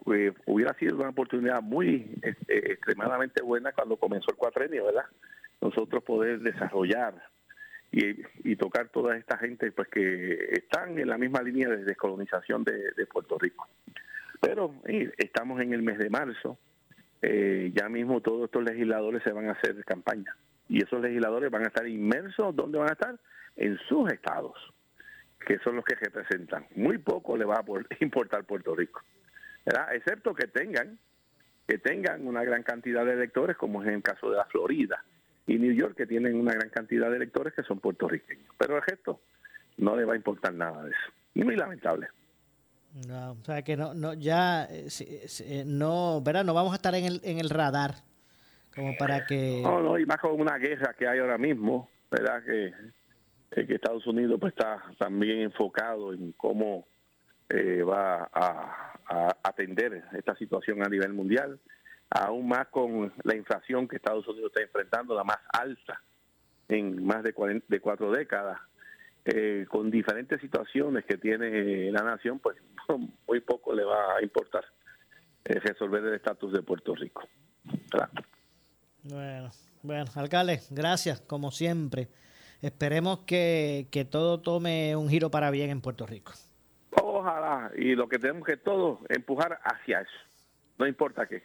hubiera 0.47 0.73
sido 0.79 0.97
una 0.97 1.11
oportunidad 1.11 1.61
muy 1.61 2.19
extremadamente 2.49 3.43
buena 3.43 3.73
cuando 3.73 3.99
comenzó 3.99 4.31
el 4.31 4.37
cuatrenio, 4.37 4.87
¿verdad? 4.87 5.05
Nosotros 5.61 6.03
poder 6.05 6.41
desarrollar 6.41 7.15
y, 7.93 8.57
tocar 8.57 8.89
toda 8.89 9.17
esta 9.17 9.37
gente 9.37 9.71
pues 9.73 9.89
que 9.89 10.49
están 10.53 10.99
en 10.99 11.09
la 11.09 11.19
misma 11.19 11.43
línea 11.43 11.69
de 11.69 11.85
descolonización 11.85 12.65
de, 12.65 13.07
Puerto 13.07 13.39
Rico. 13.39 13.69
Pero 14.41 14.75
estamos 15.19 15.61
en 15.61 15.73
el 15.73 15.83
mes 15.83 15.99
de 15.99 16.09
marzo, 16.09 16.59
eh, 17.21 17.71
ya 17.75 17.89
mismo 17.89 18.21
todos 18.21 18.47
estos 18.47 18.65
legisladores 18.65 19.23
se 19.23 19.33
van 19.33 19.49
a 19.49 19.53
hacer 19.53 19.85
campaña 19.85 20.35
y 20.69 20.83
esos 20.83 21.01
legisladores 21.03 21.51
van 21.51 21.65
a 21.65 21.69
estar 21.69 21.87
inmersos, 21.87 22.57
¿dónde 22.57 22.79
van 22.79 22.89
a 22.89 22.93
estar? 22.93 23.21
En 23.57 23.79
sus 23.89 24.11
estados, 24.11 24.57
que 25.47 25.59
son 25.59 25.77
los 25.77 25.85
que 25.85 25.95
representan. 25.95 26.67
Muy 26.75 26.99
poco 26.99 27.37
le 27.37 27.45
va 27.45 27.57
a 27.57 27.65
importar 28.01 28.45
Puerto 28.45 28.75
Rico, 28.75 29.03
¿verdad? 29.67 29.95
Excepto 29.95 30.35
que 30.35 30.47
tengan 30.47 30.99
que 31.69 31.79
tengan 31.79 32.27
una 32.27 32.43
gran 32.43 32.65
cantidad 32.65 33.05
de 33.05 33.13
electores, 33.13 33.57
como 33.57 33.83
es 33.83 33.89
en 33.89 33.95
el 33.95 34.03
caso 34.03 34.31
de 34.31 34.37
la 34.37 34.45
Florida, 34.47 35.05
y 35.47 35.59
New 35.59 35.73
York, 35.73 35.97
que 35.97 36.07
tienen 36.07 36.39
una 36.39 36.53
gran 36.53 36.69
cantidad 36.71 37.11
de 37.11 37.17
electores 37.17 37.53
que 37.55 37.63
son 37.63 37.81
puertorriqueños. 37.81 38.55
Pero 38.59 38.77
el 38.77 38.83
resto 38.83 39.21
no 39.79 39.97
le 39.97 40.05
va 40.05 40.15
a 40.15 40.17
importar 40.17 40.55
nada 40.55 40.85
de 40.85 40.91
eso. 40.91 41.13
Y 41.35 41.45
muy 41.45 41.57
lamentable. 41.57 42.09
No, 43.09 43.33
o 43.33 43.45
sea 43.45 43.63
que 43.63 43.77
no, 43.77 43.95
no 43.95 44.13
ya, 44.13 44.65
eh, 44.65 44.87
eh, 45.41 45.65
no, 45.67 46.21
¿verdad? 46.23 46.45
No 46.45 46.53
vamos 46.53 46.73
a 46.73 46.77
estar 46.77 46.95
en 46.95 47.05
el, 47.05 47.21
en 47.25 47.39
el 47.39 47.49
radar 47.49 47.95
como 48.75 48.95
para 48.99 49.27
que... 49.27 49.61
No, 49.63 49.81
no, 49.81 49.99
y 49.99 50.07
más 50.07 50.19
con 50.19 50.39
una 50.39 50.59
guerra 50.59 50.95
que 50.99 51.07
hay 51.07 51.19
ahora 51.19 51.39
mismo, 51.39 51.89
¿verdad? 52.11 52.43
Que, 52.45 52.67
eh, 52.67 53.67
que 53.67 53.75
Estados 53.75 54.07
Unidos 54.07 54.39
pues 54.41 54.53
está 54.53 54.83
también 54.99 55.41
enfocado 55.41 56.13
en 56.13 56.33
cómo 56.33 56.87
va 57.87 58.31
a, 58.33 58.95
a 59.05 59.37
atender 59.43 60.05
esta 60.15 60.35
situación 60.37 60.83
a 60.83 60.89
nivel 60.89 61.13
mundial 61.13 61.61
aún 62.15 62.49
más 62.49 62.69
con 62.69 63.13
la 63.23 63.37
inflación 63.37 63.89
que 63.89 63.97
Estados 63.97 64.27
Unidos 64.29 64.51
está 64.51 64.63
enfrentando, 64.63 65.15
la 65.15 65.25
más 65.25 65.39
alta 65.53 66.01
en 66.69 67.05
más 67.05 67.23
de, 67.23 67.35
de 67.69 67.81
cuatro 67.81 68.11
décadas, 68.11 68.59
eh, 69.25 69.67
con 69.69 69.91
diferentes 69.91 70.41
situaciones 70.41 71.05
que 71.05 71.17
tiene 71.17 71.91
la 71.91 72.03
nación, 72.03 72.39
pues 72.39 72.57
muy 73.29 73.41
poco 73.41 73.75
le 73.75 73.85
va 73.85 74.17
a 74.17 74.23
importar 74.23 74.65
eh, 75.45 75.59
resolver 75.61 76.05
el 76.05 76.15
estatus 76.15 76.53
de 76.53 76.63
Puerto 76.63 76.95
Rico. 76.95 77.23
Bueno, 79.05 79.51
bueno, 79.83 80.05
alcalde, 80.15 80.61
gracias, 80.71 81.21
como 81.21 81.51
siempre. 81.51 82.09
Esperemos 82.61 83.21
que, 83.21 83.89
que 83.91 84.05
todo 84.05 84.41
tome 84.41 84.95
un 84.97 85.09
giro 85.09 85.31
para 85.31 85.51
bien 85.51 85.71
en 85.71 85.81
Puerto 85.81 86.07
Rico. 86.07 86.33
Ojalá, 87.03 87.71
y 87.77 87.95
lo 87.95 88.09
que 88.09 88.19
tenemos 88.19 88.47
que 88.47 88.57
todo 88.57 89.01
empujar 89.09 89.61
hacia 89.65 90.01
eso, 90.01 90.11
no 90.79 90.87
importa 90.87 91.27
qué. 91.27 91.43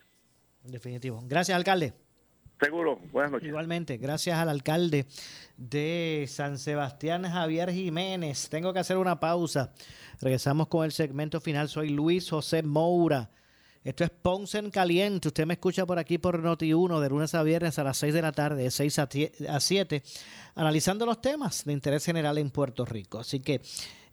Definitivo. 0.64 1.22
Gracias, 1.26 1.56
alcalde. 1.56 1.94
Seguro, 2.60 3.00
buenas 3.12 3.32
noches. 3.32 3.48
Igualmente, 3.48 3.98
gracias 3.98 4.38
al 4.38 4.50
alcalde 4.50 5.06
de 5.58 6.26
San 6.28 6.58
Sebastián, 6.58 7.24
Javier 7.24 7.72
Jiménez. 7.72 8.50
Tengo 8.50 8.74
que 8.74 8.80
hacer 8.80 8.98
una 8.98 9.20
pausa. 9.20 9.74
Regresamos 10.20 10.68
con 10.68 10.84
el 10.84 10.92
segmento 10.92 11.40
final. 11.40 11.70
Soy 11.70 11.90
Luis 11.90 12.30
José 12.30 12.64
Moura. 12.64 13.30
Esto 13.84 14.04
es 14.04 14.10
Ponce 14.10 14.58
en 14.58 14.72
Caliente. 14.72 15.28
Usted 15.28 15.46
me 15.46 15.54
escucha 15.54 15.86
por 15.86 16.00
aquí 16.00 16.18
por 16.18 16.42
Noti1 16.42 17.00
de 17.00 17.10
lunes 17.10 17.36
a 17.36 17.44
viernes 17.44 17.78
a 17.78 17.84
las 17.84 17.98
6 17.98 18.14
de 18.14 18.22
la 18.22 18.32
tarde, 18.32 18.64
de 18.64 18.72
6 18.72 19.00
a 19.00 19.60
7, 19.60 20.04
analizando 20.56 21.06
los 21.06 21.22
temas 21.22 21.64
de 21.64 21.74
interés 21.74 22.04
general 22.04 22.38
en 22.38 22.50
Puerto 22.50 22.86
Rico. 22.86 23.20
Así 23.20 23.40
que 23.40 23.62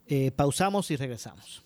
eh, 0.07 0.31
pausamos 0.31 0.91
y 0.91 0.95
regresamos. 0.95 1.65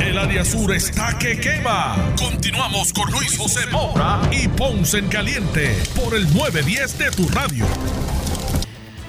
El 0.00 0.18
área 0.18 0.44
sur 0.44 0.72
está 0.72 1.18
que 1.18 1.38
quema. 1.38 2.14
Continuamos 2.18 2.92
con 2.92 3.10
Luis 3.12 3.36
José 3.36 3.66
Moura 3.70 4.20
y 4.32 4.48
Ponce 4.48 4.98
en 4.98 5.08
Caliente 5.08 5.76
por 5.94 6.14
el 6.14 6.24
910 6.34 6.98
de 6.98 7.10
tu 7.10 7.28
radio. 7.28 7.66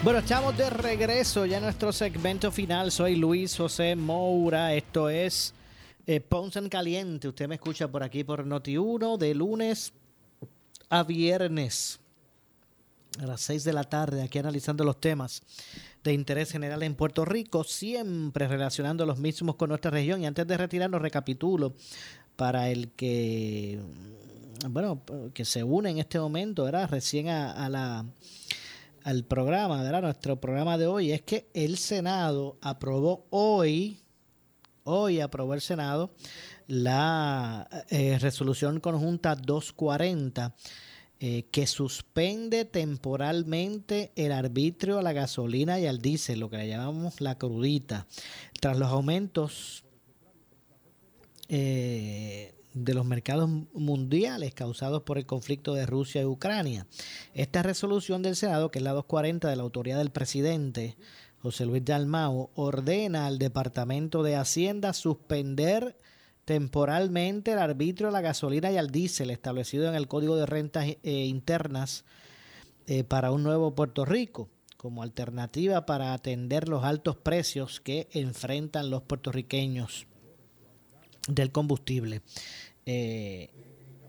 Bueno, 0.03 0.19
estamos 0.19 0.57
de 0.57 0.69
regreso 0.69 1.45
ya 1.45 1.57
en 1.57 1.63
nuestro 1.63 1.93
segmento 1.93 2.51
final. 2.51 2.91
Soy 2.91 3.15
Luis 3.15 3.55
José 3.55 3.95
Moura. 3.95 4.73
Esto 4.73 5.09
es 5.09 5.53
eh, 6.05 6.19
Ponce 6.19 6.59
en 6.59 6.69
Caliente. 6.69 7.29
Usted 7.29 7.47
me 7.47 7.55
escucha 7.55 7.87
por 7.87 8.03
aquí 8.03 8.23
por 8.23 8.45
Noti1 8.45 9.17
de 9.17 9.35
lunes 9.35 9.93
a 10.89 11.03
viernes 11.03 11.99
a 13.21 13.25
las 13.25 13.41
6 13.41 13.63
de 13.63 13.73
la 13.73 13.83
tarde, 13.83 14.23
aquí 14.23 14.39
analizando 14.39 14.83
los 14.83 14.99
temas 14.99 15.43
de 16.03 16.13
interés 16.13 16.51
general 16.51 16.83
en 16.83 16.95
Puerto 16.95 17.25
Rico, 17.25 17.63
siempre 17.63 18.47
relacionando 18.47 19.05
los 19.05 19.19
mismos 19.19 19.55
con 19.55 19.69
nuestra 19.69 19.91
región. 19.91 20.21
Y 20.21 20.25
antes 20.25 20.45
de 20.45 20.57
retirarnos, 20.57 21.01
recapitulo 21.01 21.73
para 22.35 22.69
el 22.69 22.89
que, 22.91 23.79
bueno, 24.69 25.01
que 25.33 25.45
se 25.45 25.63
une 25.63 25.91
en 25.91 25.99
este 25.99 26.19
momento, 26.19 26.65
¿verdad? 26.65 26.89
Recién 26.89 27.29
a, 27.29 27.69
la 27.69 28.05
al 29.03 29.23
programa, 29.25 29.81
¿verdad? 29.83 30.01
Nuestro 30.01 30.39
programa 30.39 30.77
de 30.77 30.87
hoy 30.87 31.11
es 31.11 31.21
que 31.21 31.49
el 31.53 31.77
Senado 31.77 32.57
aprobó 32.61 33.25
hoy, 33.29 33.99
hoy 34.83 35.19
aprobó 35.19 35.53
el 35.53 35.61
Senado 35.61 36.11
la 36.67 37.67
eh, 37.89 38.17
resolución 38.19 38.79
conjunta 38.79 39.35
240 39.35 40.55
eh, 41.25 41.45
que 41.51 41.67
suspende 41.67 42.65
temporalmente 42.65 44.11
el 44.17 44.33
arbitrio 44.33 44.99
a 44.99 45.01
la 45.01 45.13
gasolina 45.13 45.79
y 45.79 45.85
al 45.85 45.99
diésel, 45.99 46.41
lo 46.41 46.49
que 46.49 46.57
le 46.57 46.67
llamamos 46.67 47.21
la 47.21 47.37
crudita, 47.37 48.07
tras 48.59 48.77
los 48.77 48.89
aumentos 48.89 49.85
eh, 51.47 52.53
de 52.73 52.93
los 52.93 53.05
mercados 53.05 53.49
mundiales 53.71 54.53
causados 54.53 55.03
por 55.03 55.17
el 55.17 55.25
conflicto 55.25 55.73
de 55.73 55.85
Rusia 55.85 56.21
y 56.21 56.25
Ucrania. 56.25 56.87
Esta 57.33 57.63
resolución 57.63 58.21
del 58.21 58.35
Senado, 58.35 58.69
que 58.69 58.79
es 58.79 58.83
la 58.83 58.91
240 58.91 59.49
de 59.49 59.55
la 59.55 59.63
autoridad 59.63 59.99
del 59.99 60.11
presidente 60.11 60.97
José 61.41 61.65
Luis 61.65 61.85
Dalmao, 61.85 62.51
ordena 62.55 63.27
al 63.27 63.39
Departamento 63.39 64.23
de 64.23 64.35
Hacienda 64.35 64.91
suspender 64.91 65.95
temporalmente 66.45 67.53
el 67.53 67.59
arbitrio 67.59 68.09
a 68.09 68.11
la 68.11 68.21
gasolina 68.21 68.71
y 68.71 68.77
al 68.77 68.91
diésel 68.91 69.29
establecido 69.29 69.87
en 69.87 69.95
el 69.95 70.07
Código 70.07 70.35
de 70.35 70.45
Rentas 70.45 70.85
eh, 70.85 70.97
Internas 71.03 72.05
eh, 72.87 73.03
para 73.03 73.31
un 73.31 73.43
nuevo 73.43 73.75
Puerto 73.75 74.05
Rico 74.05 74.49
como 74.77 75.01
alternativa 75.01 75.85
para 75.85 76.13
atender 76.13 76.67
los 76.67 76.83
altos 76.83 77.15
precios 77.15 77.79
que 77.79 78.09
enfrentan 78.11 78.89
los 78.89 79.01
puertorriqueños 79.03 80.07
del 81.29 81.53
combustible. 81.53 82.21
Eh, 82.85 83.49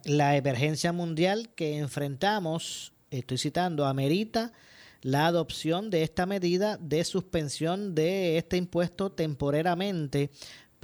la 0.02 0.36
emergencia 0.36 0.92
mundial 0.92 1.50
que 1.54 1.78
enfrentamos, 1.78 2.92
estoy 3.10 3.38
citando, 3.38 3.86
amerita 3.86 4.52
la 5.00 5.26
adopción 5.26 5.90
de 5.90 6.02
esta 6.02 6.26
medida 6.26 6.76
de 6.78 7.04
suspensión 7.04 7.94
de 7.94 8.38
este 8.38 8.56
impuesto 8.56 9.12
temporariamente 9.12 10.30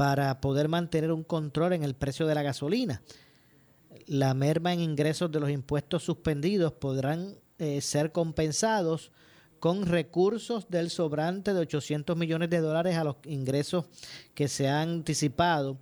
para 0.00 0.40
poder 0.40 0.68
mantener 0.68 1.12
un 1.12 1.24
control 1.24 1.74
en 1.74 1.82
el 1.82 1.92
precio 1.92 2.26
de 2.26 2.34
la 2.34 2.42
gasolina. 2.42 3.02
La 4.06 4.32
merma 4.32 4.72
en 4.72 4.80
ingresos 4.80 5.30
de 5.30 5.40
los 5.40 5.50
impuestos 5.50 6.04
suspendidos 6.04 6.72
podrán 6.72 7.36
eh, 7.58 7.82
ser 7.82 8.10
compensados 8.10 9.12
con 9.58 9.84
recursos 9.84 10.70
del 10.70 10.88
sobrante 10.88 11.52
de 11.52 11.60
800 11.60 12.16
millones 12.16 12.48
de 12.48 12.60
dólares 12.60 12.96
a 12.96 13.04
los 13.04 13.16
ingresos 13.26 13.84
que 14.32 14.48
se 14.48 14.70
han 14.70 14.88
anticipado 14.88 15.76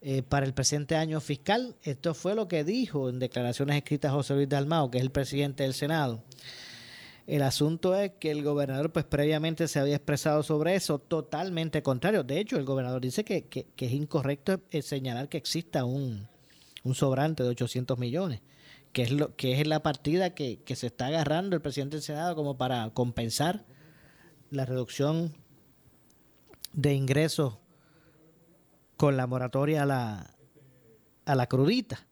eh, 0.00 0.22
para 0.22 0.46
el 0.46 0.54
presente 0.54 0.94
año 0.94 1.20
fiscal. 1.20 1.74
Esto 1.82 2.14
fue 2.14 2.36
lo 2.36 2.46
que 2.46 2.62
dijo 2.62 3.08
en 3.08 3.18
declaraciones 3.18 3.78
escritas 3.78 4.12
José 4.12 4.34
Luis 4.34 4.48
Dalmao, 4.48 4.92
que 4.92 4.98
es 4.98 5.02
el 5.02 5.10
presidente 5.10 5.64
del 5.64 5.74
Senado. 5.74 6.22
El 7.26 7.42
asunto 7.42 7.96
es 7.96 8.12
que 8.20 8.30
el 8.30 8.44
gobernador 8.44 8.92
pues 8.92 9.04
previamente 9.04 9.66
se 9.66 9.80
había 9.80 9.96
expresado 9.96 10.44
sobre 10.44 10.76
eso 10.76 11.00
totalmente 11.00 11.82
contrario. 11.82 12.22
De 12.22 12.38
hecho, 12.38 12.56
el 12.56 12.64
gobernador 12.64 13.00
dice 13.00 13.24
que, 13.24 13.66
es 13.76 13.92
incorrecto 13.92 14.60
señalar 14.80 15.28
que 15.28 15.36
exista 15.36 15.84
un, 15.84 16.28
sobrante 16.94 17.42
de 17.42 17.48
800 17.48 17.98
millones, 17.98 18.42
que 18.92 19.02
es, 19.02 19.10
lo, 19.10 19.34
que 19.34 19.60
es 19.60 19.66
la 19.66 19.82
partida 19.82 20.34
que, 20.34 20.62
se 20.72 20.86
está 20.86 21.06
agarrando 21.06 21.56
el 21.56 21.62
presidente 21.62 21.96
del 21.96 22.04
Senado 22.04 22.36
como 22.36 22.56
para 22.56 22.88
compensar 22.90 23.64
la 24.50 24.64
reducción 24.64 25.34
de 26.74 26.94
ingresos 26.94 27.58
con 28.96 29.16
la 29.16 29.26
moratoria 29.26 29.82
a 29.82 29.86
la, 29.86 30.36
a 31.24 31.34
la 31.34 31.48
crudita. 31.48 32.06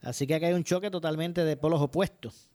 Así 0.00 0.26
que 0.26 0.34
aquí 0.34 0.46
hay 0.46 0.54
un 0.54 0.64
choque 0.64 0.90
totalmente 0.90 1.44
de 1.44 1.58
polos 1.58 1.82
opuestos. 1.82 2.48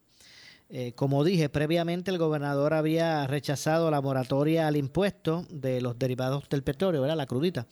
Eh, 0.73 0.93
como 0.93 1.25
dije 1.25 1.49
previamente, 1.49 2.11
el 2.11 2.17
gobernador 2.17 2.73
había 2.73 3.27
rechazado 3.27 3.91
la 3.91 3.99
moratoria 3.99 4.67
al 4.67 4.77
impuesto 4.77 5.45
de 5.49 5.81
los 5.81 5.99
derivados 5.99 6.47
del 6.49 6.63
petróleo, 6.63 7.01
¿verdad? 7.01 7.17
La 7.17 7.25
crudita. 7.25 7.67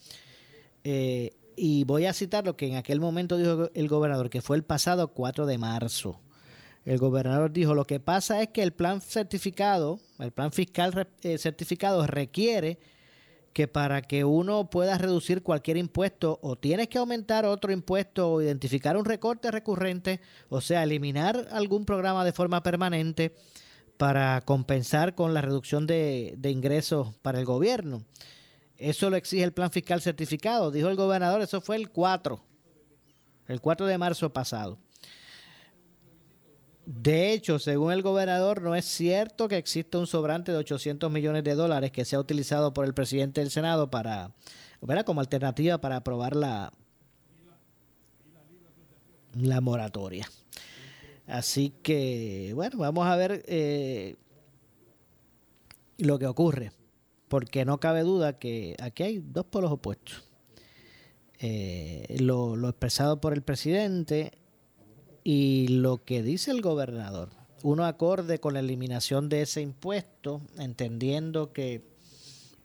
Eh, 0.84 1.32
y 1.56 1.84
voy 1.84 2.04
a 2.04 2.12
citar 2.12 2.44
lo 2.44 2.56
que 2.56 2.68
en 2.68 2.76
aquel 2.76 3.00
momento 3.00 3.38
dijo 3.38 3.70
el 3.72 3.88
gobernador, 3.88 4.28
que 4.28 4.42
fue 4.42 4.58
el 4.58 4.64
pasado 4.64 5.08
4 5.08 5.46
de 5.46 5.56
marzo. 5.56 6.20
El 6.84 6.98
gobernador 6.98 7.52
dijo, 7.52 7.74
lo 7.74 7.86
que 7.86 8.00
pasa 8.00 8.42
es 8.42 8.48
que 8.48 8.62
el 8.62 8.72
plan 8.72 9.00
certificado, 9.00 9.98
el 10.18 10.32
plan 10.32 10.52
fiscal 10.52 11.08
eh, 11.22 11.38
certificado 11.38 12.06
requiere 12.06 12.78
que 13.52 13.66
para 13.66 14.02
que 14.02 14.24
uno 14.24 14.70
pueda 14.70 14.96
reducir 14.96 15.42
cualquier 15.42 15.76
impuesto 15.76 16.38
o 16.42 16.56
tienes 16.56 16.88
que 16.88 16.98
aumentar 16.98 17.44
otro 17.44 17.72
impuesto 17.72 18.30
o 18.30 18.42
identificar 18.42 18.96
un 18.96 19.04
recorte 19.04 19.50
recurrente, 19.50 20.20
o 20.48 20.60
sea, 20.60 20.84
eliminar 20.84 21.48
algún 21.50 21.84
programa 21.84 22.24
de 22.24 22.32
forma 22.32 22.62
permanente 22.62 23.34
para 23.96 24.40
compensar 24.42 25.14
con 25.14 25.34
la 25.34 25.42
reducción 25.42 25.86
de, 25.86 26.38
ingresos 26.44 27.14
para 27.22 27.38
el 27.38 27.44
gobierno. 27.44 28.02
Eso 28.78 29.10
lo 29.10 29.16
exige 29.16 29.42
el 29.42 29.52
plan 29.52 29.70
fiscal 29.70 30.00
certificado, 30.00 30.70
dijo 30.70 30.88
el 30.88 30.96
gobernador, 30.96 31.42
eso 31.42 31.60
fue 31.60 31.76
el 31.76 31.90
4, 31.90 32.42
el 33.48 33.60
4 33.60 33.86
de 33.86 33.98
marzo 33.98 34.32
pasado. 34.32 34.78
De 36.86 37.32
hecho, 37.32 37.58
según 37.58 37.92
el 37.92 38.02
gobernador, 38.02 38.62
no 38.62 38.74
es 38.74 38.84
cierto 38.84 39.48
que 39.48 39.56
exista 39.56 39.98
un 39.98 40.06
sobrante 40.06 40.50
de 40.52 40.58
800 40.58 41.10
millones 41.10 41.44
de 41.44 41.54
dólares 41.54 41.92
que 41.92 42.04
sea 42.04 42.18
utilizado 42.18 42.72
por 42.72 42.84
el 42.84 42.94
presidente 42.94 43.40
del 43.40 43.50
Senado 43.50 43.90
para, 43.90 44.32
como 45.04 45.20
alternativa 45.20 45.78
para 45.78 45.96
aprobar 45.96 46.34
la, 46.34 46.72
la 49.34 49.60
moratoria. 49.60 50.28
Así 51.26 51.72
que, 51.82 52.52
bueno, 52.54 52.78
vamos 52.78 53.06
a 53.06 53.14
ver 53.14 53.44
eh, 53.46 54.16
lo 55.98 56.18
que 56.18 56.26
ocurre, 56.26 56.72
porque 57.28 57.64
no 57.64 57.78
cabe 57.78 58.02
duda 58.02 58.38
que 58.38 58.74
aquí 58.80 59.02
hay 59.04 59.18
dos 59.18 59.44
polos 59.44 59.70
opuestos. 59.70 60.24
Eh, 61.38 62.16
lo 62.20 62.68
expresado 62.68 63.20
por 63.20 63.32
el 63.32 63.42
presidente 63.42 64.39
y 65.24 65.68
lo 65.68 66.04
que 66.04 66.22
dice 66.22 66.50
el 66.50 66.62
gobernador, 66.62 67.30
uno 67.62 67.84
acorde 67.84 68.38
con 68.38 68.54
la 68.54 68.60
eliminación 68.60 69.28
de 69.28 69.42
ese 69.42 69.60
impuesto, 69.60 70.40
entendiendo 70.58 71.52
que 71.52 71.82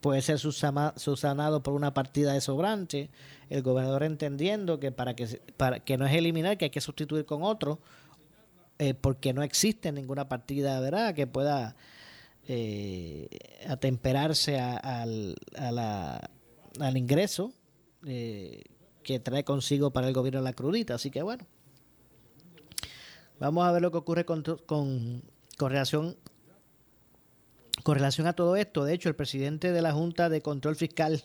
puede 0.02 0.22
ser 0.22 0.40
subsanado 0.40 1.64
por 1.64 1.74
una 1.74 1.94
partida 1.94 2.34
de 2.34 2.42
sobrante, 2.42 3.10
el 3.50 3.62
gobernador 3.62 4.04
entendiendo 4.04 4.80
que 4.80 4.92
para 4.92 5.16
que, 5.16 5.42
para 5.58 5.80
que 5.80 5.98
no 5.98 6.06
es 6.06 6.14
eliminar, 6.14 6.58
que 6.58 6.66
hay 6.66 6.72
que 6.72 6.82
sustituir 6.82 7.26
con 7.26 7.44
otro, 7.44 7.80
eh, 8.78 8.94
porque 8.94 9.34
no 9.34 9.42
existe 9.42 9.92
ninguna 9.92 10.30
partida 10.30 10.80
verdad 10.80 11.16
que 11.16 11.28
pueda 11.28 11.76
eh, 12.48 13.28
atemperarse 13.68 14.60
al, 14.60 15.36
al 15.56 16.98
ingreso 16.98 17.54
eh, 18.06 18.64
que 19.02 19.20
trae 19.20 19.44
consigo 19.44 19.92
para 19.92 20.08
el 20.08 20.14
gobierno 20.14 20.42
la 20.42 20.54
crudita. 20.54 20.96
Así 20.96 21.10
que 21.10 21.22
bueno, 21.22 21.46
Vamos 23.40 23.68
a 23.68 23.72
ver 23.72 23.82
lo 23.82 23.92
que 23.92 23.98
ocurre 23.98 24.26
con, 24.26 24.44
con, 24.66 25.22
relación, 25.60 26.16
con 27.84 27.96
relación 27.96 28.28
a 28.28 28.34
todo 28.34 28.56
esto. 28.56 28.86
De 28.86 28.94
hecho, 28.94 29.10
el 29.10 29.16
presidente 29.16 29.74
de 29.74 29.82
la 29.82 29.92
Junta 29.92 30.30
de 30.30 30.42
Control 30.42 30.78
Fiscal, 30.78 31.22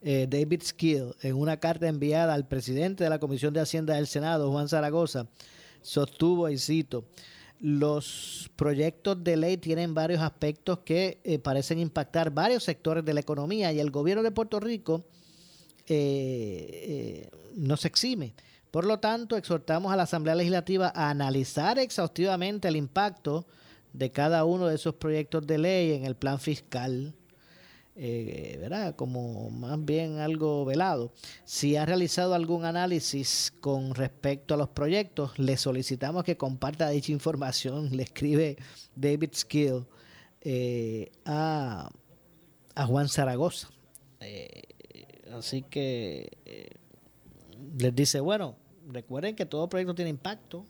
eh, 0.00 0.26
David 0.30 0.62
Skill, 0.62 1.14
en 1.20 1.36
una 1.36 1.58
carta 1.58 1.88
enviada 1.88 2.32
al 2.32 2.48
presidente 2.48 3.04
de 3.04 3.10
la 3.10 3.18
Comisión 3.18 3.52
de 3.52 3.60
Hacienda 3.60 3.96
del 3.96 4.06
Senado, 4.06 4.50
Juan 4.50 4.68
Zaragoza, 4.68 5.26
sostuvo, 5.82 6.48
y 6.48 6.56
cito, 6.56 7.04
los 7.60 8.50
proyectos 8.56 9.22
de 9.22 9.36
ley 9.36 9.58
tienen 9.58 9.92
varios 9.92 10.22
aspectos 10.22 10.80
que 10.80 11.20
eh, 11.22 11.38
parecen 11.38 11.78
impactar 11.78 12.30
varios 12.30 12.64
sectores 12.64 13.04
de 13.04 13.12
la 13.12 13.20
economía 13.20 13.72
y 13.72 13.80
el 13.80 13.90
gobierno 13.90 14.22
de 14.22 14.30
Puerto 14.30 14.58
Rico 14.58 15.04
eh, 15.86 17.28
no 17.56 17.76
se 17.76 17.88
exime. 17.88 18.34
Por 18.70 18.84
lo 18.84 18.98
tanto, 18.98 19.36
exhortamos 19.36 19.92
a 19.92 19.96
la 19.96 20.02
Asamblea 20.02 20.34
Legislativa 20.34 20.92
a 20.94 21.10
analizar 21.10 21.78
exhaustivamente 21.78 22.68
el 22.68 22.76
impacto 22.76 23.46
de 23.92 24.10
cada 24.10 24.44
uno 24.44 24.66
de 24.66 24.74
esos 24.74 24.94
proyectos 24.94 25.46
de 25.46 25.58
ley 25.58 25.92
en 25.92 26.04
el 26.04 26.16
plan 26.16 26.38
fiscal, 26.38 27.14
eh, 27.94 28.58
¿verdad? 28.60 28.94
Como 28.94 29.48
más 29.50 29.82
bien 29.82 30.18
algo 30.18 30.66
velado. 30.66 31.12
Si 31.44 31.76
ha 31.76 31.86
realizado 31.86 32.34
algún 32.34 32.66
análisis 32.66 33.54
con 33.60 33.94
respecto 33.94 34.52
a 34.52 34.58
los 34.58 34.68
proyectos, 34.68 35.38
le 35.38 35.56
solicitamos 35.56 36.24
que 36.24 36.36
comparta 36.36 36.90
dicha 36.90 37.12
información, 37.12 37.88
le 37.96 38.02
escribe 38.02 38.58
David 38.94 39.30
Skill 39.32 39.86
eh, 40.42 41.10
a, 41.24 41.90
Juan 42.86 43.08
Zaragoza. 43.08 43.70
Eh, 44.20 44.62
así 45.32 45.62
que 45.62 46.76
les 47.78 47.94
dice, 47.94 48.20
bueno, 48.20 48.56
recuerden 48.88 49.34
que 49.34 49.46
todo 49.46 49.68
proyecto 49.68 49.94
tiene 49.94 50.10
impacto, 50.10 50.64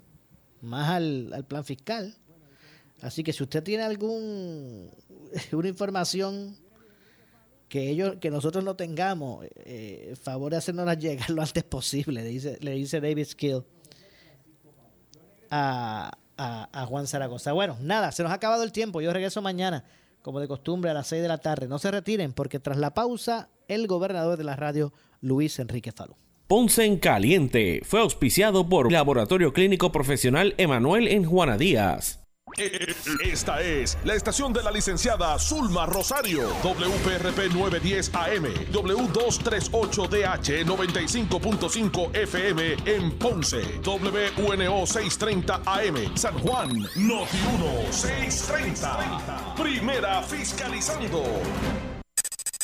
más 0.61 0.91
al, 0.91 1.45
plan 1.49 1.65
fiscal. 1.65 2.15
Así 3.03 3.23
que 3.23 3.33
si 3.33 3.43
usted 3.43 3.63
tiene 3.63 3.83
algún 3.83 4.91
una 5.53 5.69
información 5.69 6.57
que 7.69 7.91
ellos 7.91 8.17
que 8.21 8.31
nosotros 8.31 8.65
no 8.65 8.77
tengamos, 8.77 9.45
eh, 9.57 10.15
favor 10.21 10.53
de 10.53 10.59
hacernos 10.59 10.97
llegar 10.99 11.31
lo 11.31 11.43
antes 11.43 11.65
posible, 11.65 12.23
le 12.23 12.29
dice, 12.29 12.59
le 12.61 12.73
dice 12.73 13.01
David 13.01 13.27
Skill 13.27 13.65
a, 15.51 16.17
a, 16.37 16.87
Juan 16.87 17.07
Zaragoza. 17.07 17.53
Bueno, 17.53 17.77
nada, 17.81 18.13
se 18.13 18.23
nos 18.23 18.33
ha 18.33 18.37
acabado 18.37 18.63
el 18.63 18.73
tiempo. 18.73 19.01
Yo 19.01 19.13
regreso 19.13 19.43
mañana, 19.43 19.85
como 20.23 20.41
de 20.41 20.49
costumbre, 20.49 20.91
a 20.91 20.95
las 20.95 21.07
6 21.09 21.23
de 21.23 21.29
la 21.29 21.39
tarde. 21.39 21.69
No 21.69 21.79
se 21.79 21.91
retiren, 21.91 22.33
porque 22.33 22.59
tras 22.59 22.79
la 22.79 22.95
pausa, 22.95 23.49
el 23.69 23.87
gobernador 23.87 24.37
de 24.37 24.45
la 24.45 24.57
radio, 24.57 24.93
Luis 25.21 25.59
Enrique 25.59 25.93
Falú. 25.93 26.17
Ponce 26.49 26.85
en 26.85 26.99
Caliente 26.99 27.81
fue 27.85 27.99
auspiciado 27.99 28.69
por 28.69 28.93
Laboratorio 28.93 29.53
Clínico 29.53 29.91
Profesional 29.91 30.55
Emanuel 30.59 31.09
en 31.09 31.25
Juana 31.25 31.59
Díaz. 31.59 32.21
Esta 33.25 33.61
es 33.61 33.99
la 34.05 34.15
estación 34.15 34.53
de 34.53 34.63
la 34.63 34.71
licenciada 34.71 35.37
Zulma 35.41 35.87
Rosario, 35.87 36.45
WPRP 36.63 37.53
910 37.53 38.15
AM, 38.15 38.45
W238DH 38.73 40.65
95.5 40.65 42.17
FM 42.17 42.77
en 42.87 43.11
Ponce, 43.19 43.63
WNO 43.85 44.87
630 44.87 45.63
AM, 45.67 46.17
San 46.17 46.39
Juan, 46.39 46.69
Noti 46.95 47.39
1 47.57 47.93
630. 47.93 49.55
Primera 49.57 50.23
fiscalizando. 50.23 51.25